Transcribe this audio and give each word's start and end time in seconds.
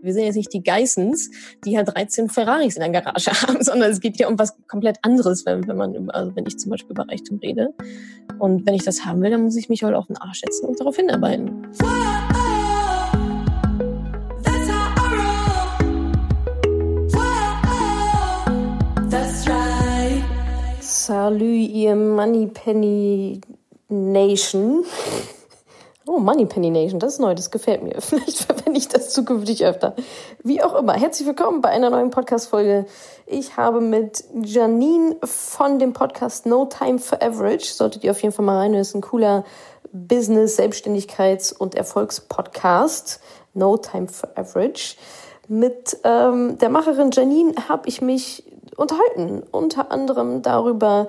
Wir 0.00 0.12
sind 0.12 0.24
jetzt 0.24 0.36
nicht 0.36 0.52
die 0.52 0.62
Geissens, 0.62 1.30
die 1.64 1.76
halt 1.76 1.88
13 1.92 2.28
Ferraris 2.28 2.76
in 2.76 2.82
der 2.82 3.02
Garage 3.02 3.30
haben, 3.42 3.62
sondern 3.62 3.90
es 3.90 4.00
geht 4.00 4.16
hier 4.16 4.28
um 4.28 4.38
was 4.38 4.54
komplett 4.68 4.98
anderes, 5.02 5.44
wenn, 5.44 5.66
wenn 5.66 5.76
man 5.76 6.10
also 6.10 6.36
wenn 6.36 6.46
ich 6.46 6.56
zum 6.58 6.70
Beispiel 6.70 6.92
über 6.92 7.08
Reichtum 7.08 7.38
rede. 7.38 7.74
Und 8.38 8.64
wenn 8.64 8.74
ich 8.74 8.84
das 8.84 9.04
haben 9.04 9.20
will, 9.22 9.30
dann 9.30 9.42
muss 9.42 9.56
ich 9.56 9.68
mich 9.68 9.82
halt 9.82 9.96
auf 9.96 10.06
den 10.06 10.16
Arsch 10.16 10.40
setzen 10.40 10.66
und 10.66 10.78
darauf 10.78 10.94
hinarbeiten. 10.96 11.66
Salut, 20.80 21.42
ihr 21.42 21.96
Moneypenny 21.96 23.40
Nation. 23.88 24.84
Oh, 26.08 26.20
Moneypenny 26.20 26.70
Nation, 26.70 26.98
das 26.98 27.14
ist 27.14 27.18
neu, 27.18 27.34
das 27.34 27.50
gefällt 27.50 27.82
mir. 27.82 27.96
Vielleicht 28.00 28.38
verwende 28.38 28.78
ich 28.78 28.88
das 28.88 29.10
zukünftig 29.10 29.66
öfter. 29.66 29.94
Wie 30.42 30.62
auch 30.62 30.74
immer, 30.74 30.94
herzlich 30.94 31.28
willkommen 31.28 31.60
bei 31.60 31.68
einer 31.68 31.90
neuen 31.90 32.08
Podcast-Folge. 32.08 32.86
Ich 33.26 33.58
habe 33.58 33.82
mit 33.82 34.24
Janine 34.42 35.16
von 35.22 35.78
dem 35.78 35.92
Podcast 35.92 36.46
No 36.46 36.64
Time 36.64 36.98
for 36.98 37.22
Average, 37.22 37.66
solltet 37.74 38.04
ihr 38.04 38.12
auf 38.12 38.22
jeden 38.22 38.34
Fall 38.34 38.46
mal 38.46 38.56
rein, 38.56 38.72
das 38.72 38.88
ist 38.88 38.94
ein 38.94 39.02
cooler 39.02 39.44
Business-, 39.92 40.58
Selbstständigkeits- 40.58 41.54
und 41.54 41.74
Erfolgspodcast. 41.74 43.20
No 43.52 43.76
Time 43.76 44.08
for 44.08 44.30
Average. 44.34 44.96
Mit 45.46 45.98
ähm, 46.04 46.56
der 46.56 46.70
Macherin 46.70 47.10
Janine 47.10 47.52
habe 47.68 47.86
ich 47.86 48.00
mich 48.00 48.44
unterhalten, 48.78 49.42
unter 49.50 49.92
anderem 49.92 50.40
darüber, 50.40 51.08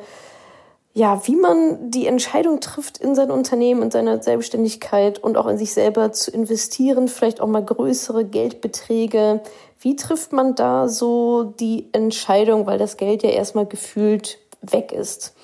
ja, 0.99 1.25
wie 1.27 1.37
man 1.37 1.91
die 1.91 2.07
Entscheidung 2.07 2.59
trifft, 2.59 2.97
in 2.97 3.15
sein 3.15 3.31
Unternehmen, 3.31 3.83
in 3.83 3.89
seiner 3.89 4.21
Selbstständigkeit 4.21 5.17
und 5.17 5.37
auch 5.37 5.47
in 5.47 5.57
sich 5.57 5.73
selber 5.73 6.11
zu 6.11 6.29
investieren, 6.29 7.07
vielleicht 7.07 7.39
auch 7.39 7.47
mal 7.47 7.63
größere 7.63 8.25
Geldbeträge. 8.25 9.39
Wie 9.79 9.95
trifft 9.95 10.33
man 10.33 10.55
da 10.55 10.89
so 10.89 11.53
die 11.57 11.87
Entscheidung, 11.93 12.65
weil 12.65 12.77
das 12.77 12.97
Geld 12.97 13.23
ja 13.23 13.29
erstmal 13.29 13.65
gefühlt 13.65 14.39
weg 14.59 14.91
ist? 14.91 15.35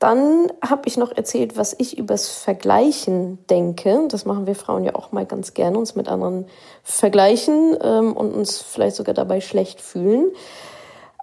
Dann 0.00 0.52
habe 0.62 0.82
ich 0.84 0.98
noch 0.98 1.16
erzählt, 1.16 1.56
was 1.56 1.74
ich 1.78 1.96
übers 1.96 2.28
Vergleichen 2.28 3.38
denke. 3.48 4.06
Das 4.08 4.26
machen 4.26 4.46
wir 4.46 4.54
Frauen 4.54 4.84
ja 4.84 4.96
auch 4.96 5.12
mal 5.12 5.24
ganz 5.24 5.54
gerne, 5.54 5.78
uns 5.78 5.94
mit 5.94 6.08
anderen 6.08 6.44
vergleichen 6.82 7.74
ähm, 7.82 8.14
und 8.14 8.34
uns 8.34 8.60
vielleicht 8.60 8.96
sogar 8.96 9.14
dabei 9.14 9.40
schlecht 9.40 9.80
fühlen. 9.80 10.30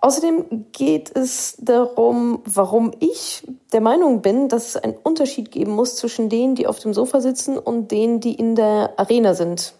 Außerdem 0.01 0.67
geht 0.71 1.15
es 1.15 1.57
darum, 1.59 2.41
warum 2.45 2.91
ich 2.99 3.43
der 3.73 3.81
Meinung 3.81 4.21
bin, 4.21 4.47
dass 4.47 4.67
es 4.67 4.77
einen 4.77 4.95
Unterschied 4.95 5.51
geben 5.51 5.71
muss 5.71 5.95
zwischen 5.95 6.29
denen, 6.29 6.55
die 6.55 6.67
auf 6.67 6.79
dem 6.79 6.93
Sofa 6.93 7.19
sitzen 7.19 7.57
und 7.57 7.91
denen, 7.91 8.19
die 8.19 8.33
in 8.33 8.55
der 8.55 8.93
Arena 8.97 9.33
sind. 9.33 9.73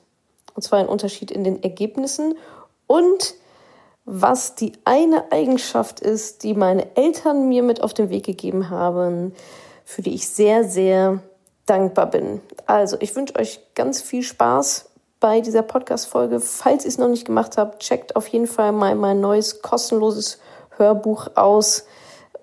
Und 0.56 0.64
zwar 0.64 0.80
ein 0.80 0.90
Unterschied 0.90 1.30
in 1.30 1.44
den 1.44 1.62
Ergebnissen 1.62 2.36
und 2.88 3.36
was 4.06 4.56
die 4.56 4.72
eine 4.86 5.32
Eigenschaft 5.32 6.00
ist, 6.00 6.44
die 6.44 6.54
meine 6.54 6.96
Eltern 6.96 7.50
mir 7.50 7.62
mit 7.62 7.82
auf 7.82 7.94
den 7.94 8.10
Weg 8.10 8.26
gegeben 8.26 8.70
haben, 8.70 9.34
für 9.84 10.02
die 10.02 10.16
ich 10.16 10.30
sehr, 10.30 10.64
sehr 10.64 11.22
dankbar 11.66 12.10
bin. 12.10 12.42
Also, 12.66 12.98
ich 13.02 13.16
wünsche 13.16 13.36
euch 13.36 13.60
ganz 13.76 14.02
viel 14.02 14.24
Spaß 14.24 14.90
bei 15.20 15.42
dieser 15.42 15.64
Podcast-Folge. 15.64 16.40
Falls 16.40 16.86
ihr 16.86 16.90
es 16.90 16.98
noch 16.98 17.10
nicht 17.10 17.26
gemacht 17.26 17.58
habt, 17.58 17.82
checkt 17.82 18.16
auf 18.16 18.28
jeden 18.28 18.48
Fall 18.48 18.72
mal 18.72 18.96
mein 18.96 19.20
neues 19.20 19.62
kostenloses 19.62 20.40
Hörbuch 20.78 21.28
aus 21.36 21.84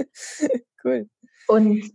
cool. 0.83 1.09
Und 1.47 1.91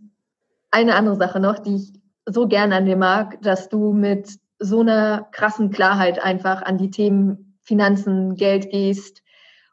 eine 0.71 0.95
andere 0.95 1.15
Sache 1.15 1.39
noch, 1.39 1.59
die 1.59 1.75
ich 1.75 1.93
so 2.25 2.47
gern 2.47 2.73
an 2.73 2.85
dir 2.85 2.97
mag, 2.97 3.41
dass 3.41 3.69
du 3.69 3.93
mit 3.93 4.29
so 4.59 4.81
einer 4.81 5.27
krassen 5.31 5.71
Klarheit 5.71 6.23
einfach 6.23 6.61
an 6.61 6.77
die 6.77 6.91
Themen 6.91 7.57
Finanzen, 7.61 8.35
Geld 8.35 8.71
gehst 8.71 9.21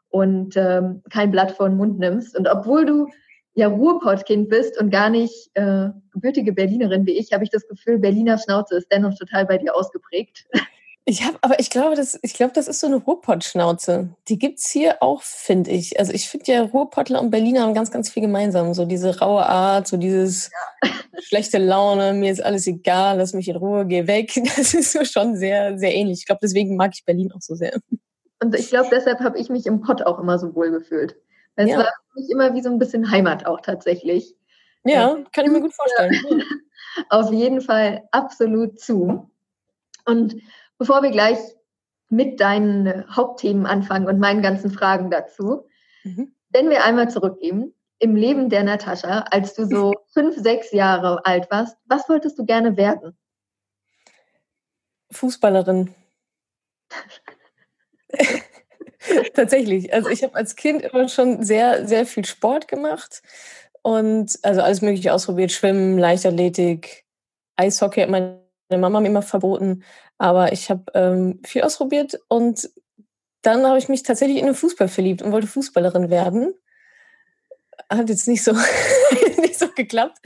und 0.09 0.55
ähm, 0.55 1.01
kein 1.09 1.31
Blatt 1.31 1.51
vor 1.51 1.67
den 1.67 1.77
Mund 1.77 1.99
nimmst. 1.99 2.37
Und 2.37 2.47
obwohl 2.47 2.85
du 2.85 3.07
ja 3.55 3.67
Ruhrpottkind 3.67 4.49
bist 4.49 4.79
und 4.79 4.91
gar 4.91 5.09
nicht 5.09 5.49
äh, 5.55 5.89
gebürtige 6.11 6.53
Berlinerin 6.53 7.05
wie 7.05 7.17
ich, 7.17 7.33
habe 7.33 7.43
ich 7.43 7.49
das 7.49 7.67
Gefühl, 7.67 7.97
Berliner 7.97 8.37
Schnauze 8.37 8.77
ist 8.77 8.91
dennoch 8.91 9.15
total 9.15 9.45
bei 9.45 9.57
dir 9.57 9.75
ausgeprägt. 9.75 10.47
Ich 11.09 11.23
habe, 11.23 11.37
aber 11.39 11.57
ich 11.61 11.69
glaube, 11.69 11.95
das, 11.95 12.19
ich 12.21 12.33
glaube, 12.33 12.51
das 12.51 12.67
ist 12.67 12.81
so 12.81 12.87
eine 12.87 12.97
Ruhrpott-Schnauze. 12.97 14.09
Die 14.27 14.37
gibt's 14.37 14.69
hier 14.69 15.01
auch, 15.01 15.21
finde 15.21 15.71
ich. 15.71 15.97
Also 15.97 16.11
ich 16.11 16.27
finde 16.27 16.51
ja 16.51 16.63
Ruhrpottler 16.63 17.21
und 17.21 17.29
Berliner 17.31 17.61
haben 17.61 17.73
ganz, 17.73 17.91
ganz 17.91 18.09
viel 18.09 18.23
gemeinsam. 18.23 18.73
So 18.73 18.83
diese 18.83 19.17
raue 19.17 19.45
Art, 19.45 19.87
so 19.87 19.95
dieses 19.95 20.51
ja. 20.83 20.89
schlechte 21.21 21.59
Laune, 21.59 22.11
mir 22.11 22.29
ist 22.29 22.43
alles 22.43 22.67
egal, 22.67 23.19
lass 23.19 23.31
mich 23.31 23.47
in 23.47 23.55
Ruhe, 23.55 23.85
geh 23.85 24.05
weg. 24.05 24.33
Das 24.57 24.73
ist 24.73 24.91
so 24.91 25.05
schon 25.05 25.37
sehr, 25.37 25.79
sehr 25.79 25.95
ähnlich. 25.95 26.19
Ich 26.19 26.25
glaube, 26.25 26.39
deswegen 26.43 26.75
mag 26.75 26.91
ich 26.93 27.05
Berlin 27.05 27.31
auch 27.31 27.41
so 27.41 27.55
sehr. 27.55 27.79
Und 28.41 28.53
ich 28.53 28.67
glaube, 28.67 28.89
deshalb 28.91 29.21
habe 29.21 29.39
ich 29.39 29.47
mich 29.47 29.65
im 29.65 29.79
Pott 29.79 30.01
auch 30.01 30.19
immer 30.19 30.37
so 30.37 30.53
wohl 30.55 30.71
gefühlt. 30.71 31.15
Weil 31.55 31.69
ja. 31.69 31.77
es 31.77 31.85
war 31.85 31.93
für 32.11 32.19
mich 32.19 32.29
immer 32.29 32.53
wie 32.53 32.61
so 32.61 32.69
ein 32.69 32.79
bisschen 32.79 33.09
Heimat 33.11 33.45
auch 33.45 33.61
tatsächlich. 33.61 34.35
Ja, 34.83 35.17
kann 35.31 35.45
ich 35.45 35.51
mir 35.51 35.61
gut 35.61 35.73
vorstellen. 35.73 36.43
Auf 37.09 37.31
jeden 37.31 37.61
Fall 37.61 38.09
absolut 38.11 38.81
zu. 38.81 39.31
Und 40.05 40.35
Bevor 40.77 41.01
wir 41.01 41.11
gleich 41.11 41.37
mit 42.09 42.39
deinen 42.39 43.05
Hauptthemen 43.15 43.65
anfangen 43.65 44.07
und 44.07 44.19
meinen 44.19 44.41
ganzen 44.41 44.71
Fragen 44.71 45.09
dazu, 45.09 45.67
mhm. 46.03 46.33
wenn 46.49 46.69
wir 46.69 46.83
einmal 46.83 47.09
zurückgehen, 47.09 47.73
im 47.99 48.15
Leben 48.15 48.49
der 48.49 48.63
Natascha, 48.63 49.25
als 49.31 49.55
du 49.55 49.65
so 49.65 49.93
fünf, 50.13 50.35
sechs 50.37 50.71
Jahre 50.71 51.25
alt 51.25 51.49
warst, 51.51 51.77
was 51.85 52.07
wolltest 52.07 52.37
du 52.37 52.45
gerne 52.45 52.77
werden? 52.77 53.17
Fußballerin. 55.11 55.93
Tatsächlich. 59.33 59.93
Also 59.93 60.09
ich 60.09 60.23
habe 60.23 60.35
als 60.35 60.55
Kind 60.55 60.81
immer 60.81 61.07
schon 61.07 61.43
sehr, 61.43 61.87
sehr 61.87 62.05
viel 62.05 62.25
Sport 62.25 62.67
gemacht 62.67 63.21
und 63.81 64.37
also 64.43 64.61
alles 64.61 64.81
Mögliche 64.81 65.13
ausprobiert: 65.13 65.51
Schwimmen, 65.51 65.97
Leichtathletik, 65.97 67.05
Eishockey 67.55 68.01
hat 68.01 68.09
meine 68.69 68.81
Mama 68.81 68.99
mir 68.99 69.07
immer 69.07 69.21
verboten. 69.21 69.83
Aber 70.17 70.51
ich 70.51 70.69
habe 70.69 70.83
ähm, 70.93 71.39
viel 71.45 71.61
ausprobiert 71.61 72.19
und 72.27 72.69
dann 73.41 73.65
habe 73.65 73.77
ich 73.77 73.87
mich 73.87 74.03
tatsächlich 74.03 74.39
in 74.39 74.45
den 74.45 74.55
Fußball 74.55 74.87
verliebt 74.87 75.21
und 75.21 75.31
wollte 75.31 75.47
Fußballerin 75.47 76.09
werden. 76.09 76.53
Hat 77.89 78.09
jetzt 78.09 78.27
nicht 78.27 78.43
so, 78.43 78.51
nicht 79.41 79.57
so 79.57 79.67
geklappt. 79.69 80.17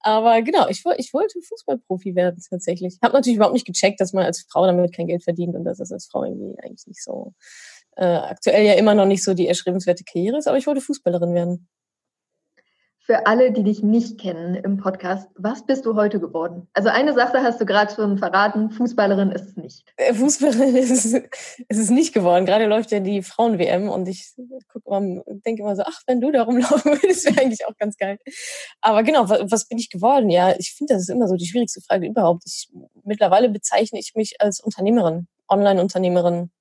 Aber 0.00 0.42
genau, 0.42 0.68
ich, 0.68 0.84
ich 0.98 1.12
wollte 1.12 1.40
Fußballprofi 1.40 2.14
werden 2.14 2.40
tatsächlich. 2.48 2.98
Habe 3.02 3.14
natürlich 3.14 3.36
überhaupt 3.36 3.54
nicht 3.54 3.66
gecheckt, 3.66 4.00
dass 4.00 4.12
man 4.12 4.24
als 4.24 4.46
Frau 4.48 4.66
damit 4.66 4.94
kein 4.94 5.06
Geld 5.06 5.24
verdient 5.24 5.56
und 5.56 5.64
dass 5.64 5.78
das 5.78 5.90
als 5.90 6.06
Frau 6.06 6.24
irgendwie 6.24 6.56
eigentlich 6.62 6.86
nicht 6.86 7.02
so 7.02 7.34
äh, 7.96 8.04
aktuell 8.04 8.64
ja 8.64 8.74
immer 8.74 8.94
noch 8.94 9.06
nicht 9.06 9.24
so 9.24 9.34
die 9.34 9.48
erstrebenswerte 9.48 10.04
Karriere 10.04 10.38
ist, 10.38 10.46
aber 10.46 10.58
ich 10.58 10.66
wollte 10.66 10.80
Fußballerin 10.80 11.34
werden. 11.34 11.68
Für 13.10 13.26
alle, 13.26 13.50
die 13.50 13.64
dich 13.64 13.82
nicht 13.82 14.20
kennen 14.20 14.54
im 14.54 14.76
Podcast, 14.76 15.28
was 15.34 15.66
bist 15.66 15.84
du 15.84 15.96
heute 15.96 16.20
geworden? 16.20 16.68
Also 16.74 16.90
eine 16.90 17.12
Sache 17.12 17.42
hast 17.42 17.60
du 17.60 17.66
gerade 17.66 17.92
schon 17.92 18.18
verraten, 18.18 18.70
Fußballerin 18.70 19.32
ist 19.32 19.48
es 19.48 19.56
nicht. 19.56 19.84
Äh, 19.96 20.14
Fußballerin 20.14 20.76
ist 20.76 20.92
es, 20.92 21.06
ist 21.06 21.28
es 21.68 21.90
nicht 21.90 22.14
geworden. 22.14 22.46
Gerade 22.46 22.66
läuft 22.66 22.92
ja 22.92 23.00
die 23.00 23.24
Frauen-WM 23.24 23.88
und 23.88 24.06
ich 24.06 24.32
denke 24.36 25.62
immer 25.62 25.74
so, 25.74 25.82
ach, 25.84 26.02
wenn 26.06 26.20
du 26.20 26.30
da 26.30 26.44
rumlaufen 26.44 26.92
würdest, 27.02 27.24
wäre 27.24 27.40
eigentlich 27.40 27.66
auch 27.66 27.76
ganz 27.76 27.96
geil. 27.96 28.20
Aber 28.80 29.02
genau, 29.02 29.28
was, 29.28 29.40
was 29.50 29.66
bin 29.66 29.78
ich 29.78 29.90
geworden? 29.90 30.30
Ja, 30.30 30.54
ich 30.56 30.72
finde, 30.76 30.94
das 30.94 31.02
ist 31.02 31.10
immer 31.10 31.26
so 31.26 31.34
die 31.34 31.48
schwierigste 31.48 31.80
Frage 31.80 32.06
überhaupt. 32.06 32.44
Ich, 32.46 32.68
mittlerweile 33.02 33.48
bezeichne 33.48 33.98
ich 33.98 34.12
mich 34.14 34.40
als 34.40 34.60
Unternehmerin, 34.60 35.26
Online-Unternehmerin, 35.48 36.52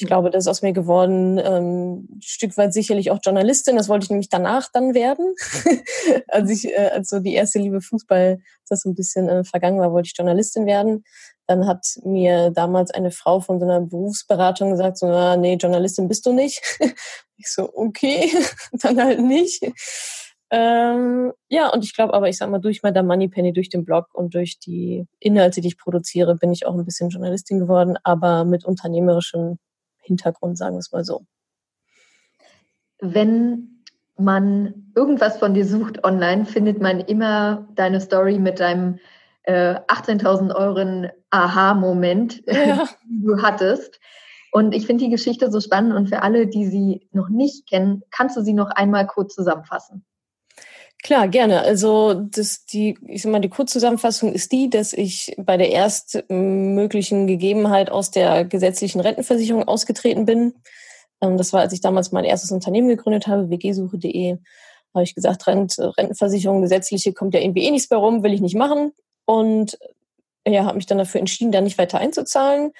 ich 0.00 0.06
glaube, 0.06 0.30
das 0.30 0.44
ist 0.44 0.48
aus 0.48 0.62
mir 0.62 0.72
geworden, 0.72 1.38
ähm, 1.38 2.08
ein 2.10 2.22
Stück 2.22 2.56
weit 2.56 2.72
sicherlich 2.72 3.10
auch 3.10 3.18
Journalistin. 3.22 3.76
Das 3.76 3.88
wollte 3.88 4.04
ich 4.04 4.10
nämlich 4.10 4.28
danach 4.28 4.68
dann 4.72 4.94
werden. 4.94 5.34
als 6.28 6.50
ich, 6.50 6.66
äh, 6.68 6.90
als 6.94 7.10
so 7.10 7.20
die 7.20 7.34
erste 7.34 7.58
Liebe 7.58 7.80
Fußball, 7.80 8.38
das 8.68 8.80
so 8.80 8.90
ein 8.90 8.94
bisschen 8.94 9.28
äh, 9.28 9.44
vergangen 9.44 9.78
war, 9.78 9.92
wollte 9.92 10.06
ich 10.06 10.16
Journalistin 10.16 10.66
werden. 10.66 11.04
Dann 11.46 11.66
hat 11.66 11.84
mir 12.04 12.50
damals 12.50 12.90
eine 12.90 13.10
Frau 13.10 13.40
von 13.40 13.58
so 13.60 13.66
einer 13.66 13.80
Berufsberatung 13.80 14.70
gesagt, 14.70 14.98
so, 14.98 15.06
na, 15.06 15.36
nee, 15.36 15.54
Journalistin 15.54 16.08
bist 16.08 16.24
du 16.24 16.32
nicht. 16.32 16.62
ich 17.36 17.52
so, 17.52 17.70
okay, 17.74 18.30
dann 18.72 19.02
halt 19.02 19.20
nicht. 19.20 19.62
Ähm, 20.52 21.32
ja, 21.48 21.68
und 21.68 21.84
ich 21.84 21.94
glaube 21.94 22.14
aber, 22.14 22.28
ich 22.28 22.36
sag 22.36 22.50
mal, 22.50 22.58
durch 22.58 22.82
Madame 22.82 23.06
Moneypenny, 23.06 23.52
durch 23.52 23.68
den 23.68 23.84
Blog 23.84 24.06
und 24.12 24.34
durch 24.34 24.58
die 24.58 25.06
Inhalte, 25.20 25.60
die 25.60 25.68
ich 25.68 25.78
produziere, 25.78 26.34
bin 26.34 26.52
ich 26.52 26.66
auch 26.66 26.74
ein 26.74 26.84
bisschen 26.84 27.10
Journalistin 27.10 27.60
geworden, 27.60 27.96
aber 28.02 28.44
mit 28.44 28.64
unternehmerischem 28.64 29.58
Hintergrund, 30.10 30.58
sagen 30.58 30.74
wir 30.74 30.80
es 30.80 30.92
mal 30.92 31.04
so. 31.04 31.22
Wenn 33.00 33.82
man 34.18 34.92
irgendwas 34.94 35.38
von 35.38 35.54
dir 35.54 35.64
sucht 35.64 36.04
online, 36.04 36.44
findet 36.44 36.80
man 36.80 37.00
immer 37.00 37.68
deine 37.74 38.00
Story 38.00 38.38
mit 38.38 38.60
deinem 38.60 38.98
äh, 39.44 39.76
18.000 39.88 40.54
Euro 40.54 41.10
Aha-Moment, 41.30 42.42
ja. 42.46 42.88
den 43.08 43.22
du 43.22 43.42
hattest. 43.42 44.00
Und 44.52 44.74
ich 44.74 44.86
finde 44.86 45.04
die 45.04 45.10
Geschichte 45.10 45.50
so 45.50 45.60
spannend 45.60 45.94
und 45.94 46.08
für 46.08 46.22
alle, 46.22 46.46
die 46.48 46.66
sie 46.66 47.08
noch 47.12 47.28
nicht 47.28 47.68
kennen, 47.68 48.02
kannst 48.10 48.36
du 48.36 48.42
sie 48.42 48.52
noch 48.52 48.70
einmal 48.70 49.06
kurz 49.06 49.34
zusammenfassen? 49.34 50.04
Klar, 51.02 51.28
gerne. 51.28 51.62
Also 51.62 52.14
das, 52.14 52.66
die, 52.66 52.98
ich 53.06 53.22
sag 53.22 53.32
mal, 53.32 53.40
die 53.40 53.48
Kurzzusammenfassung 53.48 54.32
ist 54.32 54.52
die, 54.52 54.68
dass 54.68 54.92
ich 54.92 55.34
bei 55.38 55.56
der 55.56 55.70
erstmöglichen 55.70 57.26
Gegebenheit 57.26 57.90
aus 57.90 58.10
der 58.10 58.44
gesetzlichen 58.44 59.00
Rentenversicherung 59.00 59.66
ausgetreten 59.66 60.26
bin. 60.26 60.54
Ähm, 61.22 61.38
das 61.38 61.52
war, 61.52 61.60
als 61.60 61.72
ich 61.72 61.80
damals 61.80 62.12
mein 62.12 62.24
erstes 62.24 62.50
Unternehmen 62.50 62.88
gegründet 62.88 63.26
habe, 63.26 63.48
wgsuche.de. 63.48 64.38
Habe 64.92 65.04
ich 65.04 65.14
gesagt, 65.14 65.46
Rent, 65.46 65.76
Rentenversicherung, 65.78 66.60
gesetzliche, 66.60 67.12
kommt 67.14 67.32
ja 67.34 67.40
irgendwie 67.40 67.64
eh 67.64 67.70
nichts 67.70 67.88
bei 67.88 67.96
rum, 67.96 68.22
will 68.22 68.34
ich 68.34 68.40
nicht 68.40 68.56
machen. 68.56 68.92
Und 69.24 69.78
ja, 70.46 70.64
habe 70.64 70.76
mich 70.76 70.86
dann 70.86 70.98
dafür 70.98 71.20
entschieden, 71.20 71.52
da 71.52 71.60
nicht 71.60 71.78
weiter 71.78 71.98
einzuzahlen. 71.98 72.72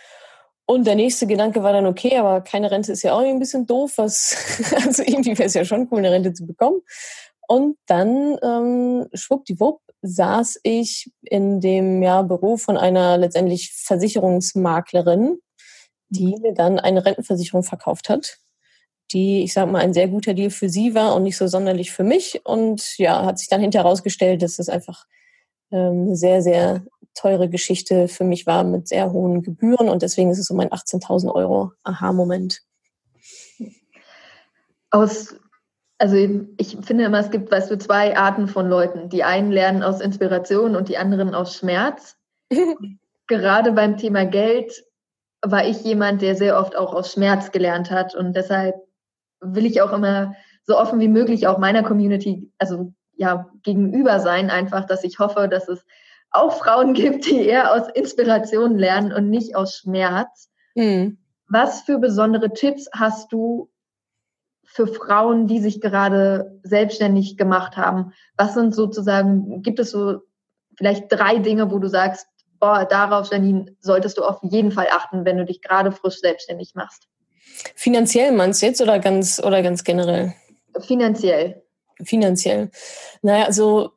Und 0.67 0.87
der 0.87 0.94
nächste 0.94 1.26
Gedanke 1.26 1.62
war 1.62 1.72
dann, 1.72 1.87
okay, 1.87 2.17
aber 2.17 2.43
keine 2.43 2.70
Rente 2.70 2.93
ist 2.93 3.02
ja 3.02 3.12
auch 3.14 3.20
ein 3.20 3.38
bisschen 3.38 3.67
doof. 3.67 3.94
Was, 3.96 4.37
also 4.87 5.02
irgendwie 5.02 5.38
wäre 5.38 5.46
es 5.46 5.55
ja 5.55 5.64
schon 5.64 5.88
cool, 5.90 5.99
eine 5.99 6.12
Rente 6.12 6.32
zu 6.32 6.46
bekommen. 6.46 6.82
Und 7.50 7.79
dann, 7.87 8.38
ähm, 8.44 9.08
schwuppdiwupp, 9.12 9.81
saß 10.02 10.61
ich 10.62 11.11
in 11.23 11.61
dem 11.61 12.00
ja, 12.00 12.23
Büro 12.23 12.56
von 12.56 12.76
einer 12.76 13.19
letztendlich 13.19 13.73
Versicherungsmaklerin, 13.73 15.41
die 16.11 16.37
mir 16.41 16.55
dann 16.55 16.79
eine 16.79 17.05
Rentenversicherung 17.05 17.64
verkauft 17.64 18.08
hat, 18.08 18.38
die, 19.11 19.43
ich 19.43 19.52
sag 19.52 19.69
mal, 19.69 19.81
ein 19.81 19.93
sehr 19.93 20.06
guter 20.06 20.32
Deal 20.32 20.50
für 20.50 20.69
sie 20.69 20.94
war 20.94 21.17
und 21.17 21.25
nicht 21.25 21.37
so 21.37 21.49
sonderlich 21.49 21.91
für 21.91 22.05
mich. 22.05 22.41
Und 22.44 22.97
ja, 22.99 23.25
hat 23.25 23.41
sich 23.41 23.49
dann 23.49 23.61
hinterher 23.61 23.82
herausgestellt, 23.82 24.43
dass 24.43 24.55
das 24.55 24.69
einfach 24.69 25.06
ähm, 25.73 26.05
eine 26.06 26.17
sehr, 26.17 26.43
sehr 26.43 26.85
teure 27.14 27.49
Geschichte 27.49 28.06
für 28.06 28.23
mich 28.23 28.46
war 28.46 28.62
mit 28.62 28.87
sehr 28.87 29.11
hohen 29.11 29.43
Gebühren. 29.43 29.88
Und 29.88 30.03
deswegen 30.03 30.31
ist 30.31 30.38
es 30.38 30.46
so 30.46 30.55
mein 30.55 30.69
18.000 30.69 31.35
Euro 31.35 31.73
Aha-Moment. 31.82 32.62
Aus 34.93 35.35
also 36.00 36.17
ich 36.56 36.79
finde 36.81 37.05
immer, 37.05 37.19
es 37.19 37.31
gibt, 37.31 37.52
weißt 37.52 37.70
du, 37.70 37.76
zwei 37.76 38.17
Arten 38.17 38.49
von 38.49 38.70
Leuten. 38.70 39.11
Die 39.11 39.23
einen 39.23 39.52
lernen 39.52 39.82
aus 39.82 40.00
Inspiration 40.00 40.75
und 40.75 40.88
die 40.88 40.97
anderen 40.97 41.35
aus 41.35 41.55
Schmerz. 41.55 42.17
Gerade 43.26 43.73
beim 43.73 43.99
Thema 43.99 44.25
Geld 44.25 44.73
war 45.43 45.67
ich 45.67 45.85
jemand, 45.85 46.23
der 46.23 46.37
sehr 46.37 46.58
oft 46.58 46.75
auch 46.75 46.94
aus 46.94 47.12
Schmerz 47.12 47.52
gelernt 47.52 47.91
hat. 47.91 48.14
Und 48.14 48.35
deshalb 48.35 48.76
will 49.43 49.67
ich 49.67 49.82
auch 49.82 49.93
immer 49.93 50.35
so 50.64 50.79
offen 50.79 51.00
wie 51.00 51.08
möglich 51.08 51.47
auch 51.47 51.58
meiner 51.58 51.82
Community, 51.82 52.50
also 52.56 52.94
ja, 53.12 53.50
gegenüber 53.62 54.20
sein, 54.20 54.49
einfach, 54.49 54.87
dass 54.87 55.05
ich 55.05 55.19
hoffe, 55.19 55.49
dass 55.49 55.69
es 55.69 55.85
auch 56.31 56.55
Frauen 56.55 56.94
gibt, 56.94 57.26
die 57.26 57.44
eher 57.44 57.75
aus 57.75 57.88
Inspiration 57.93 58.79
lernen 58.79 59.12
und 59.12 59.29
nicht 59.29 59.55
aus 59.55 59.76
Schmerz. 59.76 60.50
Mhm. 60.75 61.19
Was 61.46 61.82
für 61.82 61.99
besondere 61.99 62.55
Tipps 62.55 62.88
hast 62.94 63.31
du 63.32 63.69
für 64.72 64.87
Frauen, 64.87 65.46
die 65.46 65.58
sich 65.58 65.81
gerade 65.81 66.61
selbstständig 66.62 67.37
gemacht 67.37 67.76
haben? 67.76 68.12
Was 68.37 68.55
sind 68.55 68.75
sozusagen, 68.75 69.62
gibt 69.62 69.81
es 69.81 69.90
so 69.90 70.20
vielleicht 70.76 71.06
drei 71.11 71.38
Dinge, 71.38 71.70
wo 71.72 71.78
du 71.78 71.88
sagst, 71.88 72.26
boah, 72.61 72.84
darauf, 72.84 73.31
Janine, 73.31 73.76
solltest 73.81 74.19
du 74.19 74.22
auf 74.22 74.38
jeden 74.43 74.70
Fall 74.70 74.88
achten, 74.90 75.25
wenn 75.25 75.38
du 75.38 75.44
dich 75.44 75.61
gerade 75.61 75.90
frisch 75.90 76.20
selbstständig 76.20 76.75
machst? 76.75 77.08
Finanziell 77.75 78.32
meinst 78.32 78.62
du 78.62 78.67
jetzt 78.67 78.81
oder 78.81 79.00
ganz, 79.00 79.43
oder 79.43 79.62
ganz 79.62 79.82
generell? 79.82 80.34
Finanziell. 80.81 81.62
Finanziell. 82.02 82.70
Naja, 83.22 83.46
also 83.46 83.93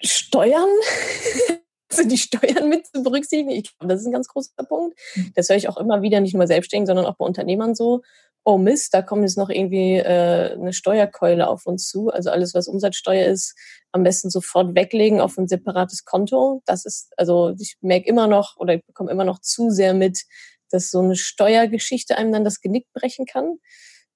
Steuern 0.00 0.68
also 1.98 2.08
die 2.08 2.18
Steuern 2.18 2.68
mit 2.68 2.86
zu 2.86 3.02
berücksichtigen. 3.02 3.50
Ich 3.50 3.76
glaube, 3.76 3.92
das 3.92 4.00
ist 4.00 4.06
ein 4.06 4.12
ganz 4.12 4.28
großer 4.28 4.64
Punkt. 4.68 4.98
Mhm. 5.14 5.32
Das 5.34 5.48
höre 5.48 5.56
ich 5.56 5.68
auch 5.68 5.76
immer 5.76 6.02
wieder, 6.02 6.20
nicht 6.20 6.34
nur 6.34 6.40
bei 6.40 6.46
Selbstständigen, 6.46 6.86
sondern 6.86 7.06
auch 7.06 7.16
bei 7.16 7.24
Unternehmern 7.24 7.74
so. 7.74 8.02
Oh 8.44 8.58
Mist, 8.58 8.92
da 8.92 9.02
kommt 9.02 9.22
jetzt 9.22 9.38
noch 9.38 9.50
irgendwie 9.50 9.98
äh, 9.98 10.54
eine 10.54 10.72
Steuerkeule 10.72 11.46
auf 11.48 11.64
uns 11.66 11.86
zu. 11.86 12.08
Also 12.08 12.30
alles, 12.30 12.54
was 12.54 12.66
Umsatzsteuer 12.66 13.26
ist, 13.26 13.54
am 13.92 14.02
besten 14.02 14.30
sofort 14.30 14.74
weglegen 14.74 15.20
auf 15.20 15.38
ein 15.38 15.46
separates 15.46 16.04
Konto. 16.04 16.60
Das 16.66 16.84
ist, 16.84 17.12
also 17.16 17.54
ich 17.60 17.76
merke 17.82 18.08
immer 18.08 18.26
noch 18.26 18.56
oder 18.56 18.74
ich 18.74 18.84
bekomme 18.84 19.12
immer 19.12 19.24
noch 19.24 19.40
zu 19.40 19.70
sehr 19.70 19.94
mit, 19.94 20.24
dass 20.70 20.90
so 20.90 21.00
eine 21.00 21.14
Steuergeschichte 21.14 22.16
einem 22.16 22.32
dann 22.32 22.44
das 22.44 22.60
Genick 22.60 22.86
brechen 22.92 23.26
kann. 23.26 23.58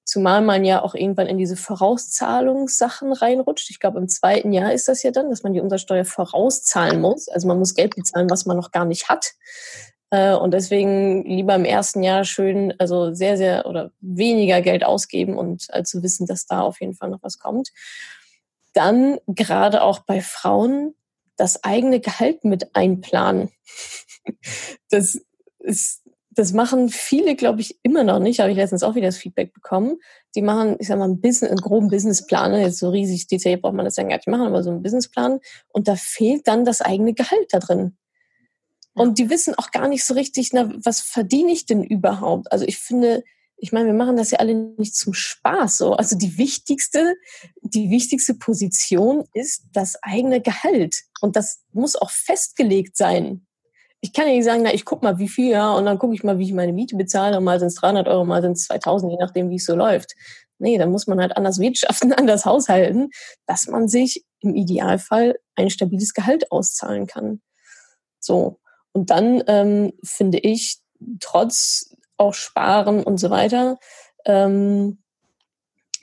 Zumal 0.06 0.40
man 0.40 0.64
ja 0.64 0.82
auch 0.82 0.94
irgendwann 0.94 1.26
in 1.26 1.36
diese 1.36 1.56
Vorauszahlungssachen 1.56 3.12
reinrutscht. 3.12 3.70
Ich 3.70 3.80
glaube, 3.80 3.98
im 3.98 4.08
zweiten 4.08 4.52
Jahr 4.52 4.72
ist 4.72 4.86
das 4.86 5.02
ja 5.02 5.10
dann, 5.10 5.30
dass 5.30 5.42
man 5.42 5.52
die 5.52 5.60
Umsatzsteuer 5.60 6.04
vorauszahlen 6.04 7.00
muss. 7.00 7.28
Also 7.28 7.48
man 7.48 7.58
muss 7.58 7.74
Geld 7.74 7.96
bezahlen, 7.96 8.30
was 8.30 8.46
man 8.46 8.56
noch 8.56 8.70
gar 8.70 8.84
nicht 8.84 9.08
hat. 9.08 9.32
Äh, 10.10 10.34
und 10.34 10.54
deswegen 10.54 11.24
lieber 11.24 11.56
im 11.56 11.64
ersten 11.64 12.04
Jahr 12.04 12.24
schön, 12.24 12.72
also 12.78 13.12
sehr, 13.14 13.36
sehr 13.36 13.66
oder 13.66 13.90
weniger 14.00 14.62
Geld 14.62 14.84
ausgeben 14.84 15.36
und 15.36 15.66
äh, 15.70 15.82
zu 15.82 16.04
wissen, 16.04 16.28
dass 16.28 16.46
da 16.46 16.60
auf 16.60 16.80
jeden 16.80 16.94
Fall 16.94 17.10
noch 17.10 17.24
was 17.24 17.40
kommt. 17.40 17.72
Dann 18.74 19.18
gerade 19.26 19.82
auch 19.82 19.98
bei 19.98 20.20
Frauen 20.20 20.94
das 21.36 21.64
eigene 21.64 21.98
Gehalt 21.98 22.44
mit 22.44 22.76
einplanen. 22.76 23.50
Das 24.90 25.20
ist 25.60 26.05
das 26.36 26.52
machen 26.52 26.90
viele, 26.90 27.34
glaube 27.34 27.62
ich, 27.62 27.78
immer 27.82 28.04
noch 28.04 28.18
nicht. 28.18 28.40
Habe 28.40 28.50
ich 28.50 28.58
letztens 28.58 28.82
auch 28.82 28.94
wieder 28.94 29.06
das 29.06 29.16
Feedback 29.16 29.54
bekommen. 29.54 29.96
Die 30.34 30.42
machen, 30.42 30.76
ich 30.78 30.86
sag 30.86 30.98
mal, 30.98 31.04
einen, 31.06 31.22
Business, 31.22 31.50
einen 31.50 31.60
groben 31.60 31.88
Businessplan. 31.88 32.54
Jetzt 32.60 32.78
so 32.78 32.90
riesig 32.90 33.26
detailliert 33.26 33.62
braucht 33.62 33.72
man 33.72 33.86
das 33.86 33.96
ja 33.96 34.02
gar 34.02 34.16
nicht 34.16 34.28
machen, 34.28 34.46
aber 34.46 34.62
so 34.62 34.70
einen 34.70 34.82
Businessplan. 34.82 35.40
Und 35.68 35.88
da 35.88 35.96
fehlt 35.96 36.46
dann 36.46 36.66
das 36.66 36.82
eigene 36.82 37.14
Gehalt 37.14 37.46
da 37.52 37.58
drin. 37.58 37.96
Und 38.92 39.18
die 39.18 39.30
wissen 39.30 39.54
auch 39.54 39.70
gar 39.70 39.88
nicht 39.88 40.04
so 40.04 40.12
richtig, 40.12 40.50
na, 40.52 40.70
was 40.84 41.00
verdiene 41.00 41.52
ich 41.52 41.64
denn 41.64 41.82
überhaupt? 41.82 42.52
Also 42.52 42.66
ich 42.66 42.78
finde, 42.78 43.24
ich 43.56 43.72
meine, 43.72 43.86
wir 43.86 43.94
machen 43.94 44.16
das 44.16 44.30
ja 44.30 44.38
alle 44.38 44.54
nicht 44.54 44.94
zum 44.94 45.14
Spaß 45.14 45.78
so. 45.78 45.94
Also 45.94 46.18
die 46.18 46.36
wichtigste, 46.36 47.16
die 47.62 47.88
wichtigste 47.88 48.34
Position 48.34 49.24
ist 49.32 49.64
das 49.72 49.96
eigene 50.02 50.42
Gehalt. 50.42 50.96
Und 51.22 51.34
das 51.36 51.62
muss 51.72 51.96
auch 51.96 52.10
festgelegt 52.10 52.98
sein 52.98 53.45
ich 54.06 54.12
kann 54.12 54.28
ja 54.28 54.34
nicht 54.34 54.44
sagen, 54.44 54.62
na, 54.62 54.72
ich 54.72 54.84
guck 54.84 55.02
mal, 55.02 55.18
wie 55.18 55.28
viel, 55.28 55.50
ja, 55.50 55.72
und 55.74 55.84
dann 55.84 55.98
gucke 55.98 56.14
ich 56.14 56.22
mal, 56.22 56.38
wie 56.38 56.44
ich 56.44 56.52
meine 56.52 56.72
Miete 56.72 56.94
bezahle, 56.94 57.36
und 57.38 57.44
mal 57.44 57.58
sind 57.58 57.68
es 57.68 57.74
300 57.74 58.06
Euro, 58.06 58.24
mal 58.24 58.40
sind 58.40 58.52
es 58.52 58.66
2000, 58.66 59.10
je 59.10 59.18
nachdem, 59.18 59.50
wie 59.50 59.56
es 59.56 59.66
so 59.66 59.74
läuft. 59.74 60.14
Nee, 60.58 60.78
dann 60.78 60.92
muss 60.92 61.08
man 61.08 61.20
halt 61.20 61.36
anders 61.36 61.58
wirtschaften, 61.58 62.12
anders 62.12 62.44
haushalten, 62.44 63.10
dass 63.46 63.66
man 63.66 63.88
sich 63.88 64.24
im 64.40 64.54
Idealfall 64.54 65.40
ein 65.56 65.70
stabiles 65.70 66.14
Gehalt 66.14 66.52
auszahlen 66.52 67.08
kann. 67.08 67.40
So. 68.20 68.60
Und 68.92 69.10
dann 69.10 69.42
ähm, 69.48 69.92
finde 70.04 70.38
ich, 70.38 70.78
trotz 71.18 71.96
auch 72.16 72.32
Sparen 72.32 73.02
und 73.02 73.18
so 73.18 73.28
weiter, 73.28 73.76
ähm, 74.24 75.02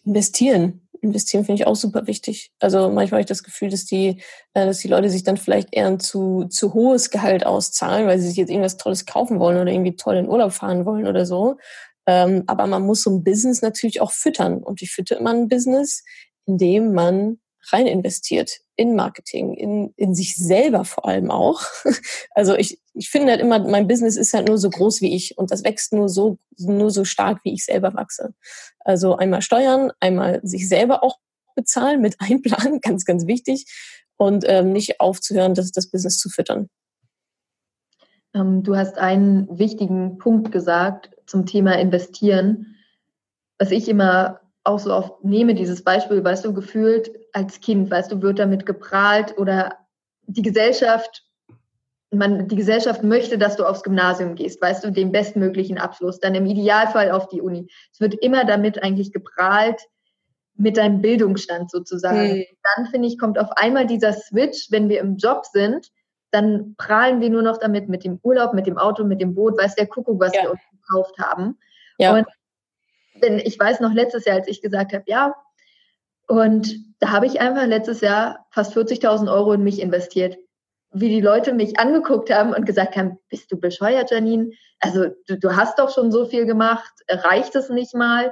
investieren 0.04 0.83
investieren 1.04 1.46
finde 1.46 1.62
ich 1.62 1.68
auch 1.68 1.76
super 1.76 2.08
wichtig. 2.08 2.52
Also 2.60 2.90
manchmal 2.90 3.18
habe 3.18 3.22
ich 3.22 3.28
das 3.28 3.44
Gefühl, 3.44 3.70
dass 3.70 3.86
die, 3.86 4.22
äh, 4.54 4.66
dass 4.66 4.80
die 4.80 4.88
Leute 4.88 5.10
sich 5.10 5.24
dann 5.24 5.38
vielleicht 5.38 5.70
eher 5.72 5.88
ein 5.88 6.00
zu, 6.00 6.46
zu 6.46 6.74
hohes 6.74 7.10
Gehalt 7.10 7.46
auszahlen, 7.46 8.08
weil 8.08 8.20
sie 8.20 8.28
sich 8.28 8.38
jetzt 8.38 8.50
irgendwas 8.50 8.78
Tolles 8.78 9.06
kaufen 9.06 9.40
wollen 9.40 9.60
oder 9.60 9.72
irgendwie 9.72 9.96
toll 9.96 10.16
in 10.16 10.30
Urlaub 10.30 10.54
fahren 10.54 10.86
wollen 10.86 11.08
oder 11.08 11.26
so. 11.26 11.58
Ähm, 12.06 12.44
aber 12.48 12.68
man 12.68 12.84
muss 12.84 13.04
so 13.04 13.12
ein 13.12 13.24
Business 13.24 13.62
natürlich 13.62 14.02
auch 14.02 14.12
füttern. 14.12 14.64
Und 14.64 14.82
ich 14.82 14.92
fütter 14.92 15.18
immer 15.18 15.32
ein 15.32 15.48
Business, 15.48 16.04
indem 16.46 16.94
man 16.94 17.40
rein 17.72 17.88
investiert 17.88 18.60
in 18.76 18.96
Marketing, 18.96 19.54
in, 19.54 19.94
in 19.96 20.16
sich 20.16 20.36
selber 20.36 20.86
vor 20.86 21.06
allem 21.06 21.32
auch. 21.32 21.62
Also 22.36 22.56
ich, 22.56 22.82
ich 22.96 23.10
finde 23.12 23.32
halt 23.32 23.42
immer, 23.42 23.60
mein 23.60 23.88
Business 23.88 24.18
ist 24.18 24.34
halt 24.34 24.48
nur 24.48 24.58
so 24.58 24.70
groß 24.70 25.02
wie 25.02 25.16
ich 25.16 25.38
und 25.38 25.52
das 25.52 25.64
wächst 25.64 25.94
nur 25.94 26.10
so, 26.10 26.40
nur 26.58 26.90
so 26.90 27.06
stark, 27.06 27.42
wie 27.44 27.54
ich 27.54 27.64
selber 27.64 27.94
wachse. 27.94 28.34
Also 28.80 29.16
einmal 29.16 29.44
steuern, 29.44 29.92
einmal 30.00 30.40
sich 30.44 30.68
selber 30.68 31.04
auch 31.04 31.20
bezahlen 31.56 32.02
mit 32.02 32.16
einplanen, 32.20 32.82
ganz, 32.82 33.06
ganz 33.06 33.28
wichtig 33.28 33.66
und 34.18 34.46
ähm, 34.48 34.72
nicht 34.72 35.00
aufzuhören, 35.00 35.54
das, 35.54 35.72
das 35.72 35.92
Business 35.92 36.18
zu 36.18 36.30
füttern. 36.30 36.70
Ähm, 38.34 38.64
du 38.64 38.76
hast 38.76 38.98
einen 38.98 39.60
wichtigen 39.60 40.18
Punkt 40.18 40.52
gesagt 40.52 41.12
zum 41.28 41.46
Thema 41.46 41.78
Investieren, 41.80 42.76
was 43.60 43.72
ich 43.72 43.88
immer 43.88 44.42
auch 44.64 44.80
so 44.80 44.94
oft 44.94 45.24
nehme, 45.24 45.56
dieses 45.56 45.84
Beispiel, 45.84 46.24
weißt 46.24 46.46
du, 46.46 46.54
gefühlt 46.54 47.12
als 47.34 47.60
Kind, 47.60 47.92
weißt 47.92 48.12
du, 48.12 48.22
wird 48.22 48.40
damit 48.40 48.66
geprahlt 48.66 49.38
oder 49.38 49.78
die 50.28 50.42
Gesellschaft, 50.42 51.24
man, 52.12 52.48
die 52.48 52.56
Gesellschaft 52.56 53.04
möchte, 53.04 53.38
dass 53.38 53.56
du 53.56 53.66
aufs 53.66 53.84
Gymnasium 53.84 54.36
gehst, 54.36 54.62
weißt 54.62 54.84
du, 54.84 54.92
den 54.92 55.12
bestmöglichen 55.12 55.78
Abschluss, 55.78 56.20
dann 56.20 56.36
im 56.36 56.46
Idealfall 56.46 57.12
auf 57.12 57.28
die 57.28 57.42
Uni. 57.42 57.68
Es 57.92 58.00
wird 58.00 58.14
immer 58.14 58.46
damit 58.46 58.82
eigentlich 58.82 59.12
geprahlt, 59.12 59.82
mit 60.56 60.78
deinem 60.78 61.02
Bildungsstand 61.02 61.72
sozusagen. 61.72 62.38
Mhm. 62.38 62.46
Dann 62.76 62.86
finde 62.88 63.08
ich, 63.08 63.18
kommt 63.18 63.40
auf 63.40 63.52
einmal 63.54 63.88
dieser 63.88 64.14
Switch, 64.14 64.68
wenn 64.70 64.88
wir 64.88 65.00
im 65.00 65.18
Job 65.18 65.46
sind, 65.52 65.88
dann 66.32 66.76
prahlen 66.78 67.22
wir 67.22 67.30
nur 67.30 67.44
noch 67.44 67.58
damit, 67.58 67.90
mit 67.90 68.04
dem 68.04 68.20
Urlaub, 68.24 68.54
mit 68.54 68.66
dem 68.66 68.78
Auto, 68.78 69.04
mit 69.04 69.22
dem 69.22 69.36
Boot, 69.36 69.58
weiß 69.58 69.76
der 69.76 69.88
Kuckuck, 69.88 70.20
was 70.20 70.34
ja. 70.36 70.44
wir 70.44 70.52
uns 70.52 70.62
gekauft 70.72 71.18
haben. 71.20 71.58
Ja. 71.98 72.16
Und 72.16 72.28
denn 73.22 73.38
ich 73.40 73.60
weiß 73.60 73.80
noch 73.80 73.94
letztes 73.94 74.26
Jahr, 74.26 74.38
als 74.38 74.48
ich 74.48 74.62
gesagt 74.62 74.94
habe, 74.94 75.04
ja, 75.08 75.36
und 76.28 76.76
da 77.00 77.12
habe 77.12 77.26
ich 77.26 77.42
einfach 77.42 77.66
letztes 77.66 78.02
Jahr 78.02 78.46
fast 78.52 78.76
40.000 78.76 79.32
Euro 79.32 79.54
in 79.54 79.64
mich 79.64 79.82
investiert. 79.82 80.38
Wie 80.92 81.10
die 81.10 81.22
Leute 81.22 81.54
mich 81.54 81.80
angeguckt 81.80 82.32
haben 82.32 82.54
und 82.54 82.66
gesagt 82.66 82.96
haben, 82.96 83.18
bist 83.30 83.52
du 83.52 83.60
bescheuert, 83.60 84.12
Janine? 84.12 84.52
Also 84.80 85.08
du, 85.28 85.38
du 85.38 85.56
hast 85.56 85.80
doch 85.80 85.94
schon 85.94 86.12
so 86.12 86.26
viel 86.26 86.46
gemacht, 86.46 86.94
reicht 87.10 87.56
es 87.56 87.70
nicht 87.70 87.94
mal? 87.94 88.32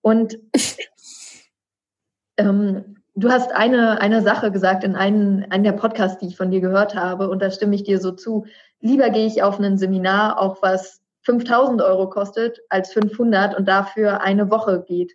Und 0.00 0.38
ähm, 2.36 3.02
du 3.16 3.30
hast 3.30 3.52
eine, 3.52 4.00
eine 4.00 4.22
Sache 4.22 4.52
gesagt 4.52 4.84
in 4.84 4.94
einem, 4.94 5.44
einem 5.50 5.64
der 5.64 5.72
Podcasts, 5.72 6.18
die 6.18 6.28
ich 6.28 6.36
von 6.36 6.50
dir 6.50 6.60
gehört 6.60 6.94
habe, 6.94 7.28
und 7.28 7.42
da 7.42 7.50
stimme 7.50 7.74
ich 7.74 7.82
dir 7.82 8.00
so 8.00 8.12
zu. 8.12 8.46
Lieber 8.80 9.10
gehe 9.10 9.26
ich 9.26 9.42
auf 9.42 9.58
ein 9.58 9.78
Seminar, 9.78 10.38
auch 10.38 10.62
was 10.62 11.02
5000 11.22 11.82
Euro 11.82 12.08
kostet, 12.08 12.60
als 12.68 12.92
500 12.92 13.56
und 13.56 13.66
dafür 13.66 14.20
eine 14.20 14.50
Woche 14.50 14.84
geht. 14.86 15.12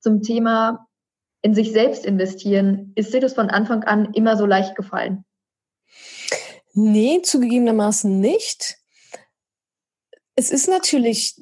Zum 0.00 0.22
Thema 0.22 0.85
in 1.46 1.54
sich 1.54 1.70
selbst 1.70 2.04
investieren, 2.04 2.90
ist 2.96 3.14
dir 3.14 3.20
das 3.20 3.34
von 3.34 3.50
Anfang 3.50 3.84
an 3.84 4.12
immer 4.14 4.36
so 4.36 4.46
leicht 4.46 4.74
gefallen? 4.74 5.24
Nee, 6.74 7.22
zugegebenermaßen 7.22 8.18
nicht. 8.18 8.78
Es 10.34 10.50
ist 10.50 10.68
natürlich, 10.68 11.36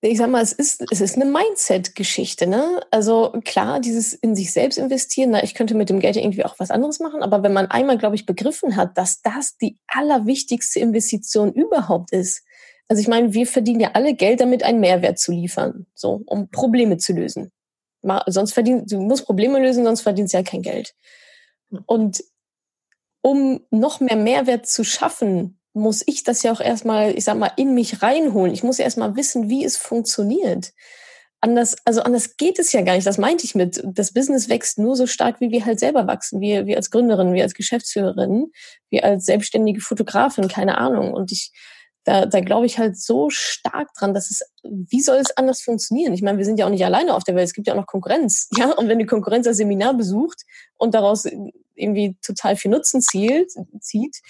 ich 0.00 0.18
sag 0.18 0.30
mal, 0.30 0.42
es 0.42 0.52
ist, 0.52 0.84
es 0.90 1.00
ist 1.00 1.14
eine 1.14 1.26
Mindset-Geschichte, 1.26 2.48
ne? 2.48 2.80
Also 2.90 3.34
klar, 3.44 3.78
dieses 3.78 4.14
in 4.14 4.34
sich 4.34 4.52
selbst 4.52 4.78
investieren, 4.78 5.30
na, 5.30 5.44
ich 5.44 5.54
könnte 5.54 5.76
mit 5.76 5.90
dem 5.90 6.00
Geld 6.00 6.16
irgendwie 6.16 6.44
auch 6.44 6.56
was 6.58 6.72
anderes 6.72 6.98
machen, 6.98 7.22
aber 7.22 7.44
wenn 7.44 7.52
man 7.52 7.66
einmal, 7.66 7.98
glaube 7.98 8.16
ich, 8.16 8.26
begriffen 8.26 8.74
hat, 8.74 8.98
dass 8.98 9.22
das 9.22 9.56
die 9.58 9.78
allerwichtigste 9.86 10.80
Investition 10.80 11.52
überhaupt 11.52 12.10
ist, 12.10 12.42
also 12.88 13.00
ich 13.00 13.06
meine, 13.06 13.32
wir 13.32 13.46
verdienen 13.46 13.78
ja 13.78 13.92
alle 13.92 14.14
Geld 14.14 14.40
damit, 14.40 14.64
einen 14.64 14.80
Mehrwert 14.80 15.20
zu 15.20 15.30
liefern, 15.30 15.86
so, 15.94 16.22
um 16.26 16.50
Probleme 16.50 16.98
zu 16.98 17.12
lösen. 17.12 17.52
Sonst 18.26 18.52
verdient, 18.52 18.90
du 18.90 19.00
musst 19.00 19.26
Probleme 19.26 19.58
lösen, 19.60 19.84
sonst 19.84 20.02
verdienst 20.02 20.32
du 20.32 20.38
ja 20.38 20.44
kein 20.44 20.62
Geld. 20.62 20.94
Und 21.86 22.22
um 23.22 23.60
noch 23.70 24.00
mehr 24.00 24.16
Mehrwert 24.16 24.66
zu 24.66 24.84
schaffen, 24.84 25.58
muss 25.72 26.02
ich 26.06 26.22
das 26.22 26.42
ja 26.42 26.52
auch 26.52 26.60
erstmal, 26.60 27.16
ich 27.16 27.24
sag 27.24 27.36
mal, 27.36 27.50
in 27.56 27.74
mich 27.74 28.02
reinholen. 28.02 28.54
Ich 28.54 28.62
muss 28.62 28.78
ja 28.78 28.84
erstmal 28.84 29.16
wissen, 29.16 29.48
wie 29.48 29.64
es 29.64 29.76
funktioniert. 29.76 30.72
Anders, 31.40 31.76
also 31.84 32.02
anders 32.02 32.38
geht 32.38 32.58
es 32.58 32.72
ja 32.72 32.80
gar 32.80 32.94
nicht. 32.94 33.06
Das 33.06 33.18
meinte 33.18 33.44
ich 33.44 33.54
mit. 33.54 33.82
Das 33.84 34.12
Business 34.14 34.48
wächst 34.48 34.78
nur 34.78 34.96
so 34.96 35.06
stark, 35.06 35.40
wie 35.40 35.50
wir 35.50 35.66
halt 35.66 35.78
selber 35.78 36.06
wachsen. 36.06 36.40
Wir, 36.40 36.66
wir 36.66 36.76
als 36.76 36.90
Gründerin, 36.90 37.34
wir 37.34 37.42
als 37.42 37.52
Geschäftsführerin, 37.52 38.52
wir 38.88 39.04
als 39.04 39.26
selbstständige 39.26 39.80
Fotografin, 39.80 40.48
keine 40.48 40.78
Ahnung. 40.78 41.12
Und 41.12 41.30
ich, 41.30 41.52
da, 42.06 42.24
da 42.24 42.40
glaube 42.40 42.66
ich 42.66 42.78
halt 42.78 42.96
so 42.96 43.30
stark 43.30 43.92
dran, 43.94 44.14
dass 44.14 44.30
es, 44.30 44.42
wie 44.62 45.00
soll 45.00 45.16
es 45.16 45.36
anders 45.36 45.60
funktionieren? 45.60 46.14
Ich 46.14 46.22
meine, 46.22 46.38
wir 46.38 46.44
sind 46.44 46.56
ja 46.56 46.64
auch 46.64 46.70
nicht 46.70 46.84
alleine 46.84 47.14
auf 47.14 47.24
der 47.24 47.34
Welt, 47.34 47.48
es 47.48 47.52
gibt 47.52 47.66
ja 47.66 47.74
auch 47.74 47.78
noch 47.78 47.86
Konkurrenz. 47.86 48.48
Ja, 48.56 48.70
und 48.70 48.88
wenn 48.88 49.00
die 49.00 49.06
Konkurrenz 49.06 49.44
das 49.44 49.56
Seminar 49.56 49.94
besucht 49.94 50.42
und 50.76 50.94
daraus 50.94 51.26
irgendwie 51.74 52.16
total 52.22 52.54
viel 52.56 52.70
Nutzen 52.70 53.02
zielt, 53.02 53.50
zieht 53.80 54.22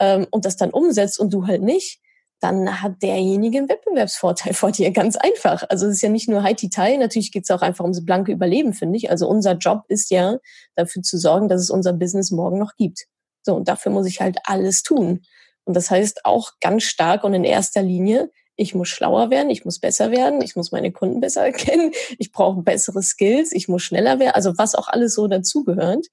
ähm, 0.00 0.26
und 0.32 0.44
das 0.44 0.56
dann 0.56 0.70
umsetzt 0.70 1.20
und 1.20 1.32
du 1.32 1.46
halt 1.46 1.62
nicht, 1.62 2.00
dann 2.40 2.82
hat 2.82 3.00
derjenige 3.00 3.58
einen 3.58 3.68
Wettbewerbsvorteil 3.68 4.52
vor 4.54 4.72
dir, 4.72 4.90
ganz 4.90 5.14
einfach. 5.14 5.62
Also 5.68 5.86
es 5.86 5.94
ist 5.94 6.02
ja 6.02 6.08
nicht 6.08 6.28
nur 6.28 6.42
Haiti-Tai, 6.42 6.96
natürlich 6.96 7.30
geht 7.30 7.44
es 7.44 7.50
auch 7.52 7.62
einfach 7.62 7.84
ums 7.84 8.04
blanke 8.04 8.32
Überleben, 8.32 8.74
finde 8.74 8.96
ich. 8.96 9.08
Also 9.08 9.28
unser 9.28 9.52
Job 9.52 9.84
ist 9.86 10.10
ja 10.10 10.38
dafür 10.74 11.02
zu 11.02 11.16
sorgen, 11.16 11.48
dass 11.48 11.60
es 11.60 11.70
unser 11.70 11.92
Business 11.92 12.32
morgen 12.32 12.58
noch 12.58 12.74
gibt. 12.74 13.06
So, 13.42 13.54
und 13.54 13.68
dafür 13.68 13.92
muss 13.92 14.06
ich 14.06 14.20
halt 14.20 14.38
alles 14.44 14.82
tun. 14.82 15.22
Und 15.64 15.74
das 15.74 15.90
heißt 15.90 16.24
auch 16.24 16.52
ganz 16.60 16.84
stark 16.84 17.24
und 17.24 17.34
in 17.34 17.44
erster 17.44 17.82
Linie, 17.82 18.30
ich 18.56 18.74
muss 18.74 18.88
schlauer 18.88 19.30
werden, 19.30 19.50
ich 19.50 19.64
muss 19.64 19.78
besser 19.78 20.10
werden, 20.10 20.42
ich 20.42 20.54
muss 20.56 20.72
meine 20.72 20.92
Kunden 20.92 21.20
besser 21.20 21.42
erkennen, 21.46 21.92
ich 22.18 22.32
brauche 22.32 22.62
bessere 22.62 23.02
Skills, 23.02 23.52
ich 23.52 23.68
muss 23.68 23.82
schneller 23.82 24.18
werden, 24.18 24.34
also 24.34 24.56
was 24.58 24.74
auch 24.74 24.88
alles 24.88 25.14
so 25.14 25.26
dazugehört. 25.28 26.06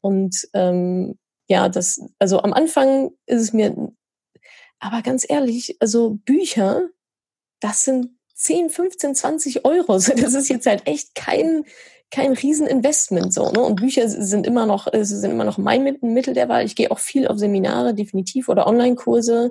Und 0.00 0.48
ähm, 0.54 1.18
ja, 1.48 1.68
das, 1.68 2.00
also 2.18 2.40
am 2.42 2.52
Anfang 2.52 3.10
ist 3.26 3.42
es 3.42 3.52
mir, 3.52 3.92
aber 4.78 5.02
ganz 5.02 5.24
ehrlich, 5.28 5.76
also 5.80 6.18
Bücher, 6.24 6.88
das 7.60 7.84
sind 7.84 8.10
10, 8.34 8.70
15, 8.70 9.14
20 9.14 9.64
Euro. 9.64 9.92
das 9.94 10.34
ist 10.34 10.48
jetzt 10.48 10.66
halt 10.66 10.86
echt 10.86 11.14
kein, 11.14 11.64
kein 12.12 12.34
Rieseninvestment 12.34 13.32
so. 13.32 13.50
Ne? 13.50 13.60
Und 13.60 13.76
Bücher 13.76 14.08
sind 14.08 14.46
immer 14.46 14.66
noch 14.66 14.86
sind 14.92 15.30
immer 15.30 15.44
noch 15.44 15.58
mein 15.58 15.98
Mittel 16.02 16.34
der 16.34 16.48
Wahl. 16.48 16.64
Ich 16.64 16.76
gehe 16.76 16.90
auch 16.90 16.98
viel 16.98 17.26
auf 17.26 17.38
Seminare 17.38 17.94
definitiv 17.94 18.48
oder 18.48 18.66
Online-Kurse. 18.66 19.50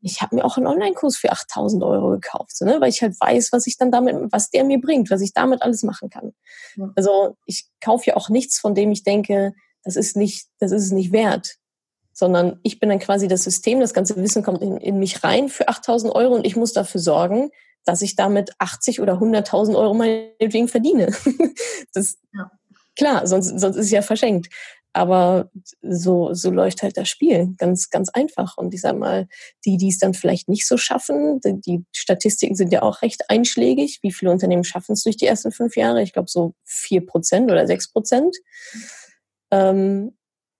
Ich 0.00 0.22
habe 0.22 0.36
mir 0.36 0.44
auch 0.44 0.56
einen 0.56 0.68
Online-Kurs 0.68 1.16
für 1.16 1.32
8000 1.32 1.82
Euro 1.82 2.10
gekauft, 2.10 2.56
so, 2.56 2.64
ne? 2.64 2.80
weil 2.80 2.88
ich 2.88 3.02
halt 3.02 3.20
weiß, 3.20 3.50
was 3.50 3.66
ich 3.66 3.76
dann 3.78 3.90
damit, 3.90 4.14
was 4.30 4.50
der 4.50 4.62
mir 4.62 4.80
bringt, 4.80 5.10
was 5.10 5.20
ich 5.20 5.32
damit 5.32 5.60
alles 5.60 5.82
machen 5.82 6.08
kann. 6.08 6.34
Ja. 6.76 6.92
Also 6.94 7.36
ich 7.46 7.66
kaufe 7.80 8.04
ja 8.06 8.16
auch 8.16 8.28
nichts, 8.28 8.60
von 8.60 8.76
dem 8.76 8.92
ich 8.92 9.02
denke, 9.02 9.54
das 9.82 9.96
ist 9.96 10.16
nicht, 10.16 10.46
das 10.60 10.70
ist 10.70 10.84
es 10.84 10.92
nicht 10.92 11.10
wert, 11.10 11.56
sondern 12.12 12.60
ich 12.62 12.78
bin 12.78 12.90
dann 12.90 13.00
quasi 13.00 13.26
das 13.26 13.42
System, 13.42 13.80
das 13.80 13.92
ganze 13.92 14.14
Wissen 14.16 14.44
kommt 14.44 14.62
in, 14.62 14.76
in 14.76 15.00
mich 15.00 15.24
rein 15.24 15.48
für 15.48 15.66
8000 15.66 16.14
Euro 16.14 16.36
und 16.36 16.46
ich 16.46 16.54
muss 16.54 16.72
dafür 16.72 17.00
sorgen, 17.00 17.50
dass 17.88 18.02
ich 18.02 18.16
damit 18.16 18.50
80 18.58 19.00
oder 19.00 19.14
100.000 19.14 19.74
Euro 19.74 19.94
meinetwegen 19.94 20.68
verdiene. 20.68 21.06
das, 21.94 22.18
ja. 22.34 22.50
Klar, 22.96 23.26
sonst, 23.26 23.58
sonst 23.58 23.76
ist 23.76 23.86
es 23.86 23.90
ja 23.90 24.02
verschenkt. 24.02 24.48
Aber 24.92 25.50
so, 25.80 26.34
so 26.34 26.50
läuft 26.50 26.82
halt 26.82 26.98
das 26.98 27.08
Spiel. 27.08 27.54
Ganz, 27.56 27.88
ganz 27.88 28.10
einfach. 28.10 28.58
Und 28.58 28.74
ich 28.74 28.82
sag 28.82 28.98
mal, 28.98 29.26
die, 29.64 29.78
die 29.78 29.88
es 29.88 29.98
dann 29.98 30.12
vielleicht 30.12 30.48
nicht 30.48 30.66
so 30.66 30.76
schaffen, 30.76 31.40
die, 31.40 31.60
die 31.60 31.84
Statistiken 31.92 32.56
sind 32.56 32.72
ja 32.72 32.82
auch 32.82 33.00
recht 33.00 33.30
einschlägig. 33.30 34.00
Wie 34.02 34.12
viele 34.12 34.32
Unternehmen 34.32 34.64
schaffen 34.64 34.92
es 34.92 35.04
durch 35.04 35.16
die 35.16 35.26
ersten 35.26 35.52
fünf 35.52 35.76
Jahre? 35.76 36.02
Ich 36.02 36.12
glaube 36.12 36.28
so 36.28 36.54
vier 36.64 37.06
Prozent 37.06 37.50
oder 37.50 37.66
sechs 37.66 37.90
Prozent. 37.90 38.36
Ähm, 39.50 40.12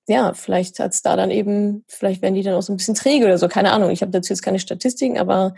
ja, 0.07 0.33
vielleicht 0.33 0.79
hat's 0.79 1.03
da 1.03 1.17
dann 1.17 1.31
eben, 1.31 1.85
vielleicht 1.89 2.23
werden 2.23 2.35
die 2.35 2.43
dann 2.43 2.55
auch 2.55 2.63
so 2.63 2.73
ein 2.73 2.79
bisschen 2.79 2.95
träge 2.95 3.27
oder 3.27 3.37
so, 3.37 3.49
keine 3.49 3.73
Ahnung. 3.73 3.91
Ich 3.91 4.01
habe 4.01 4.13
dazu 4.13 4.33
jetzt 4.33 4.43
keine 4.43 4.59
Statistiken, 4.59 5.19
aber 5.19 5.55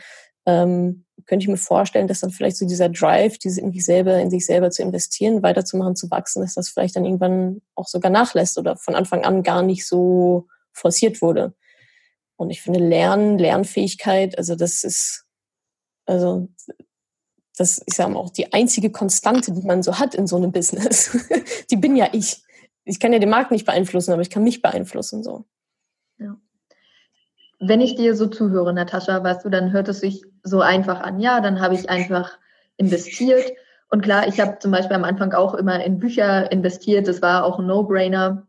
ähm, 0.47 1.05
könnte 1.27 1.45
ich 1.45 1.49
mir 1.49 1.57
vorstellen, 1.57 2.09
dass 2.09 2.21
dann 2.21 2.31
vielleicht 2.31 2.57
so 2.57 2.67
dieser 2.67 2.89
Drive, 2.89 3.39
dieses 3.39 3.59
in 3.59 3.73
sich 3.73 3.85
selber, 3.85 4.19
in 4.19 4.31
sich 4.31 4.47
selber 4.47 4.71
zu 4.71 4.83
investieren, 4.83 5.43
weiterzumachen, 5.43 5.97
zu 5.97 6.11
wachsen, 6.11 6.43
dass 6.43 6.55
das 6.55 6.69
vielleicht 6.69 6.97
dann 6.97 7.05
irgendwann 7.05 7.63
auch 7.75 7.87
sogar 7.87 8.11
nachlässt 8.11 8.59
oder 8.59 8.77
von 8.77 8.95
Anfang 8.95 9.25
an 9.25 9.43
gar 9.43 9.63
nicht 9.63 9.87
so 9.87 10.47
forciert 10.73 11.23
wurde. 11.23 11.55
Und 12.37 12.51
ich 12.51 12.63
finde 12.63 12.81
Lernen, 12.81 13.39
Lernfähigkeit, 13.39 14.39
also 14.39 14.57
das 14.57 14.83
ist, 14.83 15.27
also 16.07 16.49
das, 17.57 17.83
ich 17.87 17.95
sage 17.95 18.13
mal, 18.13 18.21
auch 18.21 18.31
die 18.31 18.53
einzige 18.53 18.91
Konstante, 18.91 19.53
die 19.53 19.67
man 19.67 19.83
so 19.83 19.99
hat 19.99 20.15
in 20.15 20.27
so 20.27 20.37
einem 20.37 20.51
Business. 20.51 21.17
die 21.71 21.77
bin 21.77 21.97
ja 21.97 22.09
ich. 22.13 22.43
Ich 22.85 22.99
kann 22.99 23.13
ja 23.13 23.19
den 23.19 23.29
Markt 23.29 23.51
nicht 23.51 23.67
beeinflussen, 23.67 24.13
aber 24.13 24.23
ich 24.23 24.31
kann 24.31 24.43
mich 24.43 24.63
beeinflussen 24.63 25.23
so. 25.23 25.45
Wenn 27.61 27.81
ich 27.81 27.95
dir 27.95 28.17
so 28.17 28.27
zuhöre, 28.27 28.73
Natascha, 28.73 29.23
weißt 29.23 29.45
du, 29.45 29.51
dann 29.51 29.73
hört 29.73 29.89
es 29.89 30.01
sich 30.01 30.25
so 30.43 30.61
einfach 30.61 31.01
an. 31.01 31.21
Ja, 31.21 31.41
dann 31.41 31.61
habe 31.61 31.75
ich 31.75 31.91
einfach 31.91 32.39
investiert. 32.77 33.53
Und 33.91 34.03
klar, 34.03 34.27
ich 34.27 34.41
habe 34.41 34.59
zum 34.59 34.71
Beispiel 34.71 34.97
am 34.97 35.05
Anfang 35.05 35.33
auch 35.33 35.55
immer 35.55 35.85
in 35.85 35.99
Bücher 35.99 36.51
investiert. 36.51 37.07
Das 37.07 37.21
war 37.23 37.45
auch 37.45 37.59
ein 37.59 37.67
No-Brainer. 37.67 38.47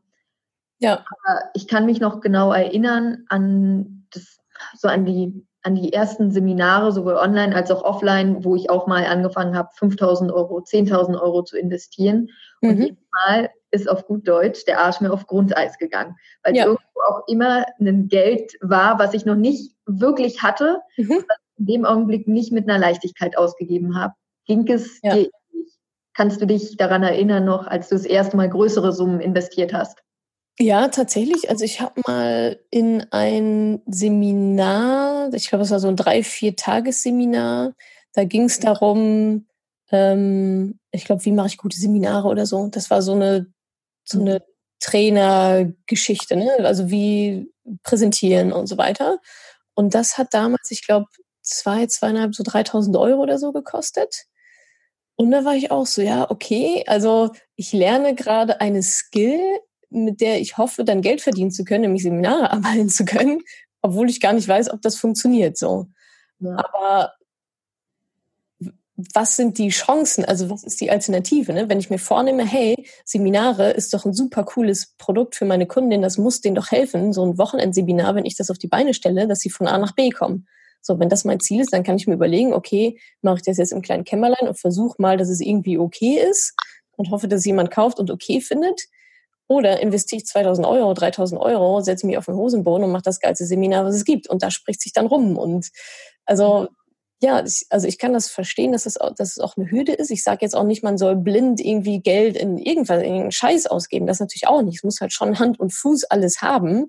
Ja. 0.80 0.94
Aber 0.94 1.42
ich 1.54 1.68
kann 1.68 1.86
mich 1.86 2.00
noch 2.00 2.22
genau 2.22 2.54
erinnern 2.54 3.26
an 3.28 4.08
das, 4.12 4.40
so 4.78 4.88
an 4.88 5.06
die 5.06 5.46
an 5.64 5.76
die 5.76 5.94
ersten 5.94 6.32
Seminare, 6.32 6.92
sowohl 6.92 7.16
online 7.16 7.56
als 7.56 7.70
auch 7.70 7.84
offline, 7.84 8.44
wo 8.44 8.56
ich 8.56 8.70
auch 8.70 8.88
mal 8.88 9.06
angefangen 9.06 9.56
habe, 9.56 9.70
5000 9.76 10.32
Euro, 10.32 10.60
10.000 10.60 11.22
Euro 11.22 11.44
zu 11.44 11.58
investieren. 11.58 12.30
Mhm. 12.62 12.70
Und 12.70 12.80
jedes 12.80 12.98
Mal 13.12 13.50
ist 13.72 13.90
auf 13.90 14.06
gut 14.06 14.28
Deutsch 14.28 14.66
der 14.66 14.80
Arsch 14.80 15.02
mir 15.02 15.12
auf 15.12 15.28
Grundeis 15.28 15.78
gegangen, 15.78 16.16
weil 16.44 16.56
ja. 16.56 16.66
irgendwo 16.66 17.02
auch 17.08 17.28
immer 17.28 17.66
ein 17.80 18.08
Geld 18.08 18.54
war, 18.62 19.00
was 19.00 19.14
ich 19.14 19.26
noch 19.26 19.36
nicht 19.36 19.74
wirklich 19.86 20.42
hatte, 20.42 20.82
mhm. 20.98 21.10
was 21.10 21.38
ich 21.40 21.60
in 21.60 21.66
dem 21.66 21.86
Augenblick 21.86 22.28
nicht 22.28 22.52
mit 22.52 22.70
einer 22.70 22.80
Leichtigkeit 22.80 23.38
ausgegeben 23.38 23.98
habe. 23.98 24.14
Ging 24.46 24.68
es 24.68 25.00
ja. 25.02 25.16
dir 25.16 25.30
Kannst 26.14 26.42
du 26.42 26.46
dich 26.46 26.76
daran 26.76 27.04
erinnern 27.04 27.46
noch, 27.46 27.68
als 27.68 27.90
du 27.90 27.96
das 27.96 28.06
erste 28.06 28.36
Mal 28.36 28.50
größere 28.50 28.92
Summen 28.92 29.22
investiert 29.22 29.74
hast? 29.74 30.00
Ja, 30.60 30.90
tatsächlich. 30.90 31.50
Also 31.50 31.64
ich 31.64 31.80
habe 31.80 32.02
mal 32.06 32.60
in 32.70 33.06
ein 33.12 33.82
Seminar, 33.88 35.34
ich 35.34 35.50
glaube, 35.50 35.64
es 35.64 35.72
war 35.72 35.80
so 35.80 35.88
ein 35.88 35.96
drei, 35.96 36.24
vier 36.24 36.56
Tagesseminar, 36.56 37.74
da 38.14 38.26
ging 38.26 38.44
es 38.44 38.60
darum, 38.60 39.48
ähm, 39.92 40.80
ich 40.92 41.06
glaube, 41.06 41.24
wie 41.24 41.32
mache 41.32 41.48
ich 41.48 41.58
gute 41.58 41.78
Seminare 41.78 42.28
oder 42.28 42.46
so. 42.46 42.68
Das 42.68 42.90
war 42.90 43.02
so 43.02 43.14
eine, 43.14 43.48
so 44.04 44.20
eine. 44.20 44.44
Trainergeschichte, 44.82 46.36
ne? 46.36 46.52
also 46.64 46.90
wie 46.90 47.54
präsentieren 47.84 48.52
und 48.52 48.68
so 48.68 48.78
weiter. 48.78 49.20
Und 49.76 49.94
das 49.94 50.18
hat 50.18 50.34
damals, 50.34 50.72
ich 50.72 50.86
glaube, 50.86 51.06
zwei, 51.42 51.86
zweieinhalb, 51.88 52.36
so 52.36 52.44
3000 52.44 52.98
Euro 52.98 53.22
oder 53.22 53.38
so 53.38 53.52
gekostet. 53.52 54.26
Und 55.16 55.32
da 55.32 55.46
war 55.46 55.56
ich 55.56 55.72
auch 55.72 55.86
so, 55.86 56.02
ja, 56.02 56.30
okay, 56.30 56.84
also 56.88 57.32
ich 57.56 57.74
lerne 57.74 58.16
gerade 58.16 58.60
eine 58.60 58.82
Skill, 58.82 59.40
mit 59.90 60.20
der 60.20 60.40
ich 60.40 60.58
hoffe, 60.58 60.84
dann 60.84 61.02
Geld 61.02 61.22
verdienen 61.22 61.52
zu 61.52 61.64
können, 61.64 61.82
nämlich 61.82 62.04
Seminare 62.04 62.52
arbeiten 62.52 62.90
zu 62.90 63.06
können, 63.06 63.42
obwohl 63.82 64.10
ich 64.10 64.20
gar 64.20 64.34
nicht 64.34 64.48
weiß, 64.48 64.72
ob 64.72 64.82
das 64.82 64.98
funktioniert 64.98 65.58
so. 65.58 65.88
Ja. 66.40 66.58
Aber 66.58 67.14
was 69.14 69.36
sind 69.36 69.58
die 69.58 69.70
Chancen? 69.70 70.26
Also 70.26 70.50
was 70.50 70.64
ist 70.64 70.82
die 70.82 70.92
Alternative? 70.92 71.54
Ne? 71.54 71.70
Wenn 71.70 71.80
ich 71.80 71.90
mir 71.90 72.00
vornehme, 72.00 72.46
hey, 72.46 72.88
Seminare 73.06 73.72
ist 73.72 73.94
doch 73.94 74.06
ein 74.06 74.14
super 74.14 74.44
cooles 74.44 74.96
Produkt 74.98 75.36
für 75.36 75.46
meine 75.46 75.68
Kundin, 75.68 76.02
das 76.02 76.18
muss 76.18 76.42
denen 76.42 76.56
doch 76.56 76.72
helfen, 76.72 77.14
so 77.14 77.26
ein 77.26 77.38
Wochenendseminar, 77.38 78.16
wenn 78.16 78.26
ich 78.26 78.36
das 78.36 78.50
auf 78.50 78.58
die 78.58 78.68
Beine 78.68 78.94
stelle, 78.94 79.28
dass 79.28 79.40
sie 79.40 79.50
von 79.50 79.68
A 79.68 79.78
nach 79.78 79.94
B 79.94 80.10
kommen. 80.10 80.48
So, 80.82 81.00
wenn 81.00 81.10
das 81.10 81.26
mein 81.26 81.40
Ziel 81.40 81.62
ist, 81.62 81.74
dann 81.74 81.84
kann 81.84 81.98
ich 81.98 82.08
mir 82.08 82.16
überlegen, 82.16 82.54
okay, 82.54 83.00
mache 83.22 83.38
ich 83.38 83.44
das 83.44 83.58
jetzt 83.58 83.72
im 83.72 83.82
kleinen 83.82 84.04
Kämmerlein 84.04 84.48
und 84.48 84.60
versuche 84.60 85.00
mal, 85.00 85.18
dass 85.18 85.30
es 85.30 85.40
irgendwie 85.40 85.78
okay 85.78 86.20
ist 86.30 86.54
und 86.98 87.12
hoffe, 87.12 87.28
dass 87.28 87.46
jemand 87.46 87.72
kauft 87.72 88.00
und 88.00 88.10
okay 88.10 88.42
findet. 88.42 88.82
Oder 89.48 89.82
investiere 89.82 90.22
ich 90.22 90.26
2000 90.26 90.66
Euro, 90.66 90.94
3000 90.94 91.40
Euro, 91.40 91.82
setze 91.82 92.08
mich 92.08 92.18
auf 92.18 92.26
den 92.26 92.36
Hosenboden 92.36 92.86
und 92.86 92.92
mache 92.92 93.04
das 93.04 93.20
geilste 93.20 93.46
Seminar, 93.46 93.86
was 93.86 93.96
es 93.96 94.06
gibt. 94.06 94.28
Und 94.30 94.42
da 94.44 94.50
spricht 94.50 94.82
sich 94.82 94.94
dann 94.94 95.08
rum. 95.08 95.38
Und 95.38 95.70
also 96.26 96.70
ja, 97.22 97.44
also 97.70 97.88
ich 97.88 98.00
kann 98.00 98.14
das 98.14 98.30
verstehen, 98.30 98.72
dass, 98.72 98.84
das 98.84 98.98
auch, 98.98 99.14
dass 99.14 99.32
es 99.32 99.40
auch 99.40 99.56
eine 99.56 99.70
Hürde 99.70 99.94
ist. 99.94 100.10
Ich 100.10 100.24
sage 100.24 100.40
jetzt 100.42 100.56
auch 100.56 100.64
nicht, 100.64 100.84
man 100.84 100.98
soll 100.98 101.16
blind 101.16 101.62
irgendwie 101.62 102.02
Geld 102.02 102.36
in 102.36 102.58
irgendwas, 102.58 102.98
in 102.98 103.06
irgendeinen 103.06 103.32
Scheiß 103.32 103.68
ausgeben. 103.68 104.08
Das 104.08 104.20
natürlich 104.20 104.48
auch 104.48 104.64
nicht. 104.64 104.78
Es 104.78 104.84
muss 104.84 105.02
halt 105.02 105.14
schon 105.14 105.38
Hand 105.38 105.60
und 105.60 105.72
Fuß 105.72 106.06
alles 106.06 106.42
haben. 106.42 106.88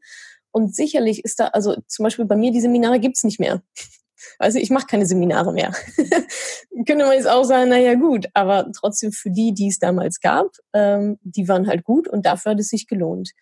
Und 0.51 0.75
sicherlich 0.75 1.25
ist 1.25 1.39
da, 1.39 1.49
also 1.49 1.77
zum 1.87 2.05
Beispiel 2.05 2.25
bei 2.25 2.37
mir, 2.37 2.51
die 2.51 2.63
Seminare 2.63 2.99
gibt's 2.99 3.25
nicht 3.25 3.41
mehr. 3.41 3.63
Also 4.39 4.61
ich 4.61 4.71
mache 4.71 4.87
keine 4.87 5.05
Seminare 5.05 5.53
mehr. 5.53 5.73
Könnte 6.87 7.05
man 7.05 7.15
jetzt 7.15 7.27
auch 7.29 7.43
sagen, 7.43 7.71
naja 7.71 7.95
gut, 7.95 8.29
aber 8.35 8.71
trotzdem 8.73 9.11
für 9.11 9.33
die, 9.33 9.53
die 9.53 9.67
es 9.67 9.81
damals 9.81 10.21
gab, 10.21 10.47
ähm, 10.73 11.19
die 11.23 11.49
waren 11.49 11.67
halt 11.67 11.83
gut 11.83 12.07
und 12.07 12.25
dafür 12.25 12.53
hat 12.53 12.61
es 12.61 12.69
sich 12.69 12.87
gelohnt. 12.87 13.33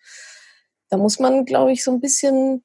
Da 0.89 0.97
muss 0.97 1.19
man, 1.19 1.45
glaube 1.45 1.71
ich, 1.71 1.83
so 1.83 1.91
ein 1.91 2.01
bisschen 2.01 2.63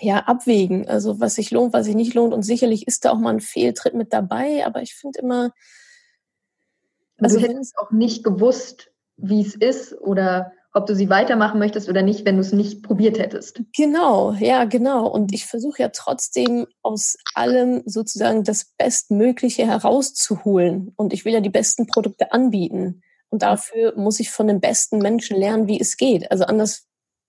ja 0.00 0.18
abwägen, 0.20 0.88
also 0.88 1.20
was 1.20 1.36
sich 1.36 1.50
lohnt, 1.50 1.72
was 1.72 1.86
sich 1.86 1.94
nicht 1.94 2.14
lohnt. 2.14 2.34
Und 2.34 2.42
sicherlich 2.42 2.86
ist 2.86 3.04
da 3.04 3.12
auch 3.12 3.18
mal 3.18 3.34
ein 3.34 3.40
Fehltritt 3.40 3.94
mit 3.94 4.12
dabei, 4.12 4.64
aber 4.66 4.82
ich 4.82 4.94
finde 4.94 5.20
immer. 5.20 5.50
Also, 7.18 7.36
also 7.36 7.40
du 7.40 7.52
hättest 7.52 7.78
auch 7.78 7.90
nicht 7.90 8.24
gewusst, 8.24 8.90
wie 9.16 9.40
es 9.40 9.54
ist 9.54 9.98
oder 10.00 10.52
ob 10.76 10.84
du 10.84 10.94
sie 10.94 11.08
weitermachen 11.08 11.58
möchtest 11.58 11.88
oder 11.88 12.02
nicht, 12.02 12.26
wenn 12.26 12.34
du 12.34 12.42
es 12.42 12.52
nicht 12.52 12.82
probiert 12.82 13.18
hättest. 13.18 13.62
Genau, 13.74 14.32
ja, 14.34 14.64
genau. 14.66 15.06
Und 15.08 15.32
ich 15.32 15.46
versuche 15.46 15.80
ja 15.80 15.88
trotzdem 15.88 16.66
aus 16.82 17.16
allem 17.34 17.82
sozusagen 17.86 18.44
das 18.44 18.74
Bestmögliche 18.76 19.66
herauszuholen. 19.66 20.92
Und 20.96 21.14
ich 21.14 21.24
will 21.24 21.32
ja 21.32 21.40
die 21.40 21.48
besten 21.48 21.86
Produkte 21.86 22.30
anbieten. 22.30 23.00
Und 23.30 23.40
dafür 23.40 23.96
muss 23.96 24.20
ich 24.20 24.30
von 24.30 24.48
den 24.48 24.60
besten 24.60 24.98
Menschen 24.98 25.38
lernen, 25.38 25.66
wie 25.66 25.80
es 25.80 25.96
geht. 25.96 26.30
Also 26.30 26.44
anders, 26.44 26.86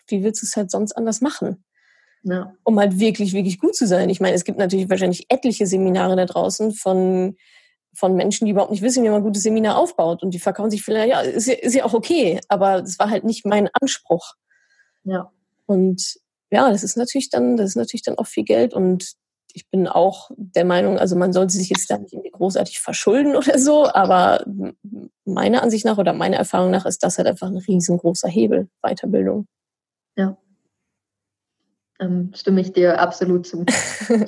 wie 0.08 0.23
willst 0.23 0.41
du 0.41 0.45
es 0.45 0.58
halt 0.58 0.69
sonst 0.69 0.91
anders 0.91 1.21
machen? 1.21 1.63
Ja. 2.27 2.53
Um 2.63 2.79
halt 2.79 2.99
wirklich, 2.99 3.33
wirklich 3.33 3.59
gut 3.59 3.75
zu 3.75 3.87
sein. 3.87 4.09
Ich 4.09 4.19
meine, 4.19 4.35
es 4.35 4.43
gibt 4.43 4.57
natürlich 4.57 4.89
wahrscheinlich 4.89 5.25
etliche 5.29 5.65
Seminare 5.65 6.15
da 6.15 6.25
draußen 6.25 6.73
von 6.73 7.35
von 7.97 8.15
Menschen, 8.15 8.45
die 8.45 8.51
überhaupt 8.51 8.69
nicht 8.69 8.83
wissen, 8.83 9.03
wie 9.03 9.09
man 9.09 9.21
ein 9.21 9.23
gutes 9.23 9.41
Seminar 9.41 9.75
aufbaut. 9.75 10.21
Und 10.21 10.31
die 10.31 10.39
verkaufen 10.39 10.69
sich 10.69 10.83
vielleicht, 10.83 11.09
ja, 11.09 11.21
ist 11.21 11.47
ja, 11.47 11.55
ist 11.55 11.73
ja 11.73 11.83
auch 11.83 11.93
okay, 11.93 12.39
aber 12.47 12.81
das 12.81 12.99
war 12.99 13.09
halt 13.09 13.23
nicht 13.23 13.43
mein 13.43 13.69
Anspruch. 13.73 14.35
Ja. 15.03 15.31
Und 15.65 16.19
ja, 16.51 16.69
das 16.69 16.83
ist 16.83 16.95
natürlich 16.95 17.31
dann, 17.31 17.57
das 17.57 17.71
ist 17.71 17.75
natürlich 17.75 18.03
dann 18.03 18.19
auch 18.19 18.27
viel 18.27 18.43
Geld 18.43 18.75
und 18.75 19.13
ich 19.53 19.67
bin 19.69 19.87
auch 19.87 20.29
der 20.37 20.65
Meinung, 20.65 20.99
also 20.99 21.15
man 21.15 21.33
sollte 21.33 21.53
sich 21.53 21.69
jetzt 21.69 21.89
da 21.89 21.97
nicht 21.97 22.13
irgendwie 22.13 22.29
großartig 22.29 22.79
verschulden 22.79 23.35
oder 23.35 23.57
so, 23.57 23.87
aber 23.91 24.45
meiner 25.25 25.63
Ansicht 25.63 25.83
nach 25.83 25.97
oder 25.97 26.13
meiner 26.13 26.37
Erfahrung 26.37 26.69
nach 26.69 26.85
ist 26.85 27.03
das 27.03 27.17
halt 27.17 27.27
einfach 27.27 27.47
ein 27.47 27.57
riesengroßer 27.57 28.29
Hebel, 28.29 28.69
Weiterbildung. 28.83 29.47
Ja. 30.15 30.37
Ähm, 31.99 32.31
stimme 32.36 32.62
ich 32.62 32.73
dir 32.73 32.99
absolut 32.99 33.47
zu. 33.47 33.65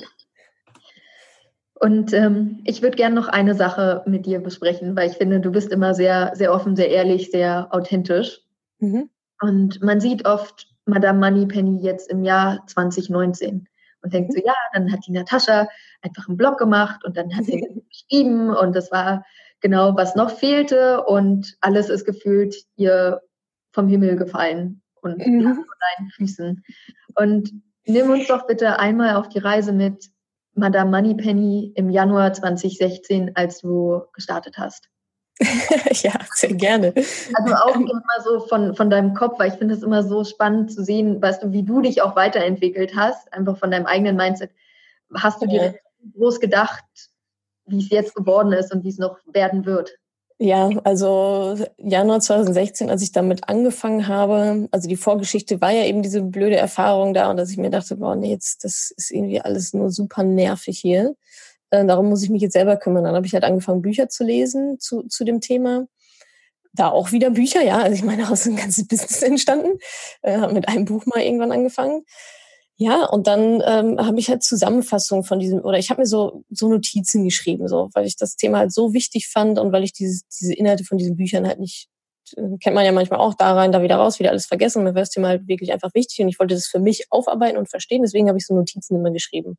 Und 1.80 2.12
ähm, 2.12 2.60
ich 2.64 2.82
würde 2.82 2.96
gerne 2.96 3.14
noch 3.14 3.28
eine 3.28 3.54
Sache 3.54 4.02
mit 4.06 4.26
dir 4.26 4.40
besprechen, 4.40 4.94
weil 4.96 5.08
ich 5.08 5.16
finde, 5.16 5.40
du 5.40 5.50
bist 5.50 5.72
immer 5.72 5.94
sehr, 5.94 6.32
sehr 6.34 6.52
offen, 6.52 6.76
sehr 6.76 6.90
ehrlich, 6.90 7.30
sehr 7.30 7.68
authentisch. 7.70 8.42
Mhm. 8.80 9.08
Und 9.40 9.82
man 9.82 9.98
sieht 9.98 10.26
oft 10.26 10.68
Madame 10.84 11.18
Moneypenny 11.18 11.80
jetzt 11.80 12.10
im 12.10 12.22
Jahr 12.22 12.66
2019 12.66 13.66
und 14.02 14.12
denkt 14.12 14.32
so, 14.34 14.40
ja, 14.44 14.54
dann 14.74 14.92
hat 14.92 15.06
die 15.06 15.12
Natascha 15.12 15.68
einfach 16.02 16.28
einen 16.28 16.36
Blog 16.36 16.58
gemacht 16.58 17.02
und 17.04 17.16
dann 17.16 17.34
hat 17.34 17.44
sie 17.44 17.60
geschrieben 17.88 18.50
und 18.50 18.76
das 18.76 18.90
war 18.92 19.24
genau, 19.60 19.96
was 19.96 20.14
noch 20.14 20.30
fehlte 20.30 21.02
und 21.04 21.56
alles 21.62 21.88
ist 21.88 22.04
gefühlt 22.04 22.56
ihr 22.76 23.22
vom 23.72 23.88
Himmel 23.88 24.16
gefallen 24.16 24.82
und 25.00 25.24
mhm. 25.24 25.54
vor 25.54 25.64
deinen 25.96 26.10
Füßen. 26.10 26.64
Und 27.16 27.52
nimm 27.86 28.10
uns 28.10 28.26
doch 28.28 28.46
bitte 28.46 28.78
einmal 28.78 29.16
auf 29.16 29.28
die 29.28 29.38
Reise 29.38 29.72
mit, 29.72 30.10
Madame 30.54 30.90
Moneypenny 30.90 31.72
im 31.76 31.90
Januar 31.90 32.32
2016, 32.32 33.32
als 33.34 33.60
du 33.60 34.02
gestartet 34.12 34.58
hast? 34.58 34.88
ja, 36.02 36.12
sehr 36.34 36.54
gerne. 36.54 36.92
Also 37.34 37.54
auch 37.54 37.74
immer 37.76 38.02
so 38.22 38.40
von, 38.40 38.74
von 38.74 38.90
deinem 38.90 39.14
Kopf, 39.14 39.38
weil 39.38 39.48
ich 39.48 39.54
finde 39.54 39.74
es 39.74 39.82
immer 39.82 40.02
so 40.02 40.22
spannend 40.24 40.72
zu 40.72 40.84
sehen, 40.84 41.22
weißt 41.22 41.42
du, 41.42 41.52
wie 41.52 41.62
du 41.62 41.80
dich 41.80 42.02
auch 42.02 42.14
weiterentwickelt 42.14 42.94
hast, 42.94 43.32
einfach 43.32 43.56
von 43.56 43.70
deinem 43.70 43.86
eigenen 43.86 44.16
Mindset. 44.16 44.50
Hast 45.14 45.40
du 45.40 45.46
dir 45.46 45.76
groß 46.14 46.40
gedacht, 46.40 46.84
wie 47.66 47.78
es 47.78 47.88
jetzt 47.88 48.14
geworden 48.14 48.52
ist 48.52 48.72
und 48.74 48.84
wie 48.84 48.90
es 48.90 48.98
noch 48.98 49.18
werden 49.32 49.64
wird? 49.64 49.96
Ja, 50.42 50.70
also 50.84 51.54
Januar 51.76 52.20
2016, 52.20 52.88
als 52.88 53.02
ich 53.02 53.12
damit 53.12 53.46
angefangen 53.50 54.08
habe, 54.08 54.68
also 54.70 54.88
die 54.88 54.96
Vorgeschichte 54.96 55.60
war 55.60 55.70
ja 55.70 55.84
eben 55.84 56.00
diese 56.00 56.22
blöde 56.22 56.56
Erfahrung 56.56 57.12
da 57.12 57.30
und 57.30 57.36
dass 57.36 57.50
ich 57.50 57.58
mir 57.58 57.68
dachte, 57.68 57.96
boah, 57.96 58.16
nee, 58.16 58.30
jetzt, 58.30 58.64
das 58.64 58.90
ist 58.96 59.10
irgendwie 59.10 59.42
alles 59.42 59.74
nur 59.74 59.90
super 59.90 60.22
nervig 60.22 60.78
hier. 60.78 61.14
Äh, 61.68 61.84
darum 61.84 62.08
muss 62.08 62.22
ich 62.22 62.30
mich 62.30 62.40
jetzt 62.40 62.54
selber 62.54 62.78
kümmern. 62.78 63.04
Dann 63.04 63.14
habe 63.14 63.26
ich 63.26 63.34
halt 63.34 63.44
angefangen, 63.44 63.82
Bücher 63.82 64.08
zu 64.08 64.24
lesen 64.24 64.80
zu, 64.80 65.02
zu 65.08 65.24
dem 65.24 65.42
Thema. 65.42 65.86
Da 66.72 66.88
auch 66.88 67.12
wieder 67.12 67.28
Bücher, 67.28 67.62
ja. 67.62 67.78
Also 67.78 67.96
ich 67.96 68.02
meine, 68.02 68.22
daraus 68.22 68.40
ist 68.40 68.46
ein 68.46 68.56
ganzes 68.56 68.88
Business 68.88 69.22
entstanden. 69.22 69.78
Äh, 70.22 70.46
mit 70.54 70.68
einem 70.68 70.86
Buch 70.86 71.04
mal 71.04 71.20
irgendwann 71.20 71.52
angefangen. 71.52 72.06
Ja, 72.82 73.04
und 73.04 73.26
dann 73.26 73.62
ähm, 73.66 73.98
habe 73.98 74.18
ich 74.18 74.30
halt 74.30 74.42
Zusammenfassungen 74.42 75.22
von 75.22 75.38
diesem, 75.38 75.62
oder 75.62 75.76
ich 75.76 75.90
habe 75.90 76.00
mir 76.00 76.06
so, 76.06 76.44
so 76.48 76.66
Notizen 76.66 77.24
geschrieben, 77.24 77.68
so, 77.68 77.90
weil 77.92 78.06
ich 78.06 78.16
das 78.16 78.36
Thema 78.36 78.56
halt 78.56 78.72
so 78.72 78.94
wichtig 78.94 79.28
fand 79.28 79.58
und 79.58 79.70
weil 79.70 79.84
ich 79.84 79.92
diese, 79.92 80.22
diese 80.40 80.54
Inhalte 80.54 80.84
von 80.84 80.96
diesen 80.96 81.14
Büchern 81.14 81.46
halt 81.46 81.60
nicht, 81.60 81.90
äh, 82.36 82.56
kennt 82.58 82.74
man 82.74 82.86
ja 82.86 82.92
manchmal 82.92 83.20
auch 83.20 83.34
da 83.34 83.52
rein, 83.52 83.70
da 83.70 83.82
wieder 83.82 83.96
raus, 83.96 84.18
wieder 84.18 84.30
alles 84.30 84.46
vergessen. 84.46 84.82
Mir 84.82 84.94
war 84.94 85.02
das 85.02 85.10
Thema 85.10 85.28
halt 85.28 85.46
wirklich 85.46 85.74
einfach 85.74 85.92
wichtig 85.92 86.22
und 86.22 86.28
ich 86.30 86.38
wollte 86.40 86.54
das 86.54 86.68
für 86.68 86.78
mich 86.78 87.04
aufarbeiten 87.10 87.58
und 87.58 87.68
verstehen. 87.68 88.00
Deswegen 88.00 88.28
habe 88.28 88.38
ich 88.38 88.46
so 88.46 88.54
Notizen 88.54 88.96
immer 88.96 89.10
geschrieben 89.10 89.56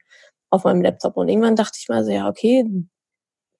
auf 0.50 0.64
meinem 0.64 0.82
Laptop. 0.82 1.16
Und 1.16 1.30
irgendwann 1.30 1.56
dachte 1.56 1.78
ich 1.80 1.90
mal 1.90 2.04
so, 2.04 2.10
ja, 2.10 2.28
okay, 2.28 2.66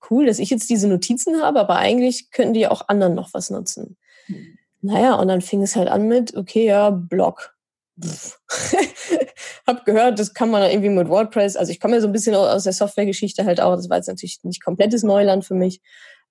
cool, 0.10 0.26
dass 0.26 0.40
ich 0.40 0.50
jetzt 0.50 0.72
diese 0.72 0.88
Notizen 0.88 1.40
habe, 1.40 1.60
aber 1.60 1.76
eigentlich 1.76 2.32
könnten 2.32 2.56
die 2.56 2.66
auch 2.66 2.88
anderen 2.88 3.14
noch 3.14 3.32
was 3.36 3.52
nutzen. 3.52 3.96
Mhm. 4.28 4.58
Naja, 4.82 5.14
und 5.14 5.28
dann 5.28 5.42
fing 5.42 5.62
es 5.62 5.76
halt 5.76 5.88
an 5.88 6.08
mit, 6.08 6.36
okay, 6.36 6.66
ja, 6.66 6.90
Blog 6.90 7.54
hab 9.68 9.86
gehört, 9.86 10.20
das 10.20 10.34
kann 10.34 10.50
man 10.50 10.70
irgendwie 10.70 10.90
mit 10.90 11.10
WordPress. 11.10 11.56
Also 11.56 11.72
ich 11.72 11.80
komme 11.80 11.96
ja 11.96 12.02
so 12.02 12.08
ein 12.08 12.14
bisschen 12.14 12.36
aus 12.36 12.64
der 12.64 12.74
Softwaregeschichte 12.74 13.46
halt 13.46 13.62
auch. 13.62 13.76
Das 13.76 13.90
war 13.90 13.98
jetzt 13.98 14.08
natürlich 14.08 14.40
nicht 14.44 14.64
komplettes 14.64 15.04
Neuland 15.04 15.46
für 15.46 15.56
mich. 15.56 15.82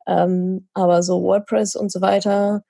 Ähm, 0.07 0.69
aber 0.75 1.03
so 1.03 1.23
WordPress 1.23 1.77
und 1.77 1.93
so 1.93 2.01
weiter 2.01 2.63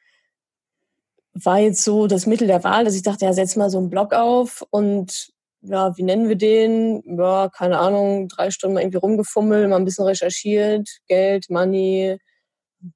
war 1.33 1.59
jetzt 1.59 1.85
so 1.85 2.07
das 2.07 2.26
Mittel 2.26 2.46
der 2.46 2.64
Wahl, 2.64 2.85
dass 2.85 2.96
ich 2.96 3.03
dachte, 3.03 3.24
ja, 3.24 3.33
setz 3.33 3.57
mal 3.57 3.70
so 3.70 3.79
einen 3.79 3.90
Blog 3.90 4.12
auf 4.12 4.64
und 4.70 5.31
ja, 5.62 5.96
wie 5.96 6.03
nennen 6.03 6.29
wir 6.29 6.37
den? 6.37 7.03
Ja, 7.18 7.48
keine 7.50 7.79
Ahnung, 7.79 8.29
drei 8.29 8.50
Stunden 8.50 8.74
mal 8.74 8.81
irgendwie 8.81 8.98
rumgefummelt, 8.98 9.68
mal 9.68 9.76
ein 9.76 9.85
bisschen 9.85 10.07
recherchiert, 10.07 10.88
Geld, 11.07 11.50
Money, 11.50 12.18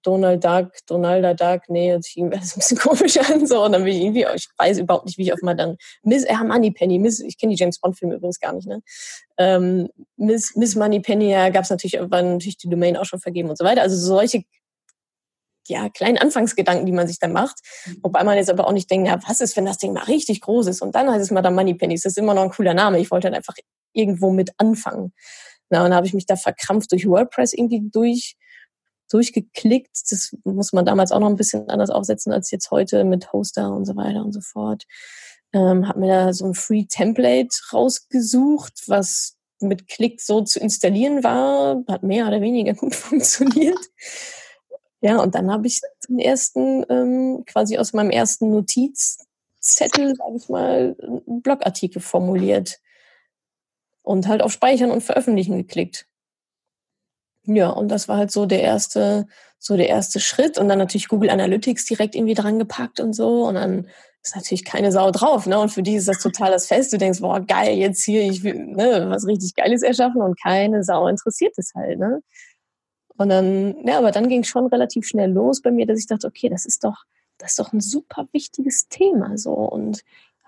Donald 0.03 0.45
Duck, 0.45 0.73
Donalda 0.87 1.35
Duck, 1.35 1.63
nee, 1.69 1.91
jetzt 1.91 2.09
fing 2.09 2.31
das 2.31 2.55
ein 2.55 2.61
bisschen 2.61 2.79
komisch 2.79 3.19
an, 3.19 3.47
so, 3.47 3.65
und 3.65 3.73
dann 3.73 3.85
bin 3.85 3.95
ich 3.95 4.03
irgendwie, 4.03 4.27
ich 4.35 4.49
weiß 4.57 4.79
überhaupt 4.79 5.07
nicht, 5.07 5.19
wie 5.19 5.23
ich 5.23 5.33
auf 5.33 5.43
mal 5.43 5.55
dann, 5.55 5.77
Miss, 6.03 6.25
ja, 6.29 6.43
Moneypenny, 6.43 6.99
Miss, 6.99 7.21
ich 7.21 7.39
kenne 7.39 7.55
die 7.55 7.61
James 7.61 7.79
Bond 7.79 7.99
Filme 7.99 8.15
übrigens 8.15 8.41
gar 8.41 8.53
nicht, 8.53 8.67
ne, 8.67 8.83
ähm, 9.39 9.89
Miss, 10.17 10.55
Miss 10.57 10.75
Moneypenny, 10.75 11.31
ja, 11.31 11.51
gab 11.51 11.65
es 11.65 11.71
natürlich, 11.71 11.99
war 12.11 12.23
natürlich 12.23 12.57
die 12.57 12.69
Domain 12.69 12.97
auch 12.97 13.05
schon 13.05 13.21
vergeben 13.21 13.51
und 13.51 13.59
so 13.59 13.65
weiter, 13.65 13.83
also 13.83 13.97
solche, 13.97 14.45
ja, 15.67 15.89
kleinen 15.89 16.19
Anfangsgedanken, 16.19 16.87
die 16.87 16.93
man 16.93 17.09
sich 17.09 17.19
dann 17.19 17.33
macht, 17.33 17.57
mhm. 17.87 17.99
wobei 18.03 18.25
man 18.25 18.37
jetzt 18.37 18.51
aber 18.51 18.67
auch 18.67 18.73
nicht 18.73 18.91
denkt, 18.91 19.09
ja, 19.09 19.19
was 19.27 19.41
ist, 19.41 19.57
wenn 19.57 19.65
das 19.65 19.79
Ding 19.79 19.93
mal 19.93 20.05
richtig 20.05 20.43
groß 20.43 20.67
ist? 20.67 20.83
Und 20.83 20.95
dann 20.95 21.11
heißt 21.11 21.23
es 21.23 21.31
mal 21.31 21.43
dann 21.43 21.55
Moneypenny, 21.55 21.95
das 21.95 22.05
ist 22.05 22.19
immer 22.19 22.35
noch 22.35 22.43
ein 22.43 22.51
cooler 22.51 22.75
Name, 22.75 23.01
ich 23.01 23.11
wollte 23.11 23.29
dann 23.29 23.35
einfach 23.35 23.55
irgendwo 23.93 24.31
mit 24.31 24.51
anfangen. 24.59 25.13
Na, 25.71 25.79
und 25.79 25.91
dann 25.91 25.95
habe 25.95 26.07
ich 26.07 26.15
mich 26.15 26.27
da 26.27 26.37
verkrampft 26.37 26.93
durch 26.93 27.09
WordPress 27.09 27.55
irgendwie 27.55 27.89
durch, 27.91 28.37
durchgeklickt. 29.11 30.11
Das 30.11 30.35
muss 30.45 30.73
man 30.73 30.85
damals 30.85 31.13
auch 31.13 31.21
noch 31.21 31.29
ein 31.29 31.37
bisschen 31.37 31.69
anders 31.69 31.91
aufsetzen 31.91 32.33
als 32.33 32.51
jetzt 32.51 32.71
heute 32.71 33.05
mit 33.05 33.33
Hoster 33.33 33.73
und 33.73 33.85
so 33.85 33.97
weiter 33.97 34.25
und 34.25 34.33
so 34.33 34.41
fort. 34.41 34.85
Ähm, 35.53 35.87
habe 35.89 36.01
mir 36.01 36.09
da 36.09 36.33
so 36.33 36.47
ein 36.47 36.55
Free 36.55 36.85
Template 36.85 37.55
rausgesucht, 37.73 38.83
was 38.89 39.37
mit 39.61 39.89
Klick 39.89 40.21
so 40.21 40.43
zu 40.43 40.59
installieren 40.61 41.23
war. 41.23 41.83
Hat 41.89 42.03
mehr 42.03 42.27
oder 42.27 42.41
weniger 42.41 42.75
gut 42.75 42.95
funktioniert. 42.95 43.79
Ja, 45.01 45.23
und 45.23 45.35
dann 45.35 45.51
habe 45.51 45.67
ich 45.67 45.81
den 46.09 46.19
ersten, 46.19 46.85
ähm, 46.89 47.45
quasi 47.47 47.77
aus 47.79 47.93
meinem 47.93 48.11
ersten 48.11 48.51
Notizzettel, 48.51 50.15
sage 50.17 50.37
ich 50.37 50.49
mal, 50.49 50.97
einen 50.99 51.43
Blogartikel 51.43 52.01
formuliert. 52.01 52.81
Und 54.03 54.29
halt 54.29 54.43
auf 54.43 54.53
Speichern 54.53 54.91
und 54.91 55.03
Veröffentlichen 55.03 55.57
geklickt. 55.57 56.07
Ja, 57.47 57.71
und 57.71 57.89
das 57.89 58.09
war 58.09 58.17
halt 58.17 58.31
so 58.31 58.47
der 58.47 58.63
erste, 58.63 59.27
so 59.59 59.77
der 59.77 59.89
erste 59.89 60.21
Schritt. 60.21 60.59
Und 60.59 60.69
dann 60.69 60.79
natürlich 60.79 61.09
Google 61.09 61.31
Analytics 61.31 61.85
direkt 61.87 62.15
irgendwie 62.15 62.35
dran 62.35 62.59
gepackt 62.59 63.01
und 63.01 63.13
so. 63.13 63.47
Und 63.47 63.55
dann 63.55 63.87
ist 64.23 64.35
natürlich 64.35 64.65
keine 64.65 64.91
Sau 64.91 65.11
drauf, 65.11 65.47
ne? 65.47 65.59
Und 65.59 65.71
für 65.71 65.83
die 65.83 65.97
ist 65.97 66.09
das 66.09 66.21
total 66.21 66.51
das 66.51 66.67
Fest. 66.67 66.93
Du 66.93 66.99
denkst, 66.99 67.21
boah, 67.21 67.41
geil, 67.41 67.77
jetzt 67.77 68.03
hier, 68.05 68.23
ich 68.23 68.43
will 68.43 68.55
ne, 68.55 69.07
was 69.11 69.27
richtig 69.27 69.55
Geiles 69.55 69.83
erschaffen 69.83 70.23
und 70.23 70.41
keine 70.41 70.83
Sau 70.83 71.07
interessiert 71.09 71.55
es 71.59 71.75
halt, 71.75 71.99
ne? 71.99 72.23
Und 73.17 73.29
dann, 73.29 73.77
ja, 73.87 73.99
aber 73.99 74.11
dann 74.11 74.29
ging 74.29 74.41
es 74.41 74.49
schon 74.49 74.67
relativ 74.67 75.07
schnell 75.07 75.31
los 75.31 75.63
bei 75.63 75.71
mir, 75.71 75.87
dass 75.87 75.99
ich 76.01 76.07
dachte, 76.07 76.27
okay, 76.27 76.49
das 76.49 76.67
ist 76.67 76.85
doch, 76.85 77.05
das 77.39 77.51
ist 77.51 77.59
doch 77.59 77.73
ein 77.73 77.81
super 77.81 78.27
wichtiges 78.33 78.89
Thema, 78.89 79.37
so. 79.39 79.53
Und 79.53 80.03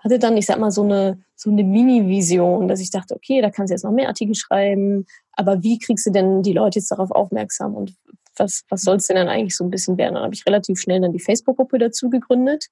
hatte 0.07 0.19
dann, 0.19 0.37
ich 0.37 0.45
sag 0.45 0.59
mal, 0.59 0.71
so 0.71 0.83
eine, 0.83 1.19
so 1.35 1.49
eine 1.49 1.63
Mini-Vision, 1.63 2.67
dass 2.67 2.79
ich 2.79 2.91
dachte, 2.91 3.15
okay, 3.15 3.41
da 3.41 3.49
kannst 3.49 3.71
du 3.71 3.73
jetzt 3.73 3.83
noch 3.83 3.91
mehr 3.91 4.07
Artikel 4.07 4.35
schreiben, 4.35 5.05
aber 5.33 5.63
wie 5.63 5.79
kriegst 5.79 6.05
du 6.05 6.11
denn 6.11 6.41
die 6.43 6.53
Leute 6.53 6.79
jetzt 6.79 6.91
darauf 6.91 7.11
aufmerksam 7.11 7.75
und 7.75 7.93
was, 8.37 8.63
was 8.69 8.81
soll 8.81 8.97
es 8.97 9.07
denn 9.07 9.15
dann 9.15 9.27
eigentlich 9.27 9.55
so 9.55 9.63
ein 9.63 9.69
bisschen 9.69 9.97
werden? 9.97 10.15
Dann 10.15 10.23
habe 10.23 10.33
ich 10.33 10.45
relativ 10.45 10.79
schnell 10.79 11.01
dann 11.01 11.11
die 11.11 11.19
Facebook-Gruppe 11.19 11.79
dazu 11.79 12.09
gegründet. 12.09 12.67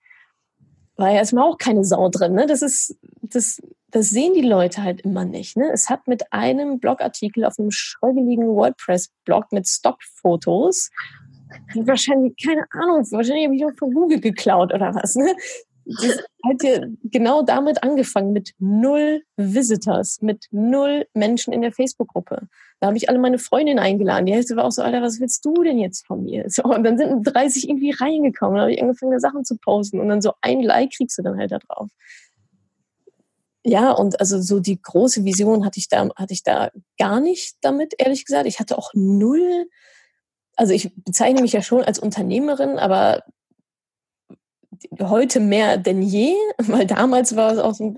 War 0.96 1.10
ja 1.10 1.18
erstmal 1.18 1.44
auch 1.44 1.58
keine 1.58 1.84
Sau 1.84 2.08
drin. 2.10 2.34
Ne? 2.34 2.46
Das 2.46 2.62
ist, 2.62 2.96
das, 3.22 3.60
das 3.90 4.10
sehen 4.10 4.34
die 4.36 4.48
Leute 4.48 4.84
halt 4.84 5.02
immer 5.02 5.26
nicht. 5.26 5.58
Ne? 5.58 5.72
Es 5.74 5.90
hat 5.90 6.08
mit 6.08 6.32
einem 6.32 6.80
Blogartikel 6.80 7.46
auf 7.46 7.58
einem 7.58 7.72
schreugeligen 7.72 8.48
WordPress-Blog 8.48 9.52
mit 9.52 9.68
Stockfotos 9.68 10.92
wahrscheinlich, 11.76 12.36
keine 12.44 12.66
Ahnung, 12.72 13.06
wahrscheinlich 13.12 13.46
habe 13.46 13.56
ich 13.56 13.66
auch 13.66 13.78
von 13.78 13.94
Google 13.94 14.20
geklaut 14.20 14.74
oder 14.74 14.94
was, 14.96 15.16
ne? 15.16 15.34
Das 15.86 16.24
hat 16.44 16.64
ja 16.64 16.86
genau 17.04 17.44
damit 17.44 17.84
angefangen, 17.84 18.34
mit 18.34 18.54
null 18.60 19.22
Visitors, 19.38 20.22
mit 20.22 20.46
null 20.52 21.06
Menschen 21.14 21.54
in 21.54 21.62
der 21.62 21.72
Facebook-Gruppe. 21.72 22.48
Da 22.80 22.88
habe 22.88 22.98
ich 22.98 23.08
alle 23.08 23.20
meine 23.20 23.38
Freundinnen 23.38 23.80
eingeladen. 23.80 24.26
Die 24.26 24.34
Hälfte 24.34 24.56
war 24.56 24.66
auch 24.66 24.72
so, 24.72 24.82
Alter, 24.82 25.02
was 25.02 25.20
willst 25.20 25.46
du 25.46 25.54
denn 25.64 25.78
jetzt 25.78 26.06
von 26.06 26.24
mir? 26.24 26.46
So, 26.50 26.64
und 26.64 26.84
dann 26.84 26.98
sind 26.98 27.24
30 27.24 27.70
irgendwie 27.70 27.92
reingekommen. 27.92 28.56
Da 28.56 28.64
habe 28.64 28.74
ich 28.74 28.82
angefangen, 28.82 29.20
Sachen 29.20 29.46
zu 29.46 29.58
posten. 29.58 30.00
Und 30.00 30.10
dann 30.10 30.22
so 30.22 30.34
ein 30.42 30.62
Like 30.62 30.92
kriegst 30.92 31.18
du 31.18 31.22
dann 31.22 31.38
halt 31.38 31.52
da 31.52 31.60
drauf. 31.60 31.90
Ja, 33.64 33.92
und 33.92 34.20
also 34.20 34.40
so 34.42 34.60
die 34.60 34.80
große 34.80 35.26
Vision 35.26 35.66
hatte 35.66 35.80
ich 35.80 35.90
da, 35.90 36.08
hatte 36.16 36.34
ich 36.34 36.44
da 36.44 36.70
gar 37.00 37.20
nicht 37.20 37.56
damit, 37.62 37.96
ehrlich 37.98 38.26
gesagt. 38.26 38.46
Ich 38.46 38.60
hatte 38.60 38.78
auch 38.78 38.92
null, 38.94 39.68
also 40.56 40.72
ich 40.72 40.94
bezeichne 40.96 41.42
mich 41.42 41.54
ja 41.54 41.64
schon 41.64 41.84
als 41.84 41.98
Unternehmerin, 41.98 42.78
aber 42.78 43.24
heute 45.02 45.40
mehr 45.40 45.78
denn 45.78 46.02
je, 46.02 46.34
weil 46.58 46.86
damals 46.86 47.36
war 47.36 47.54
es 47.54 47.60
auch 47.60 47.74
so, 47.74 47.96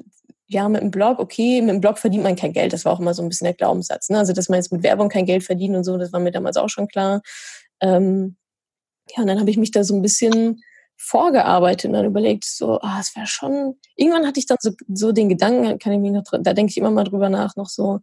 ja, 0.48 0.70
mit 0.70 0.82
dem 0.82 0.92
Blog, 0.92 1.20
okay, 1.20 1.62
mit 1.62 1.72
dem 1.72 1.82
Blog 1.82 1.98
verdient 1.98 2.24
man 2.24 2.36
kein 2.38 2.54
Geld. 2.54 2.72
Das 2.72 2.86
war 2.86 2.94
auch 2.94 3.00
immer 3.00 3.14
so 3.14 3.22
ein 3.22 3.30
bisschen 3.30 3.46
der 3.46 3.54
Glaubenssatz. 3.54 4.10
Ne? 4.10 4.18
Also, 4.18 4.32
dass 4.34 4.48
man 4.48 4.58
jetzt 4.58 4.72
mit 4.72 4.82
Werbung 4.84 5.10
kein 5.10 5.26
Geld 5.26 5.44
verdient 5.44 5.76
und 5.76 5.84
so, 5.84 5.98
das 5.98 6.14
war 6.14 6.22
mir 6.22 6.32
damals 6.32 6.56
auch 6.58 6.70
schon 6.70 6.88
klar. 6.88 7.22
Ähm, 7.82 8.38
ja, 9.16 9.22
und 9.22 9.28
dann 9.28 9.40
habe 9.40 9.50
ich 9.50 9.58
mich 9.58 9.72
da 9.72 9.84
so 9.84 9.96
ein 9.96 10.02
bisschen 10.02 10.62
vorgearbeitet 10.98 11.86
und 11.86 11.94
dann 11.94 12.06
überlegt, 12.06 12.46
so, 12.46 12.80
ah, 12.82 12.98
es 13.00 13.16
wäre 13.16 13.28
schon, 13.28 13.78
irgendwann 13.96 14.26
hatte 14.26 14.40
ich 14.40 14.48
dann 14.48 14.58
so, 14.60 14.72
so 14.88 15.12
den 15.12 15.30
Gedanken, 15.30 15.78
kann 15.80 15.94
ich 15.94 16.00
mich 16.00 16.12
noch, 16.12 16.24
da 16.32 16.54
denke 16.54 16.72
ich 16.72 16.78
immer 16.78 16.92
mal 16.92 17.04
drüber 17.04 17.30
nach, 17.30 17.56
noch 17.56 17.70
so, 17.70 18.00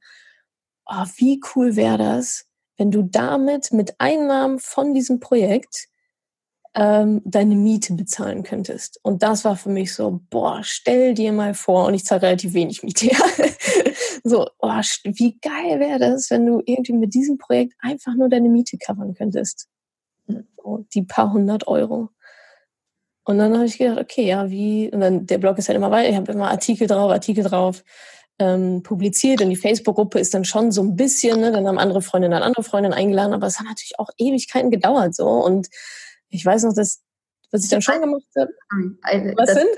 ah, 0.86 1.06
wie 1.16 1.40
cool 1.54 1.76
wäre 1.76 1.98
das, 1.98 2.46
wenn 2.76 2.90
du 2.90 3.02
damit 3.02 3.72
mit 3.72 3.94
Einnahmen 3.98 4.58
von 4.60 4.94
diesem 4.94 5.18
Projekt 5.18 5.88
ähm, 6.74 7.22
deine 7.24 7.54
Miete 7.54 7.94
bezahlen 7.94 8.42
könntest. 8.42 8.98
Und 9.02 9.22
das 9.22 9.44
war 9.44 9.56
für 9.56 9.68
mich 9.68 9.94
so, 9.94 10.20
boah, 10.30 10.60
stell 10.62 11.14
dir 11.14 11.32
mal 11.32 11.54
vor, 11.54 11.86
und 11.86 11.94
ich 11.94 12.04
zahle 12.04 12.22
relativ 12.22 12.54
wenig 12.54 12.82
Miete. 12.82 13.10
So, 14.26 14.46
boah, 14.58 14.80
wie 15.04 15.38
geil 15.40 15.80
wäre 15.80 15.98
das, 15.98 16.30
wenn 16.30 16.46
du 16.46 16.62
irgendwie 16.64 16.94
mit 16.94 17.12
diesem 17.12 17.36
Projekt 17.36 17.74
einfach 17.80 18.14
nur 18.14 18.30
deine 18.30 18.48
Miete 18.48 18.78
covern 18.78 19.12
könntest. 19.12 19.68
So, 20.26 20.86
die 20.94 21.02
paar 21.02 21.30
hundert 21.30 21.68
Euro. 21.68 22.08
Und 23.24 23.36
dann 23.36 23.54
habe 23.54 23.66
ich 23.66 23.76
gedacht, 23.76 23.98
okay, 23.98 24.26
ja, 24.26 24.50
wie, 24.50 24.90
und 24.90 25.00
dann 25.00 25.26
der 25.26 25.36
Blog 25.36 25.58
ist 25.58 25.68
halt 25.68 25.76
immer 25.76 25.90
weiter, 25.90 26.08
ich 26.08 26.16
habe 26.16 26.32
immer 26.32 26.50
Artikel 26.50 26.86
drauf, 26.86 27.10
Artikel 27.10 27.44
drauf 27.44 27.84
ähm, 28.38 28.82
publiziert 28.82 29.42
und 29.42 29.50
die 29.50 29.56
Facebook-Gruppe 29.56 30.18
ist 30.18 30.32
dann 30.32 30.44
schon 30.44 30.72
so 30.72 30.82
ein 30.82 30.96
bisschen, 30.96 31.40
ne, 31.40 31.52
dann 31.52 31.66
haben 31.66 31.78
andere 31.78 32.00
Freundinnen 32.00 32.32
dann 32.32 32.42
andere 32.42 32.64
Freundinnen 32.64 32.94
eingeladen, 32.94 33.34
aber 33.34 33.46
es 33.46 33.58
hat 33.58 33.66
natürlich 33.66 33.98
auch 33.98 34.08
Ewigkeiten 34.16 34.70
gedauert 34.70 35.14
so 35.14 35.26
und 35.26 35.68
ich 36.34 36.44
weiß 36.44 36.64
noch, 36.64 36.74
dass, 36.74 37.00
was 37.50 37.64
ich 37.64 37.70
dann 37.70 37.82
schon 37.82 38.00
gemacht 38.00 38.24
habe. 38.36 38.52
Eine, 39.02 39.34
was 39.36 39.54
sind? 39.54 39.68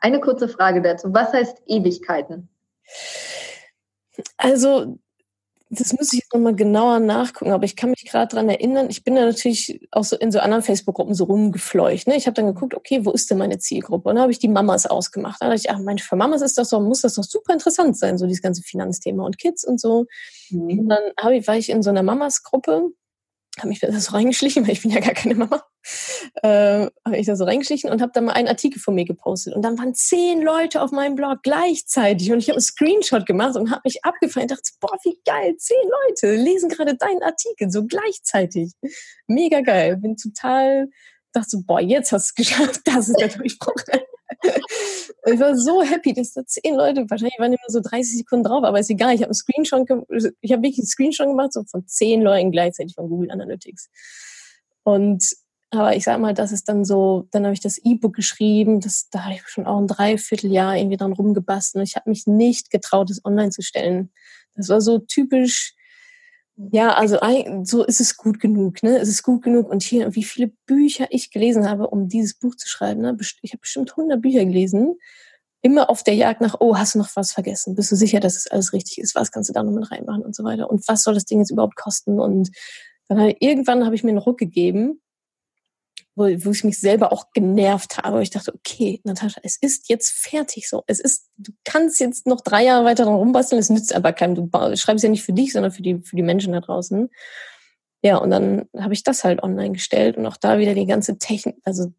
Eine 0.00 0.20
kurze 0.20 0.48
Frage 0.48 0.80
dazu. 0.80 1.08
Was 1.12 1.32
heißt 1.32 1.62
Ewigkeiten? 1.66 2.48
Also, 4.38 4.98
das 5.68 5.92
muss 5.92 6.12
ich 6.12 6.20
jetzt 6.20 6.34
nochmal 6.34 6.54
genauer 6.54 7.00
nachgucken, 7.00 7.52
aber 7.52 7.64
ich 7.64 7.76
kann 7.76 7.90
mich 7.90 8.04
gerade 8.04 8.28
daran 8.28 8.48
erinnern, 8.48 8.90
ich 8.90 9.04
bin 9.04 9.14
da 9.14 9.24
natürlich 9.24 9.86
auch 9.90 10.04
so 10.04 10.16
in 10.16 10.30
so 10.30 10.38
anderen 10.38 10.62
Facebook-Gruppen 10.62 11.14
so 11.14 11.24
rumgefleucht. 11.24 12.06
Ne? 12.06 12.16
Ich 12.16 12.26
habe 12.26 12.34
dann 12.34 12.46
geguckt, 12.46 12.74
okay, 12.74 13.04
wo 13.04 13.10
ist 13.10 13.30
denn 13.30 13.38
meine 13.38 13.58
Zielgruppe? 13.58 14.08
Und 14.08 14.16
dann 14.16 14.22
habe 14.22 14.32
ich 14.32 14.38
die 14.38 14.48
Mamas 14.48 14.86
ausgemacht. 14.86 15.40
Da 15.40 15.46
dachte 15.46 15.60
ich, 15.60 15.70
ach 15.70 15.78
Mensch, 15.78 16.02
für 16.02 16.16
Mamas 16.16 16.42
ist 16.42 16.58
das 16.58 16.70
doch, 16.70 16.80
muss 16.80 17.02
das 17.02 17.14
doch 17.14 17.24
super 17.24 17.52
interessant 17.52 17.96
sein, 17.96 18.18
so 18.18 18.26
dieses 18.26 18.42
ganze 18.42 18.62
Finanzthema 18.62 19.24
und 19.24 19.38
Kids 19.38 19.64
und 19.64 19.80
so. 19.80 20.06
Mhm. 20.50 20.80
Und 20.80 20.88
dann 20.88 21.02
hab 21.18 21.32
ich, 21.32 21.46
war 21.46 21.56
ich 21.56 21.70
in 21.70 21.82
so 21.82 21.90
einer 21.90 22.02
Mamas-Gruppe 22.02 22.92
habe 23.58 23.68
mich 23.68 23.80
da 23.80 23.92
so 23.92 24.12
reingeschlichen, 24.12 24.66
weil 24.66 24.72
ich 24.72 24.82
bin 24.82 24.90
ja 24.90 25.00
gar 25.00 25.14
keine 25.14 25.34
Mama, 25.34 25.62
äh, 26.42 26.86
habe 27.04 27.16
ich 27.16 27.26
da 27.26 27.36
so 27.36 27.44
reingeschlichen 27.44 27.90
und 27.90 28.02
habe 28.02 28.12
da 28.14 28.20
mal 28.20 28.32
einen 28.32 28.48
Artikel 28.48 28.80
von 28.80 28.94
mir 28.94 29.04
gepostet. 29.04 29.54
Und 29.54 29.62
dann 29.62 29.78
waren 29.78 29.94
zehn 29.94 30.42
Leute 30.42 30.82
auf 30.82 30.90
meinem 30.90 31.14
Blog 31.14 31.38
gleichzeitig 31.42 32.32
und 32.32 32.38
ich 32.38 32.48
habe 32.48 32.56
einen 32.56 32.62
Screenshot 32.62 33.26
gemacht 33.26 33.56
und 33.56 33.70
habe 33.70 33.82
mich 33.84 34.04
abgefallen 34.04 34.44
und 34.44 34.52
dachte, 34.52 34.70
boah, 34.80 34.96
wie 35.04 35.18
geil, 35.24 35.56
zehn 35.56 35.76
Leute 36.06 36.34
lesen 36.36 36.68
gerade 36.68 36.96
deinen 36.96 37.22
Artikel 37.22 37.70
so 37.70 37.84
gleichzeitig. 37.84 38.72
Mega 39.26 39.60
geil. 39.60 39.96
Bin 39.96 40.16
total, 40.16 40.88
dachte 41.32 41.50
so, 41.50 41.62
boah, 41.66 41.80
jetzt 41.80 42.12
hast 42.12 42.38
du 42.38 42.42
es 42.42 42.48
geschafft, 42.48 42.80
das 42.84 43.08
ist 43.08 43.20
der 43.20 43.28
Durchbruch 43.28 43.74
ich 45.26 45.40
war 45.40 45.56
so 45.56 45.82
happy, 45.82 46.12
dass 46.12 46.32
da 46.32 46.44
zehn 46.44 46.74
Leute, 46.74 47.08
wahrscheinlich 47.08 47.38
waren 47.38 47.52
immer 47.52 47.68
so 47.68 47.80
30 47.80 48.18
Sekunden 48.18 48.44
drauf, 48.44 48.64
aber 48.64 48.80
ist 48.80 48.90
egal. 48.90 49.14
Ich 49.14 49.20
habe 49.20 49.26
einen 49.26 49.34
Screenshot, 49.34 49.88
ich 50.40 50.52
habe 50.52 50.62
wirklich 50.62 50.78
einen 50.78 50.86
Screenshot 50.86 51.26
gemacht, 51.26 51.52
so 51.52 51.62
von 51.64 51.86
zehn 51.86 52.22
Leuten 52.22 52.50
gleichzeitig 52.50 52.94
von 52.94 53.08
Google 53.08 53.30
Analytics. 53.30 53.88
Und 54.84 55.24
aber 55.72 55.96
ich 55.96 56.04
sag 56.04 56.20
mal, 56.20 56.34
das 56.34 56.52
ist 56.52 56.68
dann 56.68 56.84
so, 56.84 57.28
dann 57.30 57.44
habe 57.44 57.54
ich 57.54 57.60
das 57.60 57.78
E-Book 57.78 58.14
geschrieben, 58.14 58.80
das, 58.80 59.08
da 59.10 59.24
habe 59.24 59.34
ich 59.34 59.48
schon 59.48 59.66
auch 59.66 59.78
ein 59.78 59.86
Dreivierteljahr 59.86 60.76
irgendwie 60.76 60.98
dran 60.98 61.14
rumgebastelt 61.14 61.80
und 61.80 61.88
ich 61.88 61.96
habe 61.96 62.10
mich 62.10 62.26
nicht 62.26 62.70
getraut, 62.70 63.08
das 63.08 63.24
online 63.24 63.50
zu 63.50 63.62
stellen. 63.62 64.12
Das 64.54 64.68
war 64.68 64.82
so 64.82 64.98
typisch, 64.98 65.74
ja, 66.56 66.92
also 66.92 67.18
so 67.64 67.84
ist 67.84 68.00
es 68.00 68.18
gut 68.18 68.38
genug, 68.38 68.82
ne? 68.82 68.98
Es 68.98 69.08
ist 69.08 69.22
gut 69.22 69.42
genug. 69.42 69.70
Und 69.70 69.82
hier, 69.82 70.14
wie 70.14 70.24
viele 70.24 70.52
Bücher 70.66 71.06
ich 71.08 71.30
gelesen 71.30 71.68
habe, 71.68 71.88
um 71.88 72.08
dieses 72.08 72.34
Buch 72.34 72.54
zu 72.54 72.68
schreiben. 72.68 73.00
Ne? 73.00 73.16
Ich 73.40 73.52
habe 73.52 73.60
bestimmt 73.60 73.92
100 73.92 74.20
Bücher 74.20 74.44
gelesen. 74.44 74.98
Immer 75.62 75.88
auf 75.88 76.02
der 76.02 76.14
Jagd 76.14 76.42
nach, 76.42 76.56
oh, 76.60 76.76
hast 76.76 76.94
du 76.94 76.98
noch 76.98 77.08
was 77.14 77.32
vergessen? 77.32 77.74
Bist 77.74 77.90
du 77.90 77.96
sicher, 77.96 78.20
dass 78.20 78.36
es 78.36 78.48
alles 78.48 78.74
richtig 78.74 78.98
ist? 78.98 79.14
Was 79.14 79.32
kannst 79.32 79.48
du 79.48 79.54
da 79.54 79.62
noch 79.62 79.72
mit 79.72 79.90
reinmachen 79.90 80.22
und 80.22 80.34
so 80.36 80.44
weiter? 80.44 80.68
Und 80.68 80.86
was 80.88 81.02
soll 81.02 81.14
das 81.14 81.24
Ding 81.24 81.38
jetzt 81.38 81.50
überhaupt 81.50 81.76
kosten? 81.76 82.20
Und 82.20 82.50
dann 83.08 83.18
habe 83.18 83.36
irgendwann 83.40 83.86
habe 83.86 83.94
ich 83.94 84.04
mir 84.04 84.10
einen 84.10 84.18
Ruck 84.18 84.38
gegeben 84.38 85.01
wo, 86.14 86.24
wo 86.24 86.50
ich 86.50 86.64
mich 86.64 86.78
selber 86.78 87.12
auch 87.12 87.32
genervt 87.32 87.98
habe. 87.98 88.22
Ich 88.22 88.30
dachte, 88.30 88.54
okay, 88.54 89.00
Natascha, 89.04 89.40
es 89.42 89.56
ist 89.56 89.88
jetzt 89.88 90.10
fertig 90.10 90.68
so. 90.68 90.82
Es 90.86 91.00
ist, 91.00 91.28
du 91.36 91.52
kannst 91.64 92.00
jetzt 92.00 92.26
noch 92.26 92.40
drei 92.40 92.64
Jahre 92.64 92.84
weiter 92.84 93.04
rumbasteln, 93.04 93.58
es 93.58 93.70
nützt 93.70 93.94
aber 93.94 94.12
keinem. 94.12 94.34
Du 94.34 94.76
schreibst 94.76 95.04
ja 95.04 95.10
nicht 95.10 95.22
für 95.22 95.32
dich, 95.32 95.52
sondern 95.52 95.72
für 95.72 95.82
die, 95.82 96.00
für 96.02 96.16
die 96.16 96.22
Menschen 96.22 96.52
da 96.52 96.60
draußen. 96.60 97.08
Ja, 98.02 98.16
und 98.16 98.30
dann 98.30 98.68
habe 98.76 98.94
ich 98.94 99.04
das 99.04 99.24
halt 99.24 99.42
online 99.42 99.72
gestellt 99.72 100.16
und 100.16 100.26
auch 100.26 100.36
da 100.36 100.58
wieder 100.58 100.74
die 100.74 100.86
ganze 100.86 101.18
Technik, 101.18 101.56
also 101.64 101.92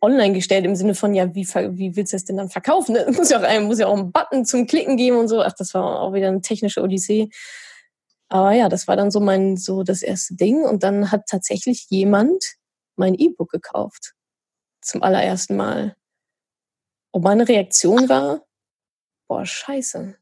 online 0.00 0.34
gestellt 0.34 0.64
im 0.64 0.76
Sinne 0.76 0.94
von, 0.94 1.14
ja, 1.14 1.34
wie, 1.34 1.46
wie 1.46 1.96
willst 1.96 2.12
du 2.12 2.16
es 2.16 2.24
denn 2.24 2.36
dann 2.36 2.50
verkaufen? 2.50 2.94
Es 2.96 3.16
muss 3.16 3.30
ja, 3.30 3.40
auch, 3.40 3.60
muss 3.62 3.78
ja 3.78 3.86
auch 3.86 3.96
einen 3.96 4.12
Button 4.12 4.44
zum 4.44 4.66
Klicken 4.66 4.96
geben 4.96 5.16
und 5.16 5.28
so. 5.28 5.42
Ach, 5.42 5.52
das 5.52 5.74
war 5.74 6.00
auch 6.00 6.12
wieder 6.12 6.28
eine 6.28 6.42
technische 6.42 6.82
Odyssee. 6.82 7.30
Aber 8.28 8.52
ja, 8.52 8.68
das 8.68 8.86
war 8.86 8.96
dann 8.96 9.10
so 9.10 9.20
mein, 9.20 9.56
so 9.56 9.82
das 9.82 10.02
erste 10.02 10.36
Ding. 10.36 10.62
Und 10.62 10.82
dann 10.82 11.10
hat 11.10 11.22
tatsächlich 11.28 11.86
jemand 11.88 12.44
mein 12.98 13.14
E-Book 13.14 13.50
gekauft. 13.50 14.14
Zum 14.80 15.02
allerersten 15.02 15.56
Mal. 15.56 15.96
Und 17.10 17.22
meine 17.22 17.48
Reaktion 17.48 18.08
war, 18.08 18.46
boah, 19.28 19.44
scheiße. 19.44 20.16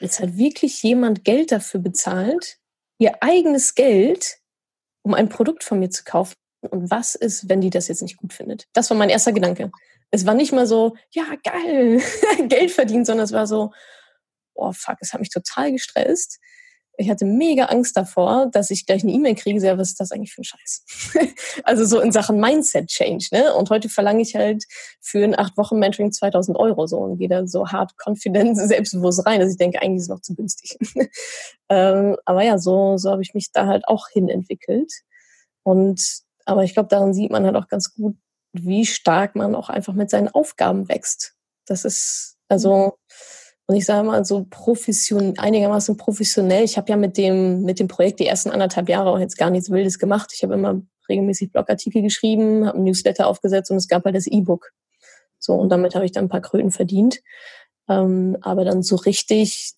Jetzt 0.00 0.20
hat 0.20 0.36
wirklich 0.36 0.82
jemand 0.82 1.24
Geld 1.24 1.52
dafür 1.52 1.80
bezahlt, 1.80 2.58
ihr 2.98 3.22
eigenes 3.22 3.74
Geld, 3.74 4.38
um 5.02 5.14
ein 5.14 5.28
Produkt 5.28 5.64
von 5.64 5.78
mir 5.78 5.90
zu 5.90 6.04
kaufen. 6.04 6.34
Und 6.60 6.90
was 6.90 7.14
ist, 7.14 7.48
wenn 7.48 7.60
die 7.60 7.70
das 7.70 7.88
jetzt 7.88 8.02
nicht 8.02 8.16
gut 8.16 8.32
findet? 8.32 8.66
Das 8.72 8.90
war 8.90 8.96
mein 8.96 9.08
erster 9.08 9.32
Gedanke. 9.32 9.70
Es 10.10 10.26
war 10.26 10.34
nicht 10.34 10.52
mal 10.52 10.66
so, 10.66 10.96
ja, 11.10 11.24
geil, 11.42 12.00
Geld 12.48 12.70
verdient, 12.70 13.06
sondern 13.06 13.24
es 13.24 13.32
war 13.32 13.46
so, 13.46 13.72
oh 14.54 14.72
fuck, 14.72 14.96
es 15.00 15.12
hat 15.12 15.20
mich 15.20 15.30
total 15.30 15.72
gestresst. 15.72 16.38
Ich 16.98 17.10
hatte 17.10 17.24
mega 17.24 17.66
Angst 17.66 17.96
davor, 17.96 18.48
dass 18.50 18.70
ich 18.70 18.86
gleich 18.86 19.02
eine 19.02 19.12
E-Mail 19.12 19.34
kriege, 19.34 19.60
ja, 19.60 19.76
was 19.76 19.90
ist 19.90 20.00
das 20.00 20.12
eigentlich 20.12 20.32
für 20.32 20.42
ein 20.42 20.44
Scheiß? 20.44 20.84
also 21.64 21.84
so 21.84 22.00
in 22.00 22.12
Sachen 22.12 22.40
Mindset-Change, 22.40 23.28
ne? 23.32 23.54
Und 23.54 23.70
heute 23.70 23.88
verlange 23.88 24.22
ich 24.22 24.34
halt 24.34 24.64
für 25.00 25.22
ein 25.22 25.38
acht 25.38 25.56
Wochen 25.56 25.78
Mentoring 25.78 26.12
2000 26.12 26.58
Euro 26.58 26.86
so 26.86 26.98
und 26.98 27.18
gehe 27.18 27.28
da 27.28 27.46
so 27.46 27.68
hart 27.68 27.92
confident 28.04 28.56
selbstbewusst 28.56 29.26
rein, 29.26 29.40
dass 29.40 29.50
ich 29.50 29.58
denke, 29.58 29.82
eigentlich 29.82 29.98
ist 29.98 30.02
es 30.04 30.08
noch 30.08 30.20
zu 30.20 30.34
günstig. 30.34 30.78
ähm, 31.68 32.16
aber 32.24 32.42
ja, 32.42 32.58
so, 32.58 32.96
so 32.96 33.10
habe 33.10 33.22
ich 33.22 33.34
mich 33.34 33.52
da 33.52 33.66
halt 33.66 33.86
auch 33.88 34.08
hin 34.08 34.28
entwickelt. 34.28 34.92
Und 35.62 36.24
aber 36.46 36.64
ich 36.64 36.72
glaube, 36.72 36.88
daran 36.88 37.12
sieht 37.12 37.30
man 37.30 37.44
halt 37.44 37.56
auch 37.56 37.68
ganz 37.68 37.92
gut, 37.92 38.16
wie 38.52 38.86
stark 38.86 39.34
man 39.34 39.54
auch 39.54 39.68
einfach 39.68 39.92
mit 39.92 40.10
seinen 40.10 40.28
Aufgaben 40.28 40.88
wächst. 40.88 41.34
Das 41.66 41.84
ist, 41.84 42.36
also, 42.48 42.98
und 43.66 43.74
ich 43.76 43.84
sage 43.84 44.06
mal 44.06 44.24
so 44.24 44.46
profession, 44.48 45.38
einigermaßen 45.38 45.96
professionell. 45.96 46.64
Ich 46.64 46.76
habe 46.76 46.90
ja 46.90 46.96
mit 46.96 47.16
dem, 47.16 47.62
mit 47.62 47.80
dem 47.80 47.88
Projekt 47.88 48.20
die 48.20 48.26
ersten 48.26 48.50
anderthalb 48.50 48.88
Jahre 48.88 49.10
auch 49.10 49.18
jetzt 49.18 49.36
gar 49.36 49.50
nichts 49.50 49.70
Wildes 49.70 49.98
gemacht. 49.98 50.30
Ich 50.34 50.42
habe 50.42 50.54
immer 50.54 50.80
regelmäßig 51.08 51.52
Blogartikel 51.52 52.02
geschrieben, 52.02 52.66
habe 52.66 52.78
ein 52.78 52.84
Newsletter 52.84 53.26
aufgesetzt 53.26 53.70
und 53.70 53.76
es 53.76 53.88
gab 53.88 54.04
halt 54.04 54.14
das 54.14 54.26
E-Book. 54.26 54.72
So, 55.38 55.54
und 55.54 55.68
damit 55.68 55.94
habe 55.94 56.04
ich 56.04 56.12
dann 56.12 56.26
ein 56.26 56.28
paar 56.28 56.40
Kröten 56.40 56.70
verdient. 56.70 57.20
Ähm, 57.88 58.36
aber 58.40 58.64
dann 58.64 58.82
so 58.82 58.96
richtig 58.96 59.76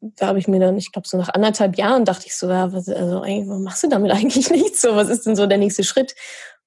da 0.00 0.28
habe 0.28 0.38
ich 0.38 0.48
mir 0.48 0.60
dann, 0.60 0.76
ich 0.76 0.92
glaube, 0.92 1.08
so 1.08 1.16
nach 1.16 1.30
anderthalb 1.30 1.76
Jahren 1.78 2.04
dachte 2.04 2.26
ich 2.26 2.34
so, 2.34 2.48
ja, 2.48 2.72
was, 2.72 2.88
also 2.88 3.20
eigentlich, 3.20 3.48
warum 3.48 3.62
machst 3.62 3.82
du 3.82 3.88
damit 3.88 4.10
eigentlich 4.12 4.50
nichts? 4.50 4.82
So, 4.82 4.94
was 4.94 5.08
ist 5.08 5.26
denn 5.26 5.36
so 5.36 5.46
der 5.46 5.58
nächste 5.58 5.84
Schritt? 5.84 6.14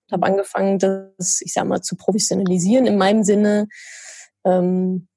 Und 0.08 0.14
habe 0.14 0.26
angefangen, 0.26 0.80
das, 0.80 1.42
ich 1.42 1.54
sag 1.54 1.66
mal, 1.66 1.82
zu 1.82 1.96
professionalisieren 1.96 2.86
in 2.86 2.98
meinem 2.98 3.24
Sinne. 3.24 3.68
Ähm, 4.44 5.08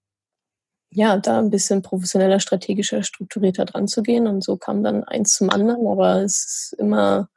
ja, 0.94 1.16
da 1.16 1.38
ein 1.38 1.50
bisschen 1.50 1.82
professioneller, 1.82 2.38
strategischer, 2.38 3.02
strukturierter 3.02 3.64
dran 3.64 3.88
zu 3.88 4.02
gehen. 4.02 4.26
Und 4.26 4.44
so 4.44 4.56
kam 4.56 4.82
dann 4.82 5.04
eins 5.04 5.36
zum 5.36 5.50
anderen. 5.50 5.86
Aber 5.86 6.22
es 6.22 6.72
ist 6.72 6.76
immer, 6.78 7.28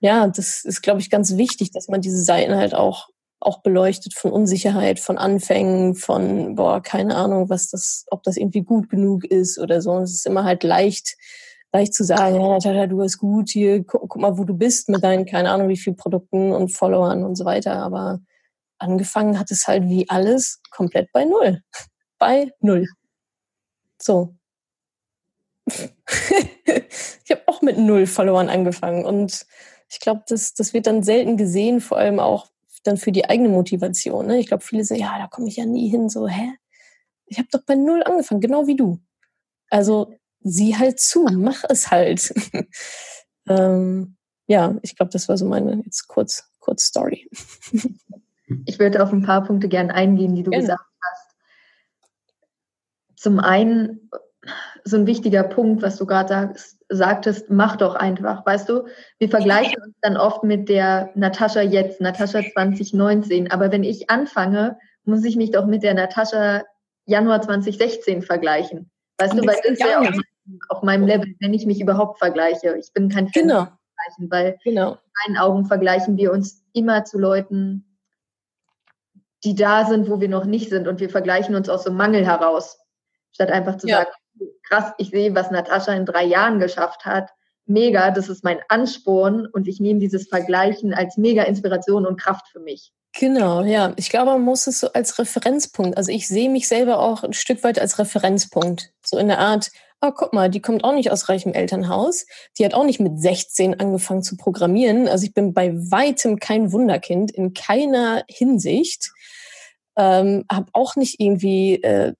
ja, 0.00 0.28
das 0.28 0.64
ist, 0.64 0.82
glaube 0.82 1.00
ich, 1.00 1.10
ganz 1.10 1.36
wichtig, 1.36 1.72
dass 1.72 1.88
man 1.88 2.00
diese 2.00 2.22
Seiten 2.22 2.56
halt 2.56 2.74
auch 2.74 3.08
auch 3.44 3.60
beleuchtet 3.62 4.14
von 4.14 4.30
Unsicherheit, 4.30 5.00
von 5.00 5.18
Anfängen, 5.18 5.94
von, 5.96 6.54
boah, 6.54 6.80
keine 6.80 7.16
Ahnung, 7.16 7.50
was 7.50 7.68
das, 7.70 8.06
ob 8.10 8.22
das 8.22 8.36
irgendwie 8.36 8.62
gut 8.62 8.88
genug 8.88 9.24
ist 9.24 9.58
oder 9.58 9.82
so. 9.82 9.90
Und 9.90 10.04
es 10.04 10.12
ist 10.12 10.26
immer 10.26 10.44
halt 10.44 10.62
leicht, 10.62 11.16
leicht 11.72 11.94
zu 11.94 12.04
sagen, 12.04 12.36
ja, 12.36 12.48
Natascha, 12.48 12.86
du 12.86 12.98
bist 12.98 13.18
gut, 13.18 13.50
hier, 13.50 13.84
guck, 13.84 14.08
guck, 14.08 14.16
mal, 14.20 14.38
wo 14.38 14.44
du 14.44 14.54
bist 14.54 14.88
mit 14.88 15.02
deinen, 15.02 15.26
keine 15.26 15.50
Ahnung, 15.50 15.68
wie 15.68 15.76
viel 15.76 15.94
Produkten 15.94 16.52
und 16.52 16.68
Followern 16.68 17.24
und 17.24 17.34
so 17.36 17.44
weiter. 17.44 17.82
Aber 17.82 18.20
angefangen 18.78 19.38
hat 19.38 19.50
es 19.50 19.66
halt 19.66 19.88
wie 19.88 20.08
alles 20.08 20.60
komplett 20.70 21.10
bei 21.12 21.24
Null. 21.24 21.62
Bei 22.22 22.52
Null. 22.60 22.86
So. 24.00 24.36
ich 25.66 27.30
habe 27.32 27.42
auch 27.46 27.62
mit 27.62 27.78
Null 27.78 28.06
Followern 28.06 28.48
angefangen 28.48 29.04
und 29.04 29.44
ich 29.88 29.98
glaube, 29.98 30.22
das, 30.28 30.54
das 30.54 30.72
wird 30.72 30.86
dann 30.86 31.02
selten 31.02 31.36
gesehen, 31.36 31.80
vor 31.80 31.98
allem 31.98 32.20
auch, 32.20 32.46
dann 32.84 32.96
für 32.96 33.10
die 33.10 33.28
eigene 33.28 33.48
Motivation. 33.48 34.28
Ne? 34.28 34.38
Ich 34.38 34.46
glaube, 34.46 34.62
viele 34.62 34.84
sagen, 34.84 35.00
ja, 35.00 35.18
da 35.18 35.26
komme 35.26 35.48
ich 35.48 35.56
ja 35.56 35.66
nie 35.66 35.88
hin. 35.88 36.08
So, 36.08 36.28
hä? 36.28 36.52
Ich 37.26 37.38
habe 37.38 37.48
doch 37.50 37.62
bei 37.64 37.74
null 37.74 38.04
angefangen, 38.04 38.40
genau 38.40 38.68
wie 38.68 38.76
du. 38.76 39.00
Also 39.68 40.14
sieh 40.42 40.76
halt 40.76 41.00
zu, 41.00 41.24
mach 41.24 41.64
es 41.68 41.90
halt. 41.90 42.32
ähm, 43.48 44.16
ja, 44.46 44.76
ich 44.82 44.94
glaube, 44.94 45.10
das 45.10 45.28
war 45.28 45.36
so 45.36 45.46
meine 45.46 45.82
jetzt 45.84 46.06
kurz, 46.06 46.48
kurz 46.60 46.84
Story. 46.84 47.28
ich 48.64 48.78
würde 48.78 49.02
auf 49.02 49.12
ein 49.12 49.22
paar 49.22 49.42
Punkte 49.44 49.68
gerne 49.68 49.92
eingehen, 49.92 50.36
die 50.36 50.44
du 50.44 50.50
gerne. 50.50 50.62
gesagt 50.62 50.82
hast. 50.82 50.91
Zum 53.22 53.38
einen 53.38 54.10
so 54.82 54.96
ein 54.96 55.06
wichtiger 55.06 55.44
Punkt, 55.44 55.80
was 55.80 55.96
du 55.96 56.06
gerade 56.06 56.54
sagtest, 56.88 57.50
mach 57.50 57.76
doch 57.76 57.94
einfach. 57.94 58.44
Weißt 58.44 58.68
du, 58.68 58.88
wir 59.20 59.28
vergleichen 59.28 59.80
uns 59.80 59.94
dann 60.00 60.16
oft 60.16 60.42
mit 60.42 60.68
der 60.68 61.10
Natascha 61.14 61.60
jetzt, 61.60 62.00
Natascha 62.00 62.40
2019. 62.52 63.52
Aber 63.52 63.70
wenn 63.70 63.84
ich 63.84 64.10
anfange, 64.10 64.76
muss 65.04 65.22
ich 65.22 65.36
mich 65.36 65.52
doch 65.52 65.66
mit 65.66 65.84
der 65.84 65.94
Natascha 65.94 66.64
Januar 67.06 67.42
2016 67.42 68.22
vergleichen. 68.22 68.90
Weißt 69.18 69.34
du, 69.34 69.46
weil 69.46 69.54
das 69.54 69.66
ist 69.66 69.84
ja 69.84 70.00
auf, 70.00 70.18
auf, 70.70 70.82
meinem 70.82 71.06
Level, 71.06 71.32
wenn 71.38 71.54
ich 71.54 71.64
mich 71.64 71.80
überhaupt 71.80 72.18
vergleiche. 72.18 72.76
Ich 72.76 72.92
bin 72.92 73.08
kein 73.08 73.28
Fan 73.28 73.42
genau. 73.44 73.68
vergleichen, 73.68 74.30
weil 74.32 74.58
genau. 74.64 74.94
in 74.94 74.98
meinen 75.28 75.40
Augen 75.40 75.66
vergleichen 75.66 76.16
wir 76.16 76.32
uns 76.32 76.64
immer 76.72 77.04
zu 77.04 77.20
Leuten, 77.20 77.84
die 79.44 79.54
da 79.54 79.84
sind, 79.86 80.10
wo 80.10 80.20
wir 80.20 80.28
noch 80.28 80.44
nicht 80.44 80.70
sind. 80.70 80.88
Und 80.88 80.98
wir 80.98 81.08
vergleichen 81.08 81.54
uns 81.54 81.68
aus 81.68 81.84
so 81.84 81.92
Mangel 81.92 82.26
heraus. 82.26 82.81
Statt 83.32 83.50
einfach 83.50 83.76
zu 83.76 83.86
ja. 83.86 83.98
sagen, 83.98 84.10
krass, 84.62 84.92
ich 84.98 85.10
sehe, 85.10 85.34
was 85.34 85.50
Natascha 85.50 85.92
in 85.92 86.06
drei 86.06 86.24
Jahren 86.24 86.58
geschafft 86.58 87.04
hat. 87.04 87.30
Mega, 87.66 88.10
das 88.10 88.28
ist 88.28 88.44
mein 88.44 88.60
Ansporn 88.68 89.46
und 89.46 89.68
ich 89.68 89.80
nehme 89.80 90.00
dieses 90.00 90.28
Vergleichen 90.28 90.94
als 90.94 91.16
mega 91.16 91.44
Inspiration 91.44 92.06
und 92.06 92.20
Kraft 92.20 92.48
für 92.48 92.60
mich. 92.60 92.92
Genau, 93.18 93.62
ja. 93.62 93.92
Ich 93.96 94.10
glaube, 94.10 94.32
man 94.32 94.42
muss 94.42 94.66
es 94.66 94.80
so 94.80 94.92
als 94.92 95.18
Referenzpunkt, 95.18 95.96
also 95.96 96.10
ich 96.10 96.26
sehe 96.28 96.48
mich 96.48 96.66
selber 96.66 96.98
auch 96.98 97.22
ein 97.22 97.34
Stück 97.34 97.62
weit 97.62 97.78
als 97.78 97.98
Referenzpunkt. 97.98 98.90
So 99.04 99.18
in 99.18 99.28
der 99.28 99.38
Art, 99.38 99.70
oh, 100.00 100.10
guck 100.14 100.32
mal, 100.32 100.50
die 100.50 100.60
kommt 100.60 100.82
auch 100.82 100.94
nicht 100.94 101.10
aus 101.10 101.28
reichem 101.28 101.52
Elternhaus. 101.52 102.26
Die 102.58 102.64
hat 102.64 102.74
auch 102.74 102.84
nicht 102.84 103.00
mit 103.00 103.20
16 103.20 103.78
angefangen 103.78 104.22
zu 104.22 104.36
programmieren. 104.36 105.08
Also 105.08 105.24
ich 105.24 105.34
bin 105.34 105.52
bei 105.52 105.74
weitem 105.74 106.38
kein 106.38 106.72
Wunderkind, 106.72 107.30
in 107.30 107.54
keiner 107.54 108.24
Hinsicht. 108.28 109.12
Ähm, 109.94 110.44
habe 110.50 110.70
auch 110.72 110.96
nicht 110.96 111.20
irgendwie 111.20 111.82
äh, 111.82 112.14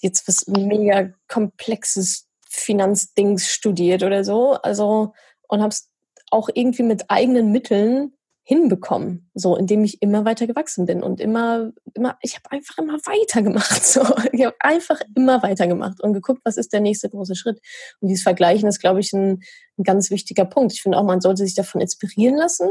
jetzt 0.00 0.28
was 0.28 0.46
mega 0.46 1.10
komplexes 1.28 2.26
Finanzdings 2.48 3.48
studiert 3.48 4.02
oder 4.02 4.24
so. 4.24 4.54
Also 4.54 5.12
und 5.48 5.60
habe 5.60 5.70
es 5.70 5.90
auch 6.30 6.48
irgendwie 6.52 6.82
mit 6.82 7.10
eigenen 7.10 7.52
Mitteln 7.52 8.12
hinbekommen, 8.48 9.30
so 9.34 9.56
indem 9.56 9.84
ich 9.84 10.00
immer 10.00 10.24
weiter 10.24 10.46
gewachsen 10.46 10.86
bin 10.86 11.02
und 11.02 11.20
immer, 11.20 11.70
immer, 11.92 12.16
ich 12.22 12.34
habe 12.34 12.50
einfach 12.50 12.78
immer 12.78 12.94
weitergemacht. 12.94 13.84
So, 13.88 14.00
ich 14.32 14.44
habe 14.44 14.56
einfach 14.60 15.02
immer 15.14 15.42
weitergemacht 15.42 16.02
und 16.02 16.14
geguckt, 16.14 16.40
was 16.44 16.56
ist 16.56 16.72
der 16.72 16.80
nächste 16.80 17.10
große 17.10 17.34
Schritt. 17.34 17.60
Und 18.00 18.08
dieses 18.08 18.22
Vergleichen 18.22 18.66
ist, 18.66 18.80
glaube 18.80 19.00
ich, 19.00 19.12
ein, 19.12 19.42
ein 19.78 19.82
ganz 19.82 20.10
wichtiger 20.10 20.46
Punkt. 20.46 20.72
Ich 20.72 20.80
finde 20.80 20.96
auch, 20.96 21.04
man 21.04 21.20
sollte 21.20 21.44
sich 21.44 21.54
davon 21.54 21.82
inspirieren 21.82 22.36
lassen 22.36 22.70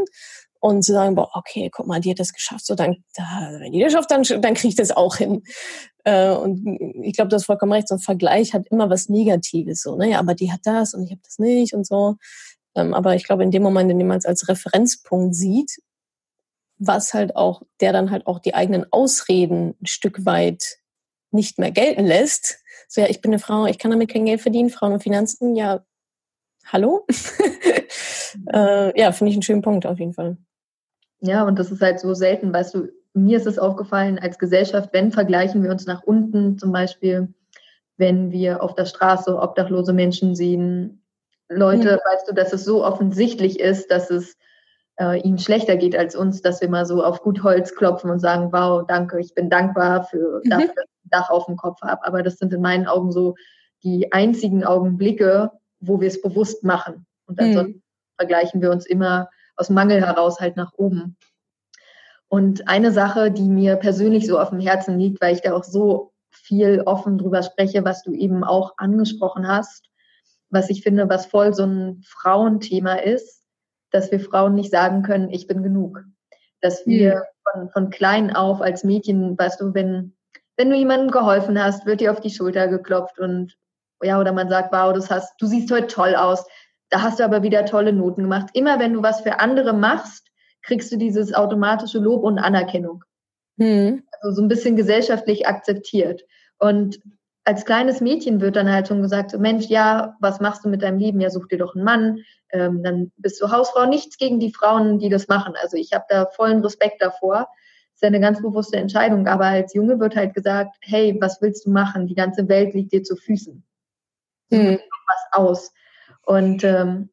und 0.60 0.84
zu 0.84 0.94
sagen, 0.94 1.16
boah, 1.16 1.30
okay, 1.34 1.70
guck 1.72 1.88
mal, 1.88 2.00
die 2.00 2.12
hat 2.12 2.20
das 2.20 2.34
geschafft, 2.34 2.66
so 2.66 2.76
dann, 2.76 2.98
wenn 3.60 3.72
die 3.72 3.80
das 3.80 3.94
schafft, 3.94 4.12
dann, 4.12 4.24
dann 4.24 4.54
kriege 4.54 4.70
ich 4.70 4.76
das 4.76 4.92
auch 4.92 5.18
hin. 5.18 5.44
Äh, 6.04 6.32
und 6.32 6.66
ich 7.04 7.14
glaube, 7.16 7.30
du 7.30 7.36
hast 7.36 7.46
vollkommen 7.46 7.74
recht, 7.74 7.88
so 7.88 7.96
ein 7.96 8.00
Vergleich 8.00 8.54
hat 8.54 8.68
immer 8.70 8.90
was 8.90 9.10
Negatives, 9.10 9.82
so, 9.82 9.96
ne, 9.96 10.18
aber 10.18 10.36
die 10.36 10.52
hat 10.52 10.62
das 10.64 10.94
und 10.94 11.04
ich 11.04 11.12
habe 11.12 11.22
das 11.24 11.40
nicht 11.40 11.74
und 11.74 11.86
so. 11.86 12.16
Ähm, 12.76 12.94
aber 12.94 13.16
ich 13.16 13.24
glaube, 13.24 13.44
in 13.44 13.52
dem 13.52 13.64
Moment, 13.64 13.92
in 13.92 13.98
dem 13.98 14.08
man 14.08 14.18
es 14.20 14.26
als 14.26 14.48
Referenzpunkt 14.48 15.36
sieht, 15.36 15.80
was 16.78 17.14
halt 17.14 17.36
auch, 17.36 17.64
der 17.82 17.92
dann 17.92 18.12
halt 18.12 18.28
auch 18.28 18.40
die 18.40 18.54
eigenen 18.54 18.86
Ausreden 18.92 19.76
ein 19.82 19.88
Stück 19.88 20.26
weit 20.26 20.78
nicht 21.32 21.60
mehr 21.60 21.72
gelten 21.72 22.06
lässt. 22.06 22.60
So, 22.88 23.02
ja, 23.02 23.08
ich 23.08 23.22
bin 23.22 23.32
eine 23.32 23.40
Frau, 23.40 23.66
ich 23.66 23.80
kann 23.80 23.92
damit 23.92 24.12
kein 24.12 24.26
Geld 24.26 24.42
verdienen, 24.42 24.70
Frauen 24.70 24.94
und 24.94 25.04
Finanzen, 25.04 25.56
ja, 25.56 25.84
hallo? 26.66 27.06
äh, 28.54 29.00
ja, 29.00 29.12
finde 29.12 29.32
ich 29.32 29.36
einen 29.36 29.44
schönen 29.44 29.62
Punkt 29.62 29.86
auf 29.86 30.00
jeden 30.00 30.14
Fall. 30.14 30.38
Ja, 31.20 31.44
und 31.44 31.58
das 31.58 31.72
ist 31.72 31.82
halt 31.82 32.00
so 32.00 32.14
selten, 32.14 32.54
weißt 32.54 32.76
du, 32.76 32.90
mir 33.14 33.38
ist 33.38 33.48
es 33.48 33.58
aufgefallen, 33.58 34.20
als 34.20 34.38
Gesellschaft, 34.38 34.90
wenn 34.94 35.12
vergleichen 35.12 35.64
wir 35.64 35.72
uns 35.72 35.88
nach 35.88 36.04
unten 36.04 36.58
zum 36.58 36.72
Beispiel, 36.72 37.34
wenn 37.98 38.32
wir 38.32 38.62
auf 38.62 38.76
der 38.76 38.86
Straße 38.86 39.36
obdachlose 39.36 39.94
Menschen 39.94 40.36
sehen, 40.36 41.02
Leute, 41.50 41.94
mhm. 41.94 42.12
weißt 42.12 42.30
du, 42.30 42.34
dass 42.34 42.54
es 42.54 42.64
so 42.64 42.86
offensichtlich 42.86 43.60
ist, 43.60 43.90
dass 43.90 44.10
es 44.12 44.38
äh, 45.00 45.20
ihm 45.22 45.38
schlechter 45.38 45.78
geht 45.78 45.96
als 45.96 46.16
uns, 46.16 46.42
dass 46.42 46.62
wir 46.62 46.70
mal 46.70 46.86
so 46.86 47.04
auf 47.04 47.22
gut 47.22 47.44
Holz 47.44 47.76
klopfen 47.76 48.12
und 48.12 48.20
sagen, 48.20 48.52
wow, 48.52 48.86
danke, 48.88 49.20
ich 49.20 49.34
bin 49.34 49.50
dankbar 49.50 50.04
für 50.04 50.42
mhm. 50.44 50.50
dafür, 50.50 50.68
dass 50.68 50.86
ich 50.86 51.06
ein 51.06 51.10
Dach 51.10 51.30
auf 51.30 51.46
dem 51.46 51.56
Kopf 51.56 51.82
habe. 51.82 52.06
Aber 52.06 52.22
das 52.22 52.38
sind 52.38 52.54
in 52.54 52.62
meinen 52.62 52.88
Augen 52.88 53.12
so 53.12 53.36
die 53.84 54.12
einzigen 54.12 54.64
Augenblicke, 54.64 55.52
wo 55.80 56.02
wir 56.02 56.08
es 56.08 56.22
bewusst 56.22 56.64
machen. 56.64 57.06
Und 57.28 57.40
ansonsten 57.40 57.78
mhm. 57.78 57.84
vergleichen 58.18 58.62
wir 58.62 58.72
uns 58.72 58.86
immer 58.86 59.30
aus 59.58 59.70
Mangel 59.70 60.06
heraus 60.06 60.40
halt 60.40 60.56
nach 60.56 60.74
oben. 60.74 61.18
Und 62.30 62.68
eine 62.68 62.92
Sache, 62.92 63.32
die 63.32 63.48
mir 63.50 63.78
persönlich 63.78 64.28
so 64.28 64.40
auf 64.40 64.50
dem 64.50 64.60
Herzen 64.60 65.00
liegt, 65.00 65.22
weil 65.22 65.34
ich 65.34 65.42
da 65.42 65.54
auch 65.54 65.64
so 65.64 66.12
viel 66.30 66.82
offen 66.86 67.18
drüber 67.18 67.44
spreche, 67.44 67.84
was 67.84 68.04
du 68.04 68.14
eben 68.14 68.44
auch 68.44 68.74
angesprochen 68.78 69.48
hast, 69.48 69.90
was 70.50 70.70
ich 70.70 70.84
finde, 70.84 71.10
was 71.10 71.26
voll 71.26 71.54
so 71.54 71.64
ein 71.64 72.04
Frauenthema 72.06 72.96
ist, 72.96 73.44
dass 73.92 74.12
wir 74.12 74.20
Frauen 74.20 74.56
nicht 74.56 74.72
sagen 74.72 75.02
können, 75.02 75.30
ich 75.32 75.48
bin 75.48 75.64
genug. 75.64 76.04
Dass 76.62 76.86
wir 76.86 77.16
mhm. 77.16 77.22
von, 77.52 77.70
von 77.70 77.90
klein 77.90 78.36
auf 78.36 78.62
als 78.62 78.84
Mädchen, 78.84 79.38
weißt 79.38 79.62
du, 79.62 79.74
wenn, 79.74 80.16
wenn 80.58 80.70
du 80.70 80.76
jemandem 80.76 81.12
geholfen 81.12 81.62
hast, 81.62 81.86
wird 81.86 82.02
dir 82.02 82.12
auf 82.12 82.20
die 82.20 82.30
Schulter 82.30 82.68
geklopft 82.68 83.20
und 83.20 83.58
ja, 84.02 84.20
oder 84.20 84.32
man 84.32 84.50
sagt, 84.50 84.72
wow, 84.72 84.94
das 84.94 85.10
hast, 85.10 85.34
du 85.40 85.48
siehst 85.48 85.72
heute 85.72 85.88
toll 85.88 86.16
aus, 86.16 86.46
da 86.90 87.02
hast 87.02 87.20
du 87.20 87.24
aber 87.24 87.44
wieder 87.44 87.66
tolle 87.66 87.94
Noten 87.94 88.24
gemacht. 88.24 88.50
Immer 88.54 88.80
wenn 88.80 88.94
du 88.94 89.04
was 89.04 89.22
für 89.22 89.40
andere 89.40 89.74
machst, 89.74 90.28
kriegst 90.62 90.92
du 90.92 90.98
dieses 90.98 91.34
automatische 91.34 92.00
Lob 92.00 92.24
und 92.24 92.40
Anerkennung. 92.40 93.04
Mhm. 93.58 94.04
Also 94.22 94.38
so 94.38 94.42
ein 94.42 94.48
bisschen 94.48 94.76
gesellschaftlich 94.76 95.48
akzeptiert. 95.48 96.24
Und 96.60 97.00
als 97.44 97.66
kleines 97.66 98.02
Mädchen 98.02 98.42
wird 98.42 98.56
dann 98.56 98.72
halt 98.72 98.88
schon 98.88 99.02
gesagt, 99.02 99.32
so, 99.32 99.40
Mensch, 99.40 99.68
ja, 99.68 100.16
was 100.20 100.42
machst 100.42 100.66
du 100.66 100.70
mit 100.70 100.82
deinem 100.82 101.00
Leben? 101.00 101.22
Ja, 101.22 101.30
such 101.30 101.48
dir 101.48 101.58
doch 101.58 101.76
einen 101.76 101.86
Mann, 101.86 102.20
ähm, 102.52 102.84
dann 102.84 103.12
bist 103.18 103.42
du 103.42 103.52
Hausfrau. 103.52 103.86
Nichts 103.86 104.18
gegen 104.18 104.40
die 104.40 104.54
Frauen, 104.54 105.00
die 105.00 105.10
das 105.10 105.28
machen. 105.28 105.54
Also 105.62 105.78
ich 105.78 105.94
habe 105.94 106.06
da 106.10 106.26
vollen 106.26 106.62
Respekt 106.62 107.02
davor. 107.02 107.48
Das 107.94 107.96
ist 107.96 108.02
ja 108.02 108.08
eine 108.08 108.20
ganz 108.20 108.42
bewusste 108.42 108.78
Entscheidung. 108.78 109.28
Aber 109.28 109.46
als 109.46 109.74
Junge 109.74 110.00
wird 110.00 110.16
halt 110.16 110.34
gesagt, 110.34 110.76
hey, 110.82 111.18
was 111.20 111.42
willst 111.42 111.66
du 111.66 111.72
machen? 111.72 112.08
Die 112.08 112.16
ganze 112.16 112.48
Welt 112.48 112.74
liegt 112.74 112.92
dir 112.92 113.04
zu 113.04 113.16
Füßen. 113.16 113.64
Mhm. 114.50 114.80
Was 115.08 115.40
aus. 115.40 115.74
Und 116.28 116.66
ähm, 116.66 117.10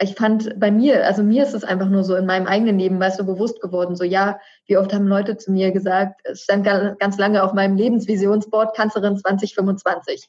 ich 0.00 0.16
fand 0.16 0.58
bei 0.58 0.72
mir, 0.72 1.06
also 1.06 1.22
mir 1.22 1.44
ist 1.44 1.54
es 1.54 1.62
einfach 1.62 1.88
nur 1.88 2.02
so 2.02 2.16
in 2.16 2.26
meinem 2.26 2.48
eigenen 2.48 2.76
Leben, 2.76 2.98
weißt 2.98 3.20
du, 3.20 3.24
bewusst 3.24 3.60
geworden, 3.60 3.94
so 3.94 4.02
ja, 4.02 4.40
wie 4.66 4.76
oft 4.76 4.92
haben 4.92 5.06
Leute 5.06 5.36
zu 5.36 5.52
mir 5.52 5.70
gesagt, 5.70 6.20
es 6.24 6.42
stand 6.42 6.64
ganz 6.64 7.18
lange 7.18 7.44
auf 7.44 7.52
meinem 7.52 7.76
Lebensvisionsboard, 7.76 8.74
Kanzlerin 8.74 9.16
2025. 9.16 10.28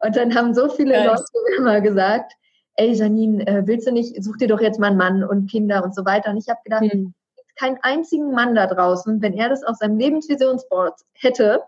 Und 0.00 0.16
dann 0.16 0.34
haben 0.34 0.54
so 0.54 0.68
viele 0.68 0.94
Geist. 0.94 1.32
Leute 1.32 1.56
immer 1.56 1.80
gesagt, 1.80 2.32
ey 2.74 2.92
Janine, 2.94 3.46
äh, 3.46 3.62
willst 3.64 3.86
du 3.86 3.92
nicht, 3.92 4.20
such 4.24 4.38
dir 4.38 4.48
doch 4.48 4.60
jetzt 4.60 4.80
mal 4.80 4.88
einen 4.88 4.96
Mann 4.96 5.22
und 5.22 5.48
Kinder 5.48 5.84
und 5.84 5.94
so 5.94 6.04
weiter. 6.04 6.30
Und 6.30 6.38
ich 6.38 6.48
habe 6.48 6.58
gedacht, 6.64 6.82
hm. 6.82 7.14
keinen 7.54 7.78
einzigen 7.82 8.32
Mann 8.32 8.56
da 8.56 8.66
draußen, 8.66 9.22
wenn 9.22 9.34
er 9.34 9.50
das 9.50 9.62
auf 9.62 9.76
seinem 9.76 9.98
Lebensvisionsboard 9.98 11.00
hätte, 11.14 11.62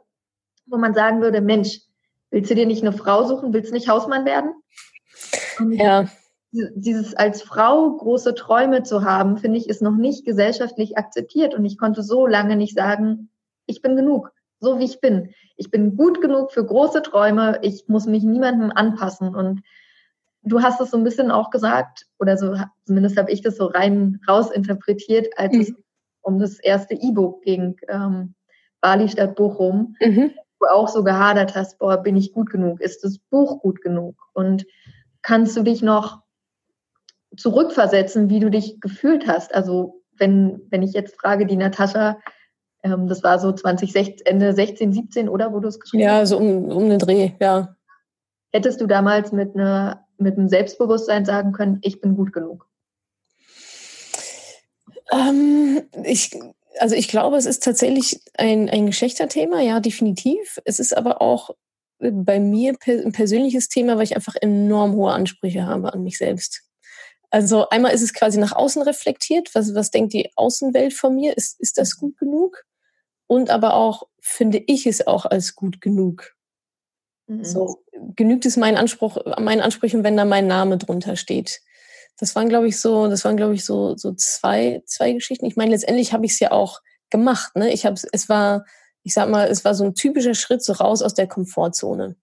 wo 0.66 0.76
man 0.76 0.92
sagen 0.92 1.20
würde, 1.20 1.40
Mensch, 1.40 1.82
willst 2.32 2.50
du 2.50 2.56
dir 2.56 2.66
nicht 2.66 2.82
eine 2.82 2.92
Frau 2.92 3.22
suchen, 3.22 3.52
willst 3.52 3.70
du 3.70 3.74
nicht 3.74 3.88
Hausmann 3.88 4.24
werden? 4.24 4.54
Und 5.58 5.72
ja 5.72 6.06
dieses 6.50 7.14
als 7.14 7.42
Frau 7.42 7.96
große 7.96 8.34
Träume 8.34 8.82
zu 8.82 9.04
haben, 9.04 9.36
finde 9.36 9.58
ich, 9.58 9.68
ist 9.68 9.82
noch 9.82 9.96
nicht 9.96 10.24
gesellschaftlich 10.24 10.96
akzeptiert. 10.96 11.54
Und 11.54 11.64
ich 11.64 11.78
konnte 11.78 12.02
so 12.02 12.26
lange 12.26 12.56
nicht 12.56 12.74
sagen, 12.74 13.30
ich 13.66 13.82
bin 13.82 13.96
genug, 13.96 14.32
so 14.60 14.78
wie 14.78 14.84
ich 14.84 15.00
bin. 15.00 15.34
Ich 15.56 15.70
bin 15.70 15.96
gut 15.96 16.20
genug 16.20 16.52
für 16.52 16.64
große 16.64 17.02
Träume. 17.02 17.58
Ich 17.62 17.86
muss 17.88 18.06
mich 18.06 18.22
niemandem 18.22 18.72
anpassen. 18.74 19.34
Und 19.34 19.62
du 20.42 20.62
hast 20.62 20.80
es 20.80 20.90
so 20.90 20.96
ein 20.96 21.04
bisschen 21.04 21.30
auch 21.30 21.50
gesagt, 21.50 22.06
oder 22.18 22.38
so, 22.38 22.56
zumindest 22.86 23.18
habe 23.18 23.30
ich 23.30 23.42
das 23.42 23.56
so 23.56 23.66
rein 23.66 24.20
rausinterpretiert, 24.26 25.28
als 25.36 25.52
mhm. 25.52 25.60
es 25.60 25.74
um 26.22 26.38
das 26.38 26.58
erste 26.58 26.94
E-Book 26.94 27.42
ging, 27.42 27.76
ähm, 27.88 28.34
Bali 28.80 29.08
statt 29.08 29.34
Bochum, 29.34 29.96
mhm. 30.00 30.30
wo 30.60 30.66
du 30.66 30.72
auch 30.72 30.88
so 30.88 31.04
gehadert 31.04 31.54
hast, 31.54 31.78
boah, 31.78 31.98
bin 31.98 32.16
ich 32.16 32.32
gut 32.32 32.50
genug? 32.50 32.80
Ist 32.80 33.04
das 33.04 33.18
Buch 33.18 33.60
gut 33.60 33.82
genug? 33.82 34.16
Und 34.32 34.64
kannst 35.28 35.54
du 35.58 35.62
dich 35.62 35.82
noch 35.82 36.22
zurückversetzen, 37.36 38.30
wie 38.30 38.40
du 38.40 38.50
dich 38.50 38.80
gefühlt 38.80 39.26
hast. 39.26 39.54
Also 39.54 40.00
wenn, 40.16 40.62
wenn 40.70 40.82
ich 40.82 40.94
jetzt 40.94 41.20
frage, 41.20 41.44
die 41.44 41.56
Natascha, 41.56 42.18
ähm, 42.82 43.08
das 43.08 43.22
war 43.22 43.38
so 43.38 43.52
2016, 43.52 44.24
Ende 44.24 44.54
16, 44.54 44.94
17, 44.94 45.28
oder 45.28 45.52
wo 45.52 45.60
du 45.60 45.68
es 45.68 45.78
geschrieben 45.80 46.08
hast? 46.08 46.10
Ja, 46.10 46.24
so 46.24 46.38
um, 46.38 46.70
um 46.70 46.88
den 46.88 46.98
Dreh, 46.98 47.32
ja. 47.40 47.76
Hättest 48.52 48.80
du 48.80 48.86
damals 48.86 49.30
mit, 49.30 49.54
einer, 49.54 50.06
mit 50.16 50.38
einem 50.38 50.48
Selbstbewusstsein 50.48 51.26
sagen 51.26 51.52
können, 51.52 51.80
ich 51.82 52.00
bin 52.00 52.16
gut 52.16 52.32
genug? 52.32 52.66
Ähm, 55.12 55.82
ich, 56.04 56.30
also 56.78 56.94
ich 56.94 57.08
glaube, 57.08 57.36
es 57.36 57.44
ist 57.44 57.62
tatsächlich 57.62 58.22
ein, 58.38 58.70
ein 58.70 58.86
Geschlechterthema, 58.86 59.60
ja, 59.60 59.80
definitiv. 59.80 60.58
Es 60.64 60.78
ist 60.78 60.96
aber 60.96 61.20
auch 61.20 61.50
bei 61.98 62.40
mir 62.40 62.76
ein 62.86 63.12
persönliches 63.12 63.68
Thema, 63.68 63.96
weil 63.96 64.04
ich 64.04 64.16
einfach 64.16 64.36
enorm 64.40 64.94
hohe 64.94 65.12
Ansprüche 65.12 65.66
habe 65.66 65.92
an 65.92 66.02
mich 66.02 66.18
selbst. 66.18 66.62
Also 67.30 67.68
einmal 67.68 67.92
ist 67.92 68.02
es 68.02 68.14
quasi 68.14 68.38
nach 68.38 68.52
außen 68.52 68.82
reflektiert, 68.82 69.54
was, 69.54 69.74
was 69.74 69.90
denkt 69.90 70.12
die 70.12 70.30
Außenwelt 70.36 70.94
von 70.94 71.14
mir, 71.14 71.36
ist, 71.36 71.60
ist 71.60 71.76
das 71.78 71.96
gut 71.96 72.16
genug? 72.16 72.64
Und 73.26 73.50
aber 73.50 73.74
auch, 73.74 74.04
finde 74.20 74.62
ich 74.66 74.86
es 74.86 75.06
auch 75.06 75.26
als 75.26 75.54
gut 75.54 75.80
genug? 75.80 76.34
Mhm. 77.26 77.44
So, 77.44 77.84
genügt 78.16 78.46
es 78.46 78.56
meinen 78.56 78.78
Anspruch, 78.78 79.18
meinen 79.38 79.60
Ansprüchen, 79.60 80.04
wenn 80.04 80.16
da 80.16 80.24
mein 80.24 80.46
Name 80.46 80.78
drunter 80.78 81.16
steht? 81.16 81.60
Das 82.18 82.34
waren, 82.34 82.48
glaube 82.48 82.68
ich, 82.68 82.80
so, 82.80 83.08
das 83.08 83.24
waren, 83.24 83.36
glaube 83.36 83.54
ich, 83.54 83.64
so, 83.64 83.96
so 83.96 84.14
zwei, 84.14 84.82
zwei 84.86 85.12
Geschichten. 85.12 85.46
Ich 85.46 85.56
meine, 85.56 85.70
letztendlich 85.70 86.12
habe 86.12 86.24
ich 86.24 86.32
es 86.32 86.40
ja 86.40 86.50
auch 86.50 86.80
gemacht, 87.10 87.54
ne? 87.54 87.72
Ich 87.72 87.84
habe 87.86 87.96
es 88.10 88.28
war, 88.28 88.64
ich 89.08 89.14
sag 89.14 89.30
mal, 89.30 89.48
es 89.48 89.64
war 89.64 89.74
so 89.74 89.84
ein 89.84 89.94
typischer 89.94 90.34
Schritt 90.34 90.62
so 90.62 90.74
raus 90.74 91.00
aus 91.00 91.14
der 91.14 91.26
Komfortzone. 91.26 92.16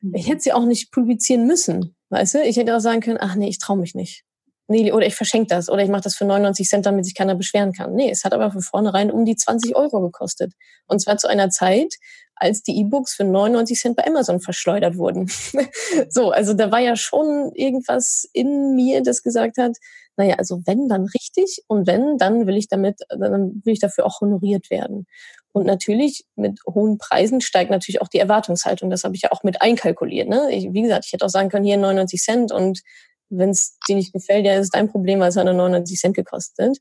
Mhm. 0.00 0.14
Ich 0.14 0.26
hätte 0.26 0.40
sie 0.40 0.52
auch 0.54 0.64
nicht 0.64 0.90
publizieren 0.90 1.46
müssen, 1.46 1.94
weißt 2.08 2.34
du? 2.36 2.42
Ich 2.42 2.56
hätte 2.56 2.74
auch 2.74 2.80
sagen 2.80 3.00
können, 3.02 3.18
ach 3.20 3.34
nee, 3.34 3.48
ich 3.48 3.58
traue 3.58 3.76
mich 3.76 3.94
nicht 3.94 4.24
nee, 4.70 4.92
oder 4.92 5.06
ich 5.06 5.16
verschenke 5.16 5.48
das 5.48 5.68
oder 5.68 5.82
ich 5.82 5.90
mache 5.90 6.02
das 6.02 6.16
für 6.16 6.24
99 6.24 6.68
Cent, 6.68 6.86
damit 6.86 7.04
sich 7.04 7.14
keiner 7.14 7.34
beschweren 7.34 7.72
kann. 7.72 7.92
Nee, 7.92 8.10
es 8.10 8.24
hat 8.24 8.32
aber 8.32 8.50
von 8.50 8.62
vornherein 8.62 9.10
um 9.10 9.24
die 9.24 9.36
20 9.36 9.76
Euro 9.76 10.00
gekostet. 10.00 10.54
Und 10.86 11.00
zwar 11.00 11.18
zu 11.18 11.28
einer 11.28 11.50
Zeit, 11.50 11.96
als 12.36 12.62
die 12.62 12.78
E-Books 12.78 13.14
für 13.14 13.24
99 13.24 13.78
Cent 13.78 13.96
bei 13.96 14.06
Amazon 14.06 14.40
verschleudert 14.40 14.96
wurden. 14.96 15.28
so, 16.08 16.30
also 16.30 16.54
da 16.54 16.70
war 16.70 16.78
ja 16.78 16.96
schon 16.96 17.50
irgendwas 17.54 18.28
in 18.32 18.76
mir, 18.76 19.02
das 19.02 19.22
gesagt 19.22 19.58
hat, 19.58 19.76
naja, 20.16 20.36
also 20.36 20.62
wenn, 20.64 20.88
dann 20.88 21.06
richtig 21.06 21.62
und 21.66 21.86
wenn, 21.86 22.16
dann 22.16 22.46
will 22.46 22.56
ich 22.56 22.68
damit, 22.68 23.00
dann 23.08 23.60
will 23.64 23.72
ich 23.72 23.80
dafür 23.80 24.06
auch 24.06 24.20
honoriert 24.20 24.70
werden. 24.70 25.06
Und 25.52 25.66
natürlich 25.66 26.24
mit 26.36 26.60
hohen 26.66 26.98
Preisen 26.98 27.40
steigt 27.40 27.70
natürlich 27.70 28.00
auch 28.00 28.08
die 28.08 28.18
Erwartungshaltung. 28.18 28.88
Das 28.88 29.04
habe 29.04 29.16
ich 29.16 29.22
ja 29.22 29.32
auch 29.32 29.42
mit 29.42 29.62
einkalkuliert. 29.62 30.28
Ne? 30.28 30.48
Ich, 30.52 30.72
wie 30.72 30.82
gesagt, 30.82 31.06
ich 31.06 31.12
hätte 31.12 31.24
auch 31.24 31.30
sagen 31.30 31.48
können, 31.48 31.64
hier 31.64 31.76
99 31.76 32.22
Cent 32.22 32.52
und 32.52 32.82
wenn 33.30 33.50
es 33.50 33.78
dir 33.88 33.96
nicht 33.96 34.12
gefällt, 34.12 34.44
ja, 34.44 34.54
ist 34.54 34.74
dein 34.74 34.88
Problem, 34.88 35.20
weil 35.20 35.28
es 35.28 35.36
hat 35.36 35.44
99 35.44 35.98
Cent 35.98 36.16
gekostet. 36.16 36.78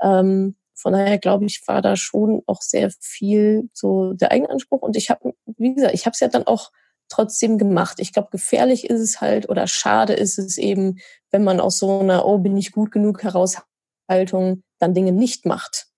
Ähm, 0.00 0.56
von 0.74 0.92
daher 0.92 1.18
glaube 1.18 1.44
ich, 1.44 1.62
war 1.66 1.82
da 1.82 1.96
schon 1.96 2.42
auch 2.46 2.62
sehr 2.62 2.90
viel 3.00 3.68
so 3.74 4.14
der 4.14 4.30
Eigenanspruch. 4.30 4.80
Und 4.82 4.96
ich 4.96 5.10
habe, 5.10 5.34
wie 5.46 5.74
gesagt, 5.74 5.94
ich 5.94 6.06
habe 6.06 6.14
es 6.14 6.20
ja 6.20 6.28
dann 6.28 6.46
auch 6.46 6.70
trotzdem 7.08 7.58
gemacht. 7.58 7.98
Ich 8.00 8.12
glaube, 8.12 8.28
gefährlich 8.30 8.88
ist 8.88 9.00
es 9.00 9.20
halt 9.20 9.48
oder 9.48 9.66
schade 9.66 10.14
ist 10.14 10.38
es 10.38 10.56
eben, 10.56 10.98
wenn 11.30 11.44
man 11.44 11.60
aus 11.60 11.78
so 11.78 12.00
einer, 12.00 12.24
oh, 12.24 12.38
bin 12.38 12.56
ich 12.56 12.72
gut 12.72 12.92
genug 12.92 13.22
Heraushaltung 13.22 14.62
dann 14.78 14.94
Dinge 14.94 15.12
nicht 15.12 15.44
macht. 15.44 15.88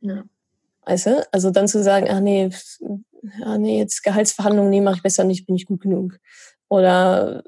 Ja. 0.00 0.24
Weißt 0.84 1.06
du? 1.06 1.26
Also 1.32 1.50
dann 1.50 1.68
zu 1.68 1.82
sagen, 1.82 2.08
ach 2.10 2.20
nee, 2.20 2.50
ja, 3.40 3.56
nee, 3.58 3.78
jetzt 3.78 4.02
Gehaltsverhandlungen, 4.02 4.70
nee, 4.70 4.80
mache 4.80 4.96
ich 4.96 5.02
besser 5.02 5.24
nicht, 5.24 5.46
bin 5.46 5.56
ich 5.56 5.66
gut 5.66 5.80
genug 5.80 6.18
oder 6.72 7.42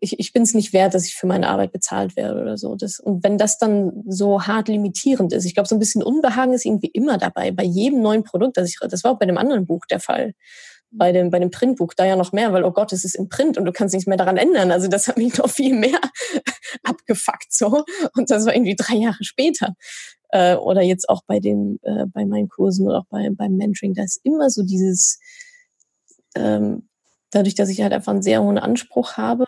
ich, 0.00 0.18
ich 0.18 0.32
bin 0.32 0.42
es 0.42 0.52
nicht 0.52 0.72
wert, 0.72 0.94
dass 0.94 1.06
ich 1.06 1.14
für 1.14 1.28
meine 1.28 1.48
Arbeit 1.48 1.70
bezahlt 1.70 2.16
werde 2.16 2.40
oder 2.40 2.58
so. 2.58 2.74
Das, 2.74 2.98
und 2.98 3.22
wenn 3.22 3.38
das 3.38 3.56
dann 3.56 4.02
so 4.08 4.48
hart 4.48 4.66
limitierend 4.66 5.32
ist, 5.32 5.44
ich 5.44 5.54
glaube, 5.54 5.68
so 5.68 5.76
ein 5.76 5.78
bisschen 5.78 6.02
Unbehagen 6.02 6.52
ist 6.52 6.64
irgendwie 6.64 6.88
immer 6.88 7.16
dabei, 7.16 7.52
bei 7.52 7.62
jedem 7.62 8.02
neuen 8.02 8.24
Produkt. 8.24 8.56
Das, 8.56 8.68
ich, 8.68 8.76
das 8.80 9.04
war 9.04 9.12
auch 9.12 9.18
bei 9.20 9.26
dem 9.26 9.38
anderen 9.38 9.64
Buch 9.64 9.86
der 9.88 10.00
Fall. 10.00 10.34
Bei 10.90 11.12
dem, 11.12 11.30
bei 11.30 11.38
dem 11.38 11.52
Printbuch 11.52 11.94
da 11.94 12.04
ja 12.04 12.16
noch 12.16 12.32
mehr, 12.32 12.52
weil, 12.52 12.64
oh 12.64 12.72
Gott, 12.72 12.92
es 12.92 13.04
ist 13.04 13.14
im 13.14 13.28
Print 13.28 13.58
und 13.58 13.64
du 13.64 13.70
kannst 13.70 13.94
nichts 13.94 14.08
mehr 14.08 14.16
daran 14.16 14.38
ändern. 14.38 14.72
Also 14.72 14.88
das 14.88 15.06
hat 15.08 15.18
mich 15.18 15.38
noch 15.38 15.50
viel 15.50 15.76
mehr 15.76 16.00
abgefuckt 16.82 17.52
so. 17.52 17.84
Und 18.14 18.30
das 18.30 18.46
war 18.46 18.54
irgendwie 18.54 18.76
drei 18.76 18.96
Jahre 18.96 19.22
später. 19.22 19.74
Äh, 20.30 20.56
oder 20.56 20.82
jetzt 20.82 21.08
auch 21.08 21.22
bei 21.26 21.40
dem, 21.40 21.78
äh, 21.82 22.06
bei 22.06 22.24
meinen 22.24 22.48
Kursen 22.48 22.86
oder 22.86 22.98
auch 22.98 23.06
bei, 23.08 23.28
beim 23.30 23.56
Mentoring, 23.56 23.94
da 23.94 24.02
ist 24.02 24.20
immer 24.24 24.50
so 24.50 24.62
dieses, 24.62 25.20
ähm, 26.34 26.88
dadurch, 27.30 27.54
dass 27.54 27.68
ich 27.68 27.82
halt 27.82 27.92
einfach 27.92 28.12
einen 28.12 28.22
sehr 28.22 28.42
hohen 28.42 28.58
Anspruch 28.58 29.16
habe, 29.16 29.46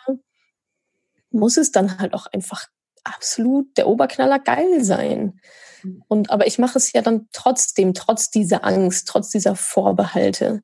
muss 1.30 1.56
es 1.56 1.72
dann 1.72 1.98
halt 1.98 2.14
auch 2.14 2.26
einfach 2.26 2.66
absolut 3.04 3.76
der 3.76 3.88
Oberknaller 3.88 4.38
geil 4.38 4.84
sein. 4.84 5.40
Mhm. 5.82 6.04
Und 6.08 6.30
aber 6.30 6.46
ich 6.46 6.58
mache 6.58 6.78
es 6.78 6.92
ja 6.92 7.02
dann 7.02 7.28
trotzdem, 7.32 7.94
trotz 7.94 8.30
dieser 8.30 8.64
Angst, 8.64 9.08
trotz 9.08 9.30
dieser 9.30 9.56
Vorbehalte. 9.56 10.62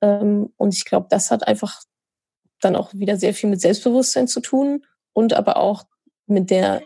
Ähm, 0.00 0.52
und 0.56 0.74
ich 0.74 0.84
glaube, 0.84 1.06
das 1.10 1.30
hat 1.30 1.46
einfach 1.46 1.82
dann 2.60 2.76
auch 2.76 2.92
wieder 2.92 3.16
sehr 3.16 3.34
viel 3.34 3.48
mit 3.50 3.60
Selbstbewusstsein 3.60 4.28
zu 4.28 4.40
tun 4.40 4.84
und 5.12 5.32
aber 5.32 5.56
auch 5.56 5.84
mit 6.30 6.50
der 6.50 6.82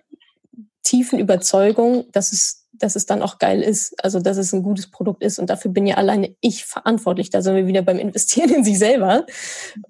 tiefen 0.82 1.18
Überzeugung, 1.18 2.11
dass 2.12 2.32
es, 2.32 2.66
dass 2.72 2.97
es 2.97 3.07
dann 3.07 3.22
auch 3.22 3.38
geil 3.38 3.62
ist, 3.62 3.95
also 4.05 4.20
dass 4.20 4.36
es 4.36 4.53
ein 4.53 4.62
gutes 4.62 4.90
Produkt 4.90 5.22
ist. 5.22 5.38
Und 5.38 5.51
dafür 5.51 5.70
bin 5.70 5.86
ja 5.86 5.97
alleine 5.97 6.36
ich 6.40 6.64
verantwortlich. 6.64 7.30
Da 7.30 7.42
sind 7.42 7.57
wir 7.57 7.66
wieder 7.66 7.82
beim 7.82 7.99
Investieren 7.99 8.53
in 8.55 8.64
sich 8.64 8.78
selber. 8.78 9.26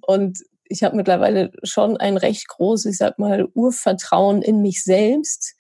Und 0.00 0.38
ich 0.64 0.82
habe 0.82 0.96
mittlerweile 0.96 1.52
schon 1.62 1.96
ein 1.96 2.16
recht 2.16 2.48
großes, 2.48 2.92
ich 2.92 2.98
sag 2.98 3.18
mal, 3.18 3.48
Urvertrauen 3.54 4.42
in 4.42 4.62
mich 4.62 4.82
selbst, 4.82 5.54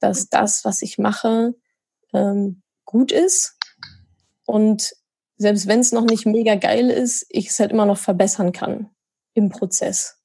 dass 0.00 0.28
das, 0.28 0.64
was 0.64 0.82
ich 0.82 0.98
mache, 0.98 1.54
ähm, 2.12 2.62
gut 2.84 3.12
ist. 3.12 3.56
Und 4.46 4.92
selbst 5.36 5.66
wenn 5.66 5.80
es 5.80 5.92
noch 5.92 6.04
nicht 6.04 6.26
mega 6.26 6.56
geil 6.56 6.90
ist, 6.90 7.26
ich 7.28 7.48
es 7.48 7.58
halt 7.60 7.70
immer 7.70 7.86
noch 7.86 7.98
verbessern 7.98 8.52
kann 8.52 8.90
im 9.34 9.48
Prozess. 9.48 10.19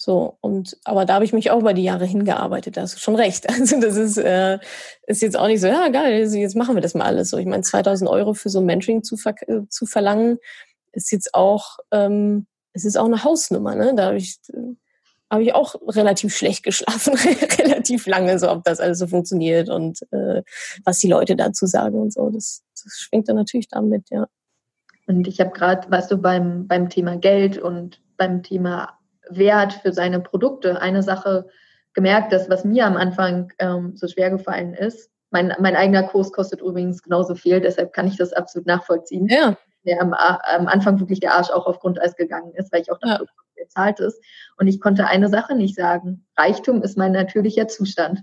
So, 0.00 0.38
und 0.40 0.78
aber 0.84 1.04
da 1.04 1.14
habe 1.14 1.24
ich 1.24 1.32
mich 1.32 1.50
auch 1.50 1.58
über 1.58 1.74
die 1.74 1.82
Jahre 1.82 2.04
hingearbeitet, 2.04 2.76
da 2.76 2.82
hast 2.82 2.94
du 2.94 3.00
schon 3.00 3.16
recht. 3.16 3.46
Also 3.50 3.80
das 3.80 3.96
ist, 3.96 4.16
äh, 4.16 4.60
ist 5.08 5.22
jetzt 5.22 5.36
auch 5.36 5.48
nicht 5.48 5.60
so, 5.60 5.66
ja 5.66 5.88
geil, 5.88 6.22
also 6.22 6.38
jetzt 6.38 6.54
machen 6.54 6.76
wir 6.76 6.80
das 6.80 6.94
mal 6.94 7.04
alles. 7.04 7.30
So, 7.30 7.36
ich 7.36 7.46
meine, 7.46 7.64
2000 7.64 8.08
Euro 8.08 8.32
für 8.32 8.48
so 8.48 8.60
ein 8.60 8.64
Mentoring 8.64 9.02
zu, 9.02 9.16
ver 9.16 9.34
zu 9.68 9.86
verlangen, 9.86 10.38
ist 10.92 11.10
jetzt 11.10 11.34
auch, 11.34 11.78
ähm, 11.90 12.46
es 12.74 12.84
ist 12.84 12.96
auch 12.96 13.06
eine 13.06 13.24
Hausnummer, 13.24 13.74
ne? 13.74 13.92
Da 13.96 14.06
habe 14.06 14.18
ich, 14.18 14.38
habe 15.30 15.42
ich 15.42 15.52
auch 15.52 15.74
relativ 15.88 16.36
schlecht 16.36 16.62
geschlafen, 16.62 17.14
relativ 17.58 18.06
lange, 18.06 18.38
so 18.38 18.52
ob 18.52 18.62
das 18.62 18.78
alles 18.78 19.00
so 19.00 19.08
funktioniert 19.08 19.68
und 19.68 20.00
äh, 20.12 20.42
was 20.84 21.00
die 21.00 21.08
Leute 21.08 21.34
dazu 21.34 21.66
sagen 21.66 22.00
und 22.00 22.12
so. 22.12 22.30
Das, 22.30 22.62
das 22.72 22.98
schwingt 22.98 23.28
dann 23.28 23.36
natürlich 23.36 23.66
damit, 23.66 24.10
ja. 24.10 24.28
Und 25.08 25.26
ich 25.26 25.40
habe 25.40 25.50
gerade, 25.50 25.90
weißt 25.90 26.12
du, 26.12 26.18
beim, 26.18 26.68
beim 26.68 26.88
Thema 26.88 27.16
Geld 27.16 27.58
und 27.58 28.00
beim 28.16 28.44
Thema 28.44 28.97
Wert 29.30 29.74
für 29.74 29.92
seine 29.92 30.20
Produkte 30.20 30.80
eine 30.80 31.02
Sache 31.02 31.48
gemerkt, 31.94 32.32
dass 32.32 32.48
was 32.48 32.64
mir 32.64 32.86
am 32.86 32.96
Anfang 32.96 33.52
ähm, 33.58 33.96
so 33.96 34.06
schwer 34.06 34.30
gefallen 34.30 34.74
ist. 34.74 35.10
Mein, 35.30 35.54
mein 35.58 35.76
eigener 35.76 36.04
Kurs 36.04 36.32
kostet 36.32 36.60
übrigens 36.60 37.02
genauso 37.02 37.34
viel, 37.34 37.60
deshalb 37.60 37.92
kann 37.92 38.06
ich 38.06 38.16
das 38.16 38.32
absolut 38.32 38.66
nachvollziehen. 38.66 39.26
Ja. 39.28 39.56
Der 39.84 40.00
am, 40.00 40.12
am 40.12 40.66
Anfang 40.66 41.00
wirklich 41.00 41.20
der 41.20 41.34
Arsch 41.34 41.50
auch 41.50 41.66
auf 41.66 41.80
Grundeis 41.80 42.16
gegangen 42.16 42.52
ist, 42.54 42.72
weil 42.72 42.82
ich 42.82 42.90
auch 42.90 42.98
dachte, 42.98 43.24
ja. 43.24 43.64
bezahlt 43.64 44.00
ist. 44.00 44.22
Und 44.58 44.66
ich 44.66 44.80
konnte 44.80 45.06
eine 45.06 45.28
Sache 45.28 45.54
nicht 45.54 45.74
sagen. 45.74 46.26
Reichtum 46.36 46.82
ist 46.82 46.98
mein 46.98 47.12
natürlicher 47.12 47.68
Zustand. 47.68 48.22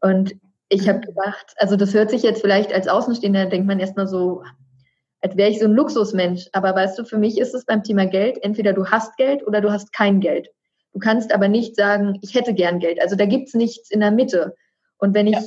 Und 0.00 0.34
ich 0.68 0.88
habe 0.88 1.00
gedacht, 1.00 1.54
also 1.56 1.76
das 1.76 1.94
hört 1.94 2.10
sich 2.10 2.22
jetzt 2.22 2.40
vielleicht 2.40 2.72
als 2.72 2.88
Außenstehender, 2.88 3.46
denkt 3.46 3.66
man 3.66 3.80
erstmal 3.80 4.06
so, 4.06 4.42
als 5.24 5.38
wäre 5.38 5.50
ich 5.50 5.58
so 5.58 5.64
ein 5.64 5.72
Luxusmensch. 5.72 6.48
Aber 6.52 6.74
weißt 6.74 6.98
du, 6.98 7.04
für 7.04 7.16
mich 7.16 7.38
ist 7.38 7.54
es 7.54 7.64
beim 7.64 7.82
Thema 7.82 8.04
Geld, 8.04 8.36
entweder 8.42 8.74
du 8.74 8.86
hast 8.86 9.16
Geld 9.16 9.46
oder 9.46 9.62
du 9.62 9.72
hast 9.72 9.90
kein 9.92 10.20
Geld. 10.20 10.48
Du 10.92 10.98
kannst 10.98 11.32
aber 11.32 11.48
nicht 11.48 11.76
sagen, 11.76 12.18
ich 12.20 12.34
hätte 12.34 12.52
gern 12.52 12.78
Geld. 12.78 13.00
Also 13.00 13.16
da 13.16 13.24
gibt's 13.24 13.54
nichts 13.54 13.90
in 13.90 14.00
der 14.00 14.10
Mitte. 14.10 14.54
Und 14.98 15.14
wenn 15.14 15.26
ich, 15.26 15.34
ja. 15.34 15.42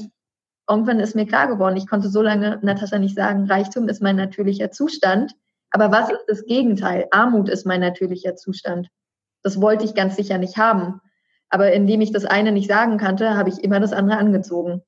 irgendwann 0.68 1.00
ist 1.00 1.16
mir 1.16 1.28
klar 1.28 1.48
geworden, 1.48 1.78
ich 1.78 1.88
konnte 1.88 2.10
so 2.10 2.24
lange, 2.24 2.58
Natascha, 2.64 2.98
nicht 2.98 3.16
sagen, 3.16 3.46
Reichtum 3.46 3.88
ist 3.88 4.02
mein 4.02 4.16
natürlicher 4.16 4.72
Zustand. 4.72 5.34
Aber 5.70 5.92
was 5.92 6.10
ist 6.10 6.26
das 6.28 6.46
Gegenteil? 6.46 7.06
Armut 7.12 7.48
ist 7.48 7.68
mein 7.68 7.82
natürlicher 7.82 8.36
Zustand. 8.36 8.90
Das 9.44 9.62
wollte 9.62 9.86
ich 9.86 9.94
ganz 9.94 10.16
sicher 10.16 10.40
nicht 10.40 10.58
haben. 10.58 11.02
Aber 11.50 11.72
indem 11.72 12.02
ich 12.02 12.12
das 12.12 12.26
eine 12.26 12.52
nicht 12.52 12.68
sagen 12.68 12.98
kannte, 12.98 13.38
habe 13.38 13.50
ich 13.50 13.64
immer 13.64 13.80
das 13.80 13.94
andere 13.94 14.18
angezogen. 14.18 14.82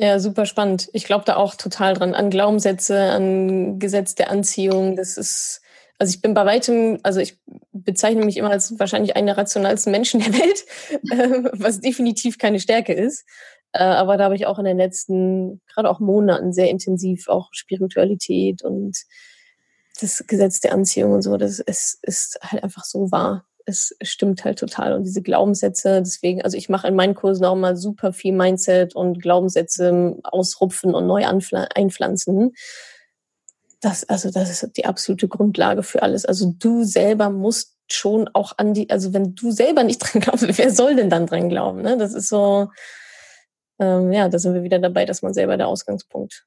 Ja, 0.00 0.20
super 0.20 0.46
spannend. 0.46 0.88
Ich 0.92 1.04
glaube 1.04 1.24
da 1.24 1.34
auch 1.34 1.56
total 1.56 1.94
dran. 1.94 2.14
An 2.14 2.30
Glaubenssätze, 2.30 2.96
an 2.96 3.80
Gesetz 3.80 4.14
der 4.14 4.30
Anziehung. 4.30 4.94
Das 4.94 5.16
ist, 5.16 5.60
also 5.98 6.14
ich 6.14 6.22
bin 6.22 6.34
bei 6.34 6.46
weitem, 6.46 7.00
also 7.02 7.18
ich 7.18 7.36
bezeichne 7.72 8.24
mich 8.24 8.36
immer 8.36 8.50
als 8.50 8.78
wahrscheinlich 8.78 9.16
einen 9.16 9.26
der 9.26 9.36
rationalsten 9.36 9.90
Menschen 9.90 10.20
der 10.24 10.32
Welt, 10.34 10.64
äh, 11.10 11.50
was 11.52 11.80
definitiv 11.80 12.38
keine 12.38 12.60
Stärke 12.60 12.92
ist. 12.92 13.24
Äh, 13.72 13.82
aber 13.82 14.16
da 14.16 14.24
habe 14.24 14.36
ich 14.36 14.46
auch 14.46 14.60
in 14.60 14.66
den 14.66 14.78
letzten, 14.78 15.60
gerade 15.66 15.90
auch 15.90 15.98
Monaten 15.98 16.52
sehr 16.52 16.70
intensiv 16.70 17.28
auch 17.28 17.48
Spiritualität 17.50 18.62
und 18.62 18.96
das 20.00 20.24
Gesetz 20.28 20.60
der 20.60 20.74
Anziehung 20.74 21.12
und 21.12 21.22
so, 21.22 21.36
das 21.36 21.58
ist, 21.58 21.98
ist 22.02 22.38
halt 22.40 22.62
einfach 22.62 22.84
so 22.84 23.10
wahr 23.10 23.47
es 23.68 23.94
stimmt 24.00 24.44
halt 24.44 24.58
total. 24.58 24.94
Und 24.94 25.04
diese 25.04 25.20
Glaubenssätze, 25.20 26.00
deswegen, 26.00 26.42
also 26.42 26.56
ich 26.56 26.70
mache 26.70 26.88
in 26.88 26.96
meinen 26.96 27.14
Kursen 27.14 27.44
auch 27.44 27.54
mal 27.54 27.76
super 27.76 28.14
viel 28.14 28.32
Mindset 28.32 28.96
und 28.96 29.20
Glaubenssätze 29.20 30.16
ausrupfen 30.24 30.94
und 30.94 31.06
neu 31.06 31.26
einpflanzen. 31.26 32.54
Das, 33.80 34.08
also 34.08 34.30
das 34.30 34.50
ist 34.50 34.76
die 34.76 34.86
absolute 34.86 35.28
Grundlage 35.28 35.82
für 35.82 36.02
alles. 36.02 36.24
Also 36.24 36.54
du 36.58 36.82
selber 36.82 37.28
musst 37.28 37.76
schon 37.90 38.28
auch 38.32 38.54
an 38.56 38.72
die, 38.74 38.88
also 38.90 39.12
wenn 39.12 39.34
du 39.34 39.50
selber 39.50 39.84
nicht 39.84 39.98
dran 40.02 40.22
glaubst, 40.22 40.46
wer 40.58 40.70
soll 40.70 40.96
denn 40.96 41.10
dann 41.10 41.26
dran 41.26 41.50
glauben? 41.50 41.82
Ne? 41.82 41.98
Das 41.98 42.14
ist 42.14 42.28
so, 42.28 42.70
ähm, 43.78 44.12
ja, 44.12 44.30
da 44.30 44.38
sind 44.38 44.54
wir 44.54 44.62
wieder 44.62 44.78
dabei, 44.78 45.04
dass 45.04 45.20
man 45.20 45.34
selber 45.34 45.58
der 45.58 45.68
Ausgangspunkt 45.68 46.46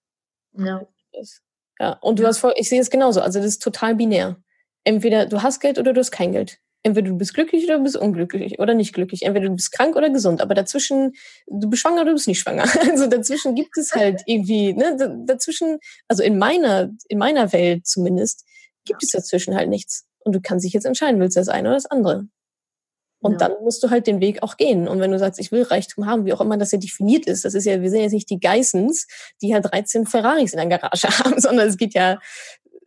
ja. 0.58 0.82
ist. 1.12 1.42
Ja, 1.80 1.94
und 2.02 2.18
du 2.18 2.26
hast 2.26 2.40
voll, 2.40 2.54
ich 2.58 2.68
sehe 2.68 2.82
es 2.82 2.90
genauso. 2.90 3.22
Also 3.22 3.40
das 3.40 3.48
ist 3.48 3.62
total 3.62 3.94
binär. 3.94 4.38
Entweder 4.84 5.28
du 5.28 5.44
hast 5.44 5.60
Geld 5.60 5.78
oder 5.78 5.94
du 5.94 6.00
hast 6.00 6.12
kein 6.12 6.32
Geld 6.32 6.60
entweder 6.84 7.10
du 7.10 7.18
bist 7.18 7.34
glücklich 7.34 7.64
oder 7.66 7.78
du 7.78 7.84
bist 7.84 7.98
unglücklich 7.98 8.60
oder 8.60 8.74
nicht 8.74 8.94
glücklich. 8.94 9.24
Entweder 9.24 9.48
du 9.48 9.56
bist 9.56 9.72
krank 9.72 9.96
oder 9.96 10.10
gesund, 10.10 10.42
aber 10.42 10.54
dazwischen, 10.56 11.14
du 11.48 11.70
bist 11.70 11.82
schwanger 11.82 12.02
oder 12.02 12.12
du 12.12 12.16
bist 12.16 12.28
nicht 12.28 12.40
schwanger. 12.40 12.66
Also 12.92 13.08
dazwischen 13.08 13.56
gibt 13.56 13.78
es 13.78 13.94
halt 13.94 14.22
irgendwie, 14.26 14.74
ne, 14.74 14.98
dazwischen, 15.26 15.80
also 16.08 16.24
in 16.24 16.38
meiner, 16.38 16.90
in 17.08 17.18
meiner 17.18 17.52
Welt 17.54 17.86
zumindest, 17.88 18.46
gibt 18.86 19.04
es 19.04 19.12
dazwischen 19.12 19.56
halt 19.56 19.70
nichts. 19.70 20.06
Und 20.24 20.34
du 20.34 20.42
kannst 20.42 20.66
dich 20.66 20.74
jetzt 20.74 20.86
entscheiden, 20.86 21.20
willst 21.20 21.36
du 21.36 21.40
das 21.40 21.50
eine 21.50 21.70
oder 21.70 21.78
das 21.78 21.86
andere. 21.86 22.28
Und 23.24 23.34
ja. 23.34 23.38
dann 23.38 23.64
musst 23.64 23.84
du 23.84 23.92
halt 23.92 24.08
den 24.08 24.20
Weg 24.20 24.42
auch 24.42 24.58
gehen. 24.58 24.88
Und 24.88 25.00
wenn 25.00 25.12
du 25.12 25.20
sagst, 25.20 25.40
ich 25.40 25.52
will 25.52 25.62
Reichtum 25.62 26.08
haben, 26.08 26.26
wie 26.26 26.34
auch 26.34 26.42
immer 26.42 26.58
das 26.58 26.72
ja 26.72 26.80
definiert 26.80 27.28
ist, 27.28 27.46
das 27.46 27.54
ist 27.54 27.66
ja, 27.66 27.80
wir 27.80 27.90
sind 27.92 28.02
jetzt 28.02 28.14
nicht 28.14 28.30
die 28.32 28.40
Geissens, 28.40 29.06
die 29.44 29.54
halt 29.54 29.72
13 29.72 30.08
Ferraris 30.08 30.54
in 30.54 30.58
der 30.58 30.80
Garage 30.80 31.08
haben, 31.20 31.40
sondern 31.40 31.68
es 31.68 31.78
geht 31.78 31.94
ja 31.94 32.20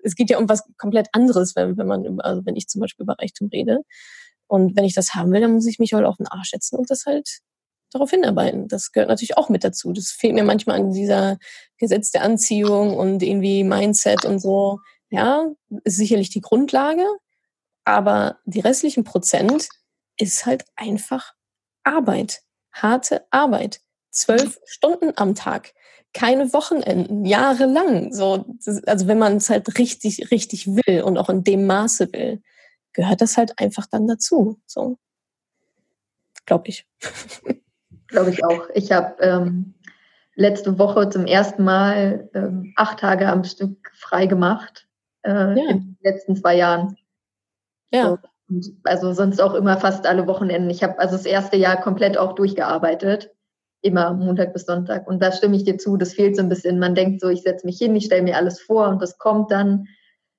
es 0.05 0.15
geht 0.15 0.31
ja 0.31 0.39
um 0.39 0.49
was 0.49 0.63
komplett 0.79 1.09
anderes, 1.13 1.57
wenn, 1.57 1.77
wenn 1.77 1.87
man, 1.87 2.21
also 2.21 2.45
wenn 2.45 2.57
ich 2.57 2.69
zum 2.69 2.81
Beispiel 2.81 3.05
über 3.05 3.19
Reichtum 3.19 3.49
rede. 3.49 3.81
Und 4.47 4.77
wenn 4.77 4.85
ich 4.85 4.95
das 4.95 5.15
haben 5.15 5.33
will, 5.33 5.41
dann 5.41 5.55
muss 5.55 5.67
ich 5.67 5.79
mich 5.79 5.95
halt 5.95 6.05
auf 6.05 6.17
den 6.19 6.29
Arsch 6.29 6.51
setzen 6.51 6.77
und 6.79 6.91
das 6.91 7.07
halt 7.07 7.41
darauf 7.91 8.11
hinarbeiten. 8.11 8.69
Das 8.69 8.93
gehört 8.93 9.09
natürlich 9.09 9.37
auch 9.39 9.49
mit 9.49 9.65
dazu. 9.65 9.93
Das 9.93 10.11
fehlt 10.11 10.35
mir 10.35 10.45
manchmal 10.45 10.81
an 10.81 10.93
dieser 10.93 11.39
Gesetz 11.79 12.11
der 12.11 12.23
Anziehung 12.23 12.97
und 12.97 13.23
irgendwie 13.23 13.65
Mindset 13.65 14.25
und 14.25 14.41
so. 14.41 14.81
Ja, 15.11 15.47
ist 15.85 15.97
sicherlich 15.97 16.29
die 16.29 16.41
Grundlage, 16.41 17.07
aber 17.85 18.39
die 18.45 18.61
restlichen 18.61 19.05
Prozent 19.05 19.69
ist 20.19 20.45
halt 20.45 20.65
einfach 20.77 21.33
Arbeit, 21.85 22.43
harte 22.73 23.27
Arbeit. 23.31 23.81
Zwölf 24.15 24.61
Stunden 24.65 25.13
am 25.17 25.35
Tag 25.35 25.75
keine 26.15 26.53
Wochenenden, 26.53 27.27
jahrelang. 27.27 28.13
So, 28.13 28.47
also 28.87 29.07
wenn 29.09 29.19
man 29.19 29.37
es 29.37 29.51
halt 29.51 29.79
richtig, 29.79 30.31
richtig 30.31 30.67
will 30.69 31.03
und 31.03 31.19
auch 31.19 31.29
in 31.29 31.45
dem 31.45 31.67
Maße 31.67 32.13
will, 32.13 32.41
gehört 32.93 33.21
das 33.21 33.37
halt 33.37 33.59
einfach 33.59 33.87
dann 33.87 34.07
dazu. 34.07 34.59
So, 34.65 34.97
glaube 36.47 36.69
ich. 36.69 36.87
Glaube 38.09 38.31
ich 38.31 38.45
auch. 38.45 38.69
Ich 38.75 38.93
habe 38.93 39.21
ähm, 39.25 39.75
letzte 40.37 40.79
Woche 40.79 41.09
zum 41.09 41.27
ersten 41.27 41.65
Mal 41.65 42.31
ähm, 42.35 42.73
acht 42.77 43.01
Tage 43.01 43.29
am 43.29 43.43
Stück 43.43 43.91
frei 43.93 44.27
gemacht 44.27 44.87
äh, 45.23 45.31
ja. 45.31 45.71
in 45.71 45.81
den 45.81 45.99
letzten 46.01 46.37
zwei 46.37 46.55
Jahren. 46.55 46.97
Ja. 47.91 48.21
So, 48.49 48.71
also 48.85 49.13
sonst 49.15 49.41
auch 49.41 49.55
immer 49.55 49.79
fast 49.79 50.07
alle 50.07 50.29
Wochenenden. 50.29 50.71
Ich 50.71 50.85
habe 50.85 50.97
also 51.01 51.17
das 51.17 51.27
erste 51.27 51.57
Jahr 51.57 51.81
komplett 51.81 52.17
auch 52.17 52.35
durchgearbeitet 52.35 53.35
immer 53.85 54.15
Montag 54.15 54.55
bis 54.55 54.65
Sonntag. 54.65 55.07
Und 55.07 55.23
da 55.23 55.31
stimme 55.31 55.57
ich 55.57 55.65
dir 55.65 55.77
zu, 55.77 55.97
das 55.99 56.15
fehlt 56.15 56.37
so 56.37 56.43
ein 56.43 56.49
bisschen. 56.49 56.79
Man 56.79 56.95
denkt 56.95 57.21
so, 57.21 57.29
ich 57.29 57.43
setze 57.43 57.67
mich 57.67 57.77
hin, 57.77 57.95
ich 57.95 58.07
stelle 58.07 58.23
mir 58.23 58.37
alles 58.37 58.61
vor 58.61 58.89
und 58.89 59.01
das 59.03 59.19
kommt 59.19 59.51
dann. 59.51 59.87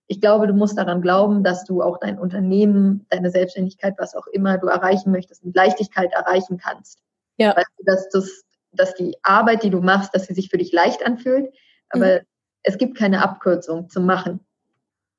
Ich 0.07 0.19
glaube, 0.19 0.47
du 0.47 0.53
musst 0.53 0.77
daran 0.77 1.01
glauben, 1.01 1.43
dass 1.43 1.63
du 1.63 1.83
auch 1.83 1.99
dein 1.99 2.17
Unternehmen, 2.17 3.05
deine 3.09 3.29
Selbstständigkeit, 3.29 3.93
was 3.97 4.15
auch 4.15 4.25
immer 4.27 4.57
du 4.57 4.67
erreichen 4.67 5.11
möchtest, 5.11 5.45
mit 5.45 5.55
Leichtigkeit 5.55 6.11
erreichen 6.13 6.57
kannst. 6.57 6.99
Ja. 7.37 7.55
Weißt 7.55 7.71
du, 7.77 7.83
dass, 7.85 8.09
das, 8.09 8.43
dass 8.71 8.93
die 8.95 9.15
Arbeit, 9.21 9.61
die 9.61 9.69
du 9.69 9.79
machst, 9.79 10.15
dass 10.15 10.25
sie 10.25 10.33
sich 10.33 10.49
für 10.49 10.57
dich 10.57 10.71
leicht 10.71 11.05
anfühlt, 11.05 11.53
aber 11.89 12.15
mhm. 12.15 12.25
es 12.63 12.77
gibt 12.79 12.97
keine 12.97 13.21
Abkürzung 13.23 13.89
zum 13.89 14.05
Machen. 14.05 14.39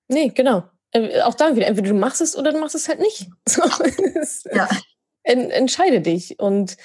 Nee, 0.08 0.28
genau. 0.28 0.64
Äh, 0.90 1.20
auch 1.22 1.34
da 1.34 1.54
wieder, 1.54 1.66
entweder 1.66 1.90
du 1.90 1.94
machst 1.94 2.20
es 2.20 2.36
oder 2.36 2.52
du 2.52 2.58
machst 2.58 2.74
es 2.74 2.88
halt 2.88 2.98
nicht. 2.98 3.28
So, 3.48 3.62
ja. 4.52 4.68
entscheide 5.22 6.00
dich. 6.00 6.38
Und 6.38 6.76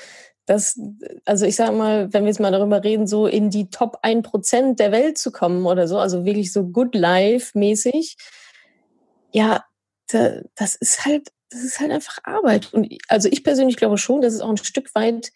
das, 0.45 0.79
also 1.25 1.45
ich 1.45 1.55
sage 1.55 1.71
mal, 1.73 2.11
wenn 2.13 2.23
wir 2.23 2.29
jetzt 2.29 2.39
mal 2.39 2.51
darüber 2.51 2.83
reden, 2.83 3.07
so 3.07 3.27
in 3.27 3.49
die 3.49 3.69
Top 3.69 3.99
1% 4.03 4.75
der 4.75 4.91
Welt 4.91 5.17
zu 5.17 5.31
kommen 5.31 5.65
oder 5.65 5.87
so, 5.87 5.97
also 5.97 6.25
wirklich 6.25 6.51
so 6.51 6.65
Good 6.65 6.95
Life-mäßig, 6.95 8.17
ja, 9.31 9.63
da, 10.07 10.41
das 10.55 10.75
ist 10.75 11.05
halt, 11.05 11.31
das 11.49 11.61
ist 11.63 11.79
halt 11.79 11.91
einfach 11.91 12.19
Arbeit. 12.23 12.73
Und 12.73 12.93
also 13.07 13.29
ich 13.31 13.43
persönlich 13.43 13.77
glaube 13.77 13.97
schon, 13.97 14.21
dass 14.21 14.33
es 14.33 14.41
auch 14.41 14.49
ein 14.49 14.57
Stück 14.57 14.93
weit 14.95 15.31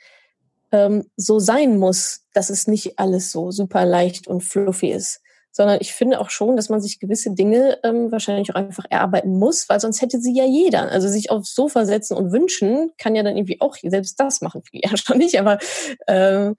ähm, 0.72 1.10
so 1.16 1.40
sein 1.40 1.78
muss, 1.78 2.26
dass 2.34 2.50
es 2.50 2.68
nicht 2.68 3.00
alles 3.00 3.32
so 3.32 3.52
super 3.52 3.86
leicht 3.86 4.28
und 4.28 4.42
fluffy 4.42 4.92
ist, 4.92 5.22
sondern 5.56 5.78
ich 5.80 5.94
finde 5.94 6.20
auch 6.20 6.30
schon, 6.30 6.58
dass 6.58 6.68
man 6.68 6.82
sich 6.82 7.00
gewisse 7.00 7.34
Dinge 7.34 7.80
ähm, 7.84 8.12
wahrscheinlich 8.12 8.52
auch 8.52 8.56
einfach 8.56 8.84
erarbeiten 8.90 9.40
muss, 9.40 9.70
weil 9.70 9.80
sonst 9.80 10.02
hätte 10.02 10.20
sie 10.20 10.36
ja 10.36 10.44
jeder. 10.44 10.92
Also 10.92 11.08
sich 11.08 11.32
aufs 11.32 11.56
Sofa 11.56 11.86
setzen 11.86 12.18
und 12.18 12.34
wünschen, 12.34 12.92
kann 12.98 13.16
ja 13.16 13.24
dann 13.24 13.38
irgendwie 13.38 13.62
auch 13.62 13.78
selbst 13.82 14.20
das 14.20 14.42
machen, 14.42 14.64
ja 14.74 14.90
schon 14.98 15.18
nicht, 15.18 15.40
aber 15.40 15.60
äh, 16.08 16.52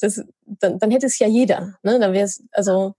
das, 0.00 0.22
dann, 0.46 0.78
dann 0.78 0.90
hätte 0.90 1.04
es 1.04 1.18
ja 1.18 1.26
jeder. 1.26 1.74
Ne? 1.82 1.98
Dann 1.98 2.14
wäre 2.14 2.24
es, 2.24 2.42
also 2.52 2.94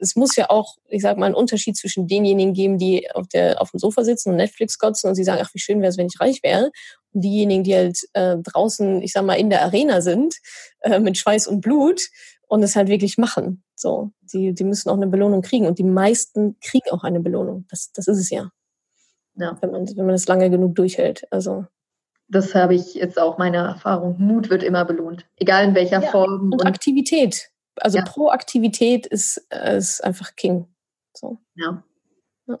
es 0.00 0.16
muss 0.16 0.34
ja 0.34 0.48
auch, 0.48 0.78
ich 0.88 1.02
sag 1.02 1.18
mal, 1.18 1.26
einen 1.26 1.34
Unterschied 1.34 1.76
zwischen 1.76 2.06
denjenigen 2.06 2.54
geben, 2.54 2.78
die 2.78 3.10
auf, 3.10 3.28
der, 3.28 3.60
auf 3.60 3.72
dem 3.72 3.80
Sofa 3.80 4.02
sitzen 4.02 4.30
und 4.30 4.36
Netflix 4.36 4.78
kotzen 4.78 5.08
und 5.08 5.14
sie 5.14 5.24
sagen, 5.24 5.42
ach, 5.44 5.50
wie 5.52 5.60
schön 5.60 5.80
wäre 5.80 5.90
es, 5.90 5.98
wenn 5.98 6.06
ich 6.06 6.20
reich 6.20 6.42
wäre. 6.42 6.70
Und 7.12 7.20
diejenigen, 7.20 7.64
die 7.64 7.74
halt 7.74 7.98
äh, 8.14 8.36
draußen, 8.38 9.02
ich 9.02 9.12
sag 9.12 9.26
mal, 9.26 9.34
in 9.34 9.50
der 9.50 9.62
Arena 9.62 10.00
sind, 10.00 10.36
äh, 10.80 11.00
mit 11.00 11.18
Schweiß 11.18 11.48
und 11.48 11.60
Blut 11.60 12.00
und 12.48 12.62
es 12.62 12.76
halt 12.76 12.88
wirklich 12.88 13.18
machen. 13.18 13.62
So, 13.82 14.12
die, 14.32 14.54
die 14.54 14.62
müssen 14.62 14.90
auch 14.90 14.96
eine 14.96 15.08
Belohnung 15.08 15.42
kriegen 15.42 15.66
und 15.66 15.80
die 15.80 15.84
meisten 15.84 16.56
kriegen 16.60 16.88
auch 16.92 17.02
eine 17.02 17.18
Belohnung. 17.18 17.66
Das, 17.68 17.90
das 17.90 18.06
ist 18.06 18.18
es 18.18 18.30
ja. 18.30 18.52
Ja. 19.34 19.58
Wenn 19.60 19.72
man, 19.72 19.88
wenn 19.88 20.06
man 20.06 20.14
das 20.14 20.28
lange 20.28 20.50
genug 20.50 20.76
durchhält. 20.76 21.26
Also. 21.32 21.66
Das 22.28 22.54
habe 22.54 22.76
ich 22.76 22.94
jetzt 22.94 23.20
auch 23.20 23.38
meine 23.38 23.56
Erfahrung. 23.56 24.14
Mut 24.18 24.50
wird 24.50 24.62
immer 24.62 24.84
belohnt. 24.84 25.26
Egal 25.36 25.64
in 25.64 25.74
welcher 25.74 26.00
ja, 26.00 26.10
Form. 26.10 26.52
Und, 26.52 26.52
und 26.52 26.66
Aktivität. 26.66 27.50
Also 27.74 27.98
ja. 27.98 28.04
Proaktivität 28.04 29.06
ist, 29.06 29.48
ist 29.50 30.04
einfach 30.04 30.36
King. 30.36 30.68
So. 31.12 31.38
Ja. 31.56 31.82
ja. 32.46 32.56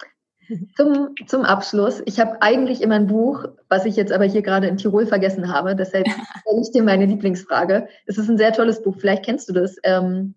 Zum, 0.76 1.14
zum 1.28 1.42
Abschluss. 1.44 2.02
Ich 2.06 2.18
habe 2.18 2.42
eigentlich 2.42 2.82
immer 2.82 2.96
ein 2.96 3.06
Buch, 3.06 3.44
was 3.68 3.84
ich 3.84 3.94
jetzt 3.94 4.10
aber 4.10 4.24
hier 4.24 4.42
gerade 4.42 4.66
in 4.66 4.76
Tirol 4.76 5.06
vergessen 5.06 5.54
habe. 5.54 5.76
Deshalb 5.76 6.08
stelle 6.40 6.60
ich 6.60 6.72
dir 6.72 6.82
meine 6.82 7.06
Lieblingsfrage. 7.06 7.86
Es 8.06 8.18
ist 8.18 8.28
ein 8.28 8.38
sehr 8.38 8.52
tolles 8.52 8.82
Buch. 8.82 8.96
Vielleicht 8.98 9.24
kennst 9.24 9.48
du 9.48 9.52
das. 9.52 9.76
Ähm, 9.84 10.34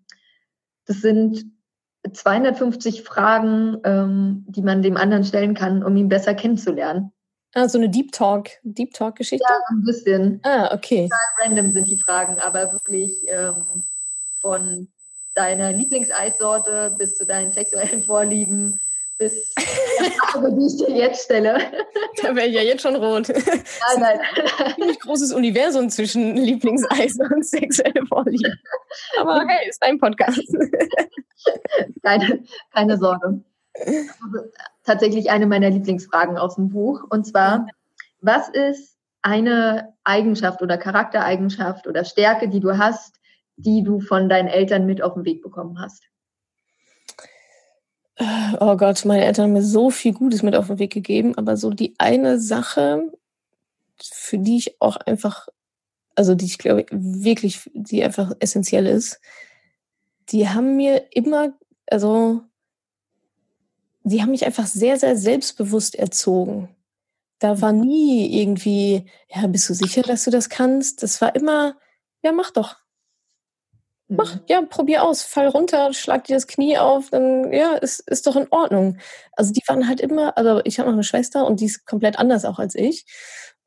das 0.86 0.98
sind 0.98 1.44
250 2.10 3.02
Fragen, 3.02 3.78
ähm, 3.84 4.44
die 4.48 4.62
man 4.62 4.82
dem 4.82 4.96
anderen 4.96 5.24
stellen 5.24 5.54
kann, 5.54 5.82
um 5.82 5.96
ihn 5.96 6.08
besser 6.08 6.34
kennenzulernen. 6.34 7.12
Ah, 7.54 7.68
so 7.68 7.78
eine 7.78 7.88
Deep 7.88 8.12
Talk, 8.12 8.50
Deep 8.62 8.92
Talk-Geschichte? 8.92 9.46
Ja, 9.48 9.58
ein 9.70 9.82
bisschen. 9.82 10.40
Ah, 10.42 10.74
okay. 10.74 11.08
Total 11.08 11.46
random 11.46 11.72
sind 11.72 11.88
die 11.88 11.96
Fragen, 11.96 12.38
aber 12.38 12.72
wirklich 12.72 13.12
ähm, 13.28 13.82
von 14.40 14.88
deiner 15.34 15.72
Lieblingseissorte 15.72 16.94
bis 16.98 17.16
zu 17.16 17.26
deinen 17.26 17.52
sexuellen 17.52 18.02
Vorlieben 18.02 18.78
bis 19.18 19.54
die 19.54 20.10
Frage, 20.10 20.52
die 20.54 20.66
ich 20.66 20.76
dir 20.76 20.94
jetzt 20.94 21.24
stelle. 21.24 21.58
Da 22.22 22.34
wäre 22.34 22.46
ich 22.46 22.54
ja 22.54 22.62
jetzt 22.62 22.82
schon 22.82 22.96
rot. 22.96 23.28
Nein, 23.28 24.00
nein. 24.00 24.20
Ein 24.58 24.74
ziemlich 24.74 25.00
großes 25.00 25.32
Universum 25.32 25.90
zwischen 25.90 26.36
Lieblingseis 26.36 27.16
und 27.18 27.44
sexuelle 27.46 28.04
Vorlieben. 28.06 28.58
Aber 29.18 29.46
hey, 29.46 29.68
ist 29.68 29.82
dein 29.82 29.98
Podcast. 29.98 30.40
Keine, 32.02 32.42
keine 32.72 32.98
Sorge. 32.98 33.42
Tatsächlich 34.84 35.30
eine 35.30 35.46
meiner 35.46 35.70
Lieblingsfragen 35.70 36.38
aus 36.38 36.56
dem 36.56 36.70
Buch. 36.70 37.04
Und 37.10 37.26
zwar, 37.26 37.66
was 38.20 38.48
ist 38.48 38.96
eine 39.22 39.94
Eigenschaft 40.04 40.62
oder 40.62 40.78
Charaktereigenschaft 40.78 41.86
oder 41.86 42.04
Stärke, 42.04 42.48
die 42.48 42.60
du 42.60 42.78
hast, 42.78 43.16
die 43.56 43.82
du 43.82 44.00
von 44.00 44.28
deinen 44.28 44.48
Eltern 44.48 44.86
mit 44.86 45.02
auf 45.02 45.14
den 45.14 45.24
Weg 45.24 45.42
bekommen 45.42 45.78
hast? 45.80 46.04
Oh 48.18 48.76
Gott, 48.76 49.04
meine 49.04 49.24
Eltern 49.24 49.44
haben 49.44 49.52
mir 49.52 49.62
so 49.62 49.90
viel 49.90 50.12
Gutes 50.14 50.42
mit 50.42 50.56
auf 50.56 50.68
den 50.68 50.78
Weg 50.78 50.92
gegeben, 50.92 51.36
aber 51.36 51.56
so 51.56 51.70
die 51.70 51.94
eine 51.98 52.40
Sache, 52.40 53.12
für 54.02 54.38
die 54.38 54.56
ich 54.58 54.80
auch 54.80 54.96
einfach, 54.96 55.48
also 56.14 56.34
die 56.34 56.46
ich 56.46 56.58
glaube 56.58 56.86
wirklich, 56.90 57.70
die 57.74 58.02
einfach 58.02 58.32
essentiell 58.40 58.86
ist, 58.86 59.20
die 60.30 60.48
haben 60.48 60.76
mir 60.76 61.06
immer, 61.12 61.52
also 61.90 62.42
die 64.04 64.22
haben 64.22 64.30
mich 64.30 64.46
einfach 64.46 64.66
sehr, 64.66 64.98
sehr 64.98 65.16
selbstbewusst 65.16 65.96
erzogen. 65.96 66.68
Da 67.38 67.60
war 67.60 67.72
nie 67.72 68.40
irgendwie, 68.40 69.04
ja, 69.28 69.46
bist 69.46 69.68
du 69.68 69.74
sicher, 69.74 70.02
dass 70.02 70.24
du 70.24 70.30
das 70.30 70.48
kannst? 70.48 71.02
Das 71.02 71.20
war 71.20 71.34
immer, 71.34 71.76
ja, 72.22 72.32
mach 72.32 72.50
doch. 72.50 72.76
Mach, 74.08 74.36
mhm. 74.36 74.40
ja, 74.48 74.62
probier 74.62 75.02
aus, 75.02 75.22
fall 75.22 75.48
runter, 75.48 75.92
schlag 75.92 76.24
dir 76.24 76.36
das 76.36 76.46
Knie 76.46 76.78
auf, 76.78 77.10
dann, 77.10 77.52
ja, 77.52 77.74
ist, 77.74 78.00
ist 78.08 78.26
doch 78.26 78.36
in 78.36 78.46
Ordnung. 78.50 78.98
Also 79.32 79.52
die 79.52 79.62
waren 79.66 79.88
halt 79.88 80.00
immer, 80.00 80.36
also 80.38 80.60
ich 80.64 80.78
habe 80.78 80.88
noch 80.88 80.94
eine 80.94 81.04
Schwester 81.04 81.44
und 81.46 81.60
die 81.60 81.66
ist 81.66 81.86
komplett 81.86 82.18
anders 82.18 82.44
auch 82.44 82.58
als 82.58 82.74
ich. 82.76 83.04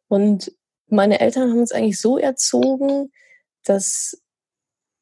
Und 0.08 0.52
meine 0.88 1.20
Eltern 1.20 1.52
haben 1.52 1.60
uns 1.60 1.72
eigentlich 1.72 2.00
so 2.00 2.18
erzogen, 2.18 3.12
dass 3.64 4.22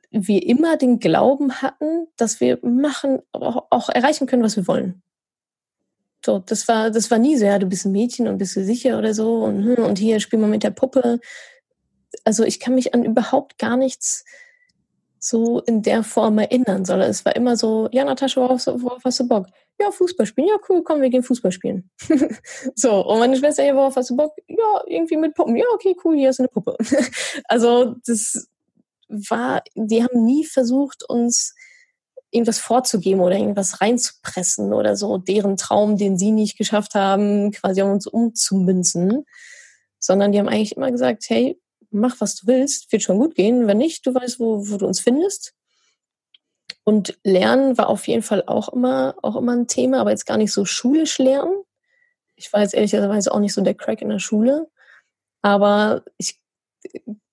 wir 0.09 0.45
immer 0.45 0.77
den 0.77 0.99
Glauben 0.99 1.61
hatten, 1.61 2.07
dass 2.17 2.39
wir 2.39 2.59
machen, 2.63 3.19
auch, 3.31 3.67
auch 3.69 3.89
erreichen 3.89 4.25
können, 4.25 4.43
was 4.43 4.55
wir 4.55 4.67
wollen. 4.67 5.03
So, 6.25 6.39
das 6.39 6.67
war, 6.67 6.89
das 6.89 7.11
war 7.11 7.19
nie 7.19 7.38
so, 7.38 7.45
ja, 7.45 7.59
du 7.59 7.67
bist 7.67 7.85
ein 7.85 7.91
Mädchen 7.91 8.27
und 8.27 8.39
bist 8.39 8.55
du 8.55 8.63
sicher 8.63 8.97
oder 8.97 9.13
so 9.13 9.43
und, 9.43 9.63
hm, 9.63 9.85
und 9.85 9.99
hier 9.99 10.19
spielen 10.19 10.41
wir 10.41 10.47
mit 10.47 10.63
der 10.63 10.71
Puppe. 10.71 11.19
Also 12.23 12.43
ich 12.43 12.59
kann 12.59 12.73
mich 12.73 12.93
an 12.95 13.03
überhaupt 13.03 13.59
gar 13.59 13.77
nichts 13.77 14.25
so 15.20 15.59
in 15.61 15.82
der 15.82 16.03
Form 16.03 16.38
erinnern, 16.38 16.86
sondern 16.86 17.09
es 17.09 17.26
war 17.26 17.36
immer 17.36 17.55
so, 17.57 17.89
ja, 17.91 18.03
Natascha, 18.05 18.41
worauf, 18.41 18.65
worauf 18.68 19.03
hast 19.03 19.20
du 19.20 19.28
Bock? 19.28 19.47
Ja, 19.80 19.91
Fußball 19.91 20.26
spielen. 20.26 20.47
Ja, 20.47 20.57
cool, 20.70 20.84
komm, 20.84 21.01
wir 21.01 21.09
gehen 21.09 21.24
Fußball 21.24 21.51
spielen. 21.51 21.89
so, 22.76 23.05
und 23.05 23.20
meine 23.20 23.38
Schwester, 23.38 23.63
ja, 23.63 23.76
worauf 23.76 23.95
hast 23.95 24.09
du 24.09 24.18
Bock? 24.18 24.34
Ja, 24.47 24.84
irgendwie 24.88 25.18
mit 25.18 25.36
Puppen. 25.36 25.55
Ja, 25.55 25.65
okay, 25.74 25.95
cool, 26.03 26.15
hier 26.15 26.30
ist 26.30 26.39
eine 26.39 26.47
Puppe. 26.47 26.76
also, 27.45 27.95
das 28.05 28.47
war, 29.07 29.61
die 29.76 30.03
haben 30.03 30.26
nie 30.26 30.45
versucht, 30.45 31.07
uns 31.07 31.53
irgendwas 32.32 32.59
vorzugeben 32.59 33.22
oder 33.22 33.38
irgendwas 33.38 33.82
reinzupressen 33.82 34.74
oder 34.74 34.95
so, 34.95 35.18
deren 35.18 35.57
Traum, 35.57 35.97
den 35.97 36.18
sie 36.18 36.32
nicht 36.32 36.57
geschafft 36.57 36.95
haben, 36.95 37.51
quasi 37.51 37.82
auf 37.82 37.91
uns 37.91 38.07
umzumünzen, 38.07 39.26
sondern 39.99 40.32
die 40.32 40.39
haben 40.39 40.49
eigentlich 40.49 40.76
immer 40.76 40.91
gesagt, 40.91 41.26
hey, 41.30 41.59
mach, 41.89 42.19
was 42.19 42.35
du 42.35 42.47
willst, 42.47 42.91
wird 42.91 43.03
schon 43.03 43.19
gut 43.19 43.35
gehen. 43.35 43.67
Wenn 43.67 43.77
nicht, 43.77 44.05
du 44.05 44.13
weißt, 44.13 44.39
wo, 44.39 44.69
wo 44.69 44.77
du 44.77 44.85
uns 44.85 44.99
findest. 44.99 45.53
Und 46.83 47.19
Lernen 47.23 47.77
war 47.77 47.89
auf 47.89 48.07
jeden 48.07 48.23
Fall 48.23 48.43
auch 48.47 48.69
immer, 48.69 49.15
auch 49.21 49.35
immer 49.35 49.53
ein 49.53 49.67
Thema, 49.67 49.99
aber 49.99 50.11
jetzt 50.11 50.25
gar 50.25 50.38
nicht 50.38 50.53
so 50.53 50.63
schulisch 50.65 51.17
lernen. 51.17 51.63
Ich 52.35 52.53
war 52.53 52.61
jetzt 52.61 52.73
ehrlicherweise 52.73 53.31
auch 53.33 53.39
nicht 53.39 53.53
so 53.53 53.61
der 53.61 53.75
Crack 53.75 54.01
in 54.01 54.09
der 54.09 54.19
Schule. 54.19 54.69
Aber 55.41 56.03
ich 56.17 56.39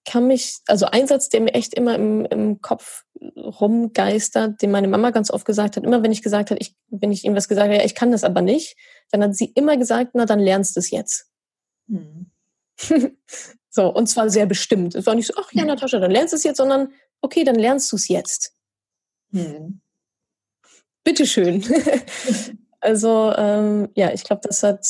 kann 0.05 0.27
mich, 0.27 0.59
also 0.67 0.87
ein 0.87 1.07
Satz, 1.07 1.29
der 1.29 1.41
mir 1.41 1.55
echt 1.55 1.75
immer 1.75 1.95
im, 1.95 2.25
im 2.27 2.61
Kopf 2.61 3.05
rumgeistert, 3.37 4.61
den 4.61 4.71
meine 4.71 4.89
Mama 4.89 5.11
ganz 5.11 5.31
oft 5.31 5.47
gesagt 5.47 5.77
hat, 5.77 5.85
immer 5.85 6.03
wenn 6.03 6.13
ich 6.13 6.23
gesagt 6.23 6.51
habe, 6.51 6.61
ich, 6.61 6.75
wenn 6.89 7.13
ich 7.13 7.25
irgendwas 7.25 7.49
gesagt 7.49 7.69
habe, 7.69 7.79
ja, 7.79 7.85
ich 7.85 7.95
kann 7.95 8.13
das 8.13 8.25
aber 8.25 8.43
nicht, 8.43 8.77
dann 9.11 9.23
hat 9.23 9.35
sie 9.35 9.53
immer 9.55 9.77
gesagt, 9.77 10.11
na, 10.15 10.27
dann 10.27 10.41
lernst 10.41 10.77
du 10.77 10.81
es 10.81 10.91
jetzt. 10.91 11.31
Hm. 11.89 12.31
So, 13.75 13.93
und 13.93 14.07
zwar 14.07 14.31
sehr 14.31 14.47
bestimmt. 14.47 14.95
Es 14.95 15.05
war 15.05 15.17
nicht 15.17 15.27
so, 15.27 15.35
ach 15.37 15.51
ja, 15.51 15.65
Natascha, 15.65 15.99
dann 15.99 16.13
lernst 16.13 16.33
du 16.33 16.37
es 16.37 16.45
jetzt, 16.45 16.59
sondern 16.59 16.93
okay, 17.21 17.43
dann 17.43 17.57
lernst 17.57 17.91
du 17.91 17.97
es 17.97 18.07
jetzt. 18.07 18.55
Hm. 19.33 19.81
Bitteschön. 21.03 21.65
also, 22.81 23.33
ähm, 23.37 23.89
ja, 23.97 24.13
ich 24.13 24.23
glaube, 24.23 24.43
das 24.45 24.63
hat, 24.63 24.87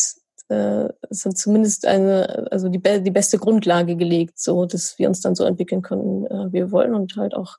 äh, 0.51 0.91
das 1.09 1.25
hat 1.25 1.39
zumindest 1.39 1.87
eine, 1.87 2.47
also 2.51 2.69
die, 2.69 2.79
die 2.79 3.11
beste 3.11 3.39
Grundlage 3.39 3.97
gelegt, 3.97 4.39
so 4.39 4.67
dass 4.67 4.99
wir 4.99 5.09
uns 5.09 5.23
dann 5.23 5.35
so 5.35 5.45
entwickeln 5.45 5.81
können, 5.81 6.27
äh, 6.27 6.49
wie 6.49 6.59
wir 6.59 6.71
wollen 6.71 6.95
und 6.95 7.17
halt 7.17 7.33
auch 7.33 7.57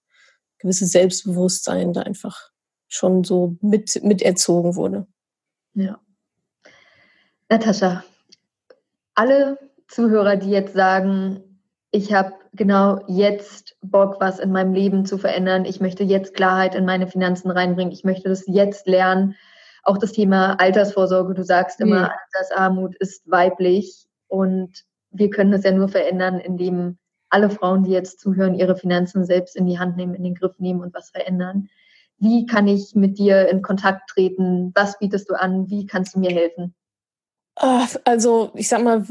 gewisses 0.60 0.92
Selbstbewusstsein 0.92 1.92
da 1.92 2.02
einfach 2.02 2.52
schon 2.88 3.24
so 3.24 3.58
mit, 3.62 4.04
miterzogen 4.04 4.76
wurde. 4.76 5.08
Ja. 5.74 6.00
Natascha, 7.50 8.04
alle 9.16 9.58
Zuhörer, 9.88 10.36
die 10.36 10.50
jetzt 10.50 10.74
sagen, 10.74 11.62
ich 11.92 12.14
habe 12.14 12.34
genau 12.54 13.00
jetzt 13.08 13.78
Bock, 13.82 14.18
was 14.20 14.40
in 14.40 14.52
meinem 14.52 14.74
Leben 14.74 15.06
zu 15.06 15.18
verändern. 15.18 15.66
Ich 15.66 15.80
möchte 15.80 16.04
jetzt 16.04 16.34
Klarheit 16.34 16.76
in 16.76 16.86
meine 16.86 17.08
Finanzen 17.08 17.52
reinbringen. 17.52 17.94
Ich 17.94 18.04
möchte 18.04 18.30
das 18.30 18.46
jetzt 18.48 18.88
lernen. 18.88 19.36
Auch 19.84 19.98
das 19.98 20.12
Thema 20.12 20.60
Altersvorsorge. 20.60 21.34
Du 21.34 21.44
sagst 21.44 21.80
immer, 21.80 22.04
mhm. 22.04 22.10
Altersarmut 22.34 22.96
ist 22.96 23.30
weiblich 23.30 24.06
und 24.28 24.84
wir 25.12 25.30
können 25.30 25.52
das 25.52 25.64
ja 25.64 25.72
nur 25.72 25.88
verändern, 25.88 26.40
indem 26.40 26.98
alle 27.30 27.50
Frauen, 27.50 27.84
die 27.84 27.92
jetzt 27.92 28.20
zuhören, 28.20 28.56
ihre 28.56 28.76
Finanzen 28.76 29.26
selbst 29.26 29.56
in 29.56 29.66
die 29.66 29.80
Hand 29.80 29.98
nehmen, 29.98 30.16
in 30.16 30.24
den 30.24 30.36
Griff 30.36 30.58
nehmen 30.60 30.82
und 30.82 30.94
was 30.94 31.10
verändern. 31.12 31.70
Wie 32.18 32.46
kann 32.46 32.68
ich 32.68 32.96
mit 32.96 33.18
dir 33.18 33.50
in 33.50 33.62
Kontakt 33.62 34.10
treten? 34.10 34.72
Was 34.74 34.98
bietest 35.00 35.30
du 35.30 35.36
an? 35.36 35.70
Wie 35.70 35.86
kannst 35.86 36.16
du 36.16 36.20
mir 36.20 36.32
helfen? 36.32 36.74
Ah, 37.58 37.88
also 38.04 38.52
ich 38.56 38.68
sag 38.68 38.84
mal, 38.84 39.06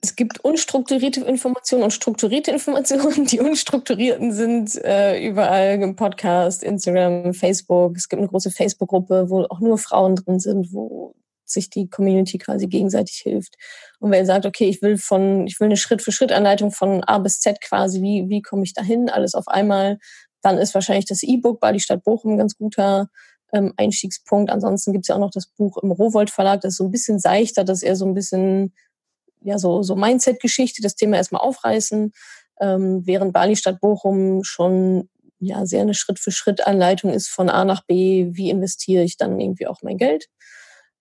es 0.00 0.14
gibt 0.14 0.44
unstrukturierte 0.44 1.24
Informationen 1.24 1.82
und 1.82 1.90
strukturierte 1.92 2.52
Informationen. 2.52 3.26
Die 3.26 3.40
unstrukturierten 3.40 4.32
sind 4.32 4.76
äh, 4.84 5.20
überall 5.26 5.82
im 5.82 5.96
Podcast, 5.96 6.62
Instagram, 6.62 7.34
Facebook. 7.34 7.96
Es 7.96 8.08
gibt 8.08 8.20
eine 8.20 8.28
große 8.28 8.52
Facebook-Gruppe, 8.52 9.30
wo 9.30 9.42
auch 9.44 9.60
nur 9.60 9.78
Frauen 9.78 10.14
drin 10.14 10.38
sind, 10.38 10.72
wo 10.72 11.16
sich 11.44 11.70
die 11.70 11.88
Community 11.88 12.38
quasi 12.38 12.68
gegenseitig 12.68 13.16
hilft. 13.16 13.56
Und 13.98 14.12
wer 14.12 14.24
sagt, 14.24 14.46
okay, 14.46 14.68
ich 14.68 14.80
will 14.82 14.98
von, 14.98 15.46
ich 15.46 15.58
will 15.58 15.66
eine 15.66 15.76
Schritt-für-Schritt-Anleitung 15.76 16.70
von 16.70 17.02
A 17.04 17.18
bis 17.18 17.40
Z 17.40 17.60
quasi, 17.60 18.02
wie, 18.02 18.28
wie 18.28 18.42
komme 18.42 18.62
ich 18.64 18.74
dahin, 18.74 19.08
alles 19.08 19.34
auf 19.34 19.48
einmal, 19.48 19.98
dann 20.42 20.58
ist 20.58 20.74
wahrscheinlich 20.74 21.06
das 21.06 21.22
E-Book 21.22 21.58
Bali 21.58 21.80
Stadt 21.80 22.04
Bochum 22.04 22.34
ein 22.34 22.38
ganz 22.38 22.56
guter 22.56 23.08
ähm, 23.52 23.72
Einstiegspunkt. 23.76 24.50
Ansonsten 24.50 24.92
gibt's 24.92 25.08
ja 25.08 25.14
auch 25.14 25.20
noch 25.20 25.30
das 25.30 25.46
Buch 25.46 25.78
im 25.78 25.90
Rowold 25.90 26.30
Verlag, 26.30 26.60
das 26.60 26.74
ist 26.74 26.78
so 26.78 26.84
ein 26.84 26.90
bisschen 26.90 27.18
seichter, 27.18 27.64
das 27.64 27.78
ist 27.78 27.82
eher 27.84 27.96
so 27.96 28.06
ein 28.06 28.14
bisschen 28.14 28.74
ja 29.40 29.58
so, 29.58 29.82
so 29.82 29.94
Mindset-Geschichte, 29.96 30.82
das 30.82 30.96
Thema 30.96 31.16
erstmal 31.16 31.42
aufreißen, 31.42 32.12
ähm, 32.60 33.06
während 33.06 33.32
Bali 33.32 33.56
Stadt 33.56 33.80
Bochum 33.80 34.42
schon 34.44 35.08
ja 35.40 35.64
sehr 35.66 35.82
eine 35.82 35.94
Schritt-für-Schritt-Anleitung 35.94 37.12
ist 37.12 37.28
von 37.28 37.48
A 37.48 37.64
nach 37.64 37.84
B, 37.84 38.30
wie 38.32 38.50
investiere 38.50 39.04
ich 39.04 39.16
dann 39.16 39.38
irgendwie 39.40 39.66
auch 39.66 39.82
mein 39.82 39.96
Geld. 39.96 40.26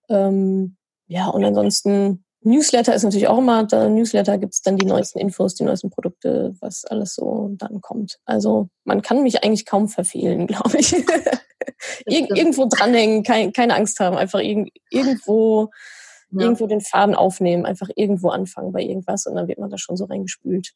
Ähm, 0.10 0.78
ja, 1.08 1.28
und 1.28 1.44
ansonsten 1.44 2.24
Newsletter 2.42 2.94
ist 2.94 3.04
natürlich 3.04 3.28
auch 3.28 3.40
immer, 3.40 3.64
da 3.66 3.90
Newsletter 3.90 4.38
gibt's 4.38 4.62
dann 4.62 4.78
die 4.78 4.86
neuesten 4.86 5.20
Infos, 5.20 5.56
die 5.56 5.64
neuesten 5.64 5.90
Produkte, 5.90 6.56
was 6.60 6.86
alles 6.86 7.16
so 7.16 7.50
dann 7.58 7.82
kommt. 7.82 8.20
Also 8.26 8.70
man 8.84 9.02
kann 9.02 9.24
mich 9.24 9.44
eigentlich 9.44 9.66
kaum 9.66 9.90
verfehlen, 9.90 10.48
glaube 10.48 10.78
ich. 10.78 10.94
Ir 12.06 12.36
irgendwo 12.36 12.68
dranhängen, 12.68 13.24
kein, 13.24 13.52
keine 13.52 13.76
Angst 13.76 14.00
haben, 14.00 14.18
einfach 14.18 14.40
irg 14.40 14.70
irgendwo, 14.90 15.70
ja. 16.32 16.42
irgendwo 16.42 16.68
den 16.68 16.82
Faden 16.82 17.16
aufnehmen, 17.16 17.66
einfach 17.66 17.90
irgendwo 17.96 18.30
anfangen 18.30 18.72
bei 18.72 18.82
irgendwas 18.82 19.26
und 19.26 19.36
dann 19.36 19.48
wird 19.48 19.60
man 19.60 19.70
da 19.70 19.78
schon 19.78 19.98
so 19.98 20.06
reingespült. 20.06 20.74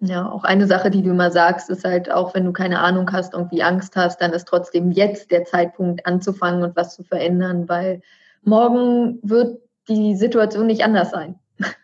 Ja, 0.00 0.30
auch 0.30 0.44
eine 0.44 0.66
Sache, 0.66 0.90
die 0.90 1.02
du 1.02 1.10
immer 1.10 1.30
sagst, 1.30 1.70
ist 1.70 1.84
halt 1.84 2.10
auch, 2.10 2.34
wenn 2.34 2.44
du 2.44 2.52
keine 2.52 2.80
Ahnung 2.80 3.10
hast, 3.12 3.32
irgendwie 3.32 3.62
Angst 3.62 3.96
hast, 3.96 4.20
dann 4.20 4.32
ist 4.32 4.46
trotzdem 4.46 4.92
jetzt 4.92 5.30
der 5.30 5.44
Zeitpunkt 5.44 6.06
anzufangen 6.06 6.62
und 6.62 6.76
was 6.76 6.94
zu 6.94 7.02
verändern, 7.02 7.68
weil 7.68 8.02
morgen 8.42 9.18
wird 9.22 9.58
die 9.88 10.16
Situation 10.16 10.66
nicht 10.66 10.82
anders 10.82 11.10
sein. 11.10 11.38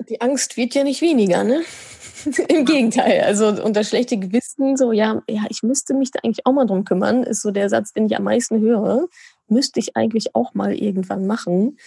Die 0.09 0.21
Angst 0.21 0.57
wird 0.57 0.75
ja 0.75 0.85
nicht 0.85 1.01
weniger, 1.01 1.45
ne? 1.45 1.63
Im 2.49 2.65
Gegenteil. 2.65 3.23
Also 3.23 3.49
unter 3.49 3.85
schlechte 3.85 4.17
Gewissen, 4.19 4.77
so, 4.77 4.93
ja, 4.93 5.23
ja, 5.29 5.43
ich 5.49 5.63
müsste 5.63 5.95
mich 5.95 6.11
da 6.11 6.21
eigentlich 6.23 6.47
auch 6.47 6.53
mal 6.53 6.67
drum 6.67 6.85
kümmern, 6.85 7.23
ist 7.23 7.43
so 7.43 7.51
der 7.51 7.69
Satz, 7.69 7.93
den 7.93 8.07
ich 8.07 8.17
am 8.17 8.25
meisten 8.25 8.61
höre. 8.61 9.09
Müsste 9.49 9.81
ich 9.81 9.97
eigentlich 9.97 10.35
auch 10.35 10.55
mal 10.55 10.75
irgendwann 10.75 11.27
machen. 11.27 11.79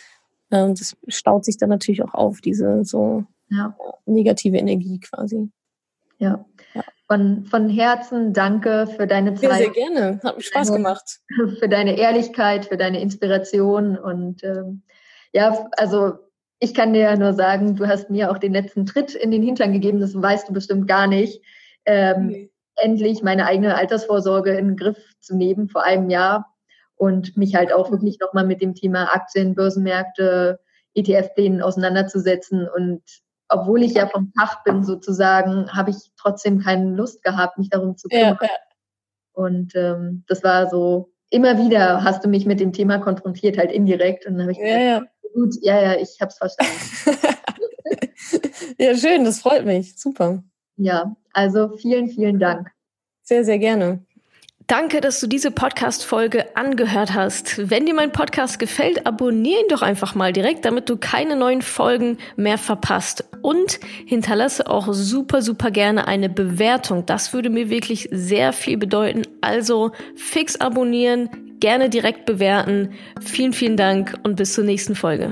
Ähm, 0.51 0.75
das 0.75 0.97
staut 1.07 1.45
sich 1.45 1.57
dann 1.57 1.69
natürlich 1.69 2.03
auch 2.03 2.13
auf, 2.13 2.41
diese 2.41 2.83
so 2.83 3.23
ja. 3.49 3.75
negative 4.05 4.57
Energie 4.57 4.99
quasi. 4.99 5.49
Ja. 6.17 6.45
ja. 6.73 6.83
Von, 7.07 7.45
von 7.45 7.69
Herzen 7.69 8.33
danke 8.33 8.87
für 8.87 9.05
deine 9.05 9.35
Zeit. 9.35 9.51
Sehr, 9.51 9.57
sehr 9.57 9.69
gerne. 9.69 10.19
Hat 10.23 10.37
mir 10.37 10.43
Spaß 10.43 10.71
gemacht. 10.71 11.19
Für 11.59 11.69
deine 11.69 11.97
Ehrlichkeit, 11.97 12.65
für 12.65 12.77
deine 12.77 12.99
Inspiration. 12.99 13.95
Und 13.97 14.43
ähm, 14.43 14.81
ja, 15.35 15.67
also 15.75 16.13
ich 16.59 16.73
kann 16.73 16.93
dir 16.93 17.01
ja 17.01 17.15
nur 17.17 17.33
sagen, 17.33 17.75
du 17.75 17.87
hast 17.87 18.09
mir 18.09 18.31
auch 18.31 18.37
den 18.37 18.53
letzten 18.53 18.85
Tritt 18.85 19.13
in 19.13 19.31
den 19.31 19.43
Hintern 19.43 19.73
gegeben, 19.73 19.99
das 19.99 20.19
weißt 20.19 20.47
du 20.47 20.53
bestimmt 20.53 20.87
gar 20.87 21.07
nicht. 21.07 21.43
Ähm, 21.85 22.29
okay. 22.29 22.51
Endlich 22.77 23.21
meine 23.21 23.45
eigene 23.45 23.75
Altersvorsorge 23.75 24.57
in 24.57 24.69
den 24.69 24.77
Griff 24.77 24.97
zu 25.19 25.35
nehmen 25.35 25.67
vor 25.67 25.83
einem 25.83 26.09
Jahr 26.09 26.55
und 26.95 27.35
mich 27.35 27.53
halt 27.53 27.73
auch 27.73 27.91
wirklich 27.91 28.17
nochmal 28.21 28.45
mit 28.45 28.61
dem 28.61 28.75
Thema 28.75 29.13
Aktien, 29.13 29.55
Börsenmärkte, 29.55 30.61
ETF-Plänen 30.93 31.61
auseinanderzusetzen 31.61 32.69
und 32.73 33.01
obwohl 33.49 33.83
ich 33.83 33.93
ja 33.93 34.07
vom 34.07 34.31
Fach 34.39 34.63
bin 34.63 34.85
sozusagen, 34.85 35.69
habe 35.73 35.91
ich 35.91 35.97
trotzdem 36.17 36.59
keine 36.61 36.95
Lust 36.95 37.23
gehabt, 37.23 37.57
mich 37.57 37.69
darum 37.69 37.97
zu 37.97 38.07
kümmern. 38.07 38.37
Ja, 38.39 38.47
ja. 38.47 38.57
Und 39.33 39.75
ähm, 39.75 40.23
das 40.27 40.43
war 40.43 40.69
so, 40.69 41.11
immer 41.29 41.57
wieder 41.57 42.03
hast 42.03 42.23
du 42.23 42.29
mich 42.29 42.45
mit 42.45 42.59
dem 42.59 42.71
Thema 42.71 42.99
konfrontiert, 42.99 43.57
halt 43.57 43.71
indirekt. 43.71 44.25
Und 44.25 44.33
dann 44.33 44.43
habe 44.43 44.53
ich 44.53 44.59
gesagt, 44.59 44.81
ja, 44.81 45.03
gut, 45.35 45.55
ja, 45.61 45.79
ja, 45.81 45.95
ich 45.99 46.19
habe 46.19 46.31
es 46.31 46.37
verstanden. 46.37 47.35
ja, 48.79 48.95
schön, 48.95 49.23
das 49.25 49.41
freut 49.41 49.65
mich. 49.65 49.99
Super. 49.99 50.43
Ja, 50.77 51.15
also 51.33 51.75
vielen, 51.77 52.09
vielen 52.09 52.39
Dank. 52.39 52.71
Sehr, 53.21 53.43
sehr 53.43 53.59
gerne. 53.59 54.03
Danke, 54.67 54.99
dass 54.99 55.19
du 55.19 55.27
diese 55.27 55.51
Podcast-Folge 55.51 56.55
angehört 56.55 57.13
hast. 57.13 57.69
Wenn 57.69 57.85
dir 57.85 57.93
mein 57.93 58.11
Podcast 58.11 58.57
gefällt, 58.57 59.05
abonniere 59.05 59.61
ihn 59.61 59.67
doch 59.69 59.83
einfach 59.83 60.15
mal 60.15 60.33
direkt, 60.33 60.65
damit 60.65 60.89
du 60.89 60.97
keine 60.97 61.35
neuen 61.35 61.61
Folgen 61.61 62.17
mehr 62.35 62.57
verpasst. 62.57 63.25
Und 63.43 63.79
hinterlasse 64.07 64.67
auch 64.67 64.87
super, 64.91 65.43
super 65.43 65.69
gerne 65.69 66.07
eine 66.07 66.29
Bewertung. 66.29 67.05
Das 67.05 67.31
würde 67.31 67.51
mir 67.51 67.69
wirklich 67.69 68.09
sehr 68.11 68.53
viel 68.53 68.77
bedeuten. 68.77 69.21
Also 69.41 69.91
fix 70.15 70.55
abonnieren, 70.55 71.29
gerne 71.59 71.89
direkt 71.89 72.25
bewerten. 72.25 72.89
Vielen, 73.21 73.53
vielen 73.53 73.77
Dank 73.77 74.13
und 74.23 74.35
bis 74.35 74.53
zur 74.53 74.63
nächsten 74.63 74.95
Folge. 74.95 75.31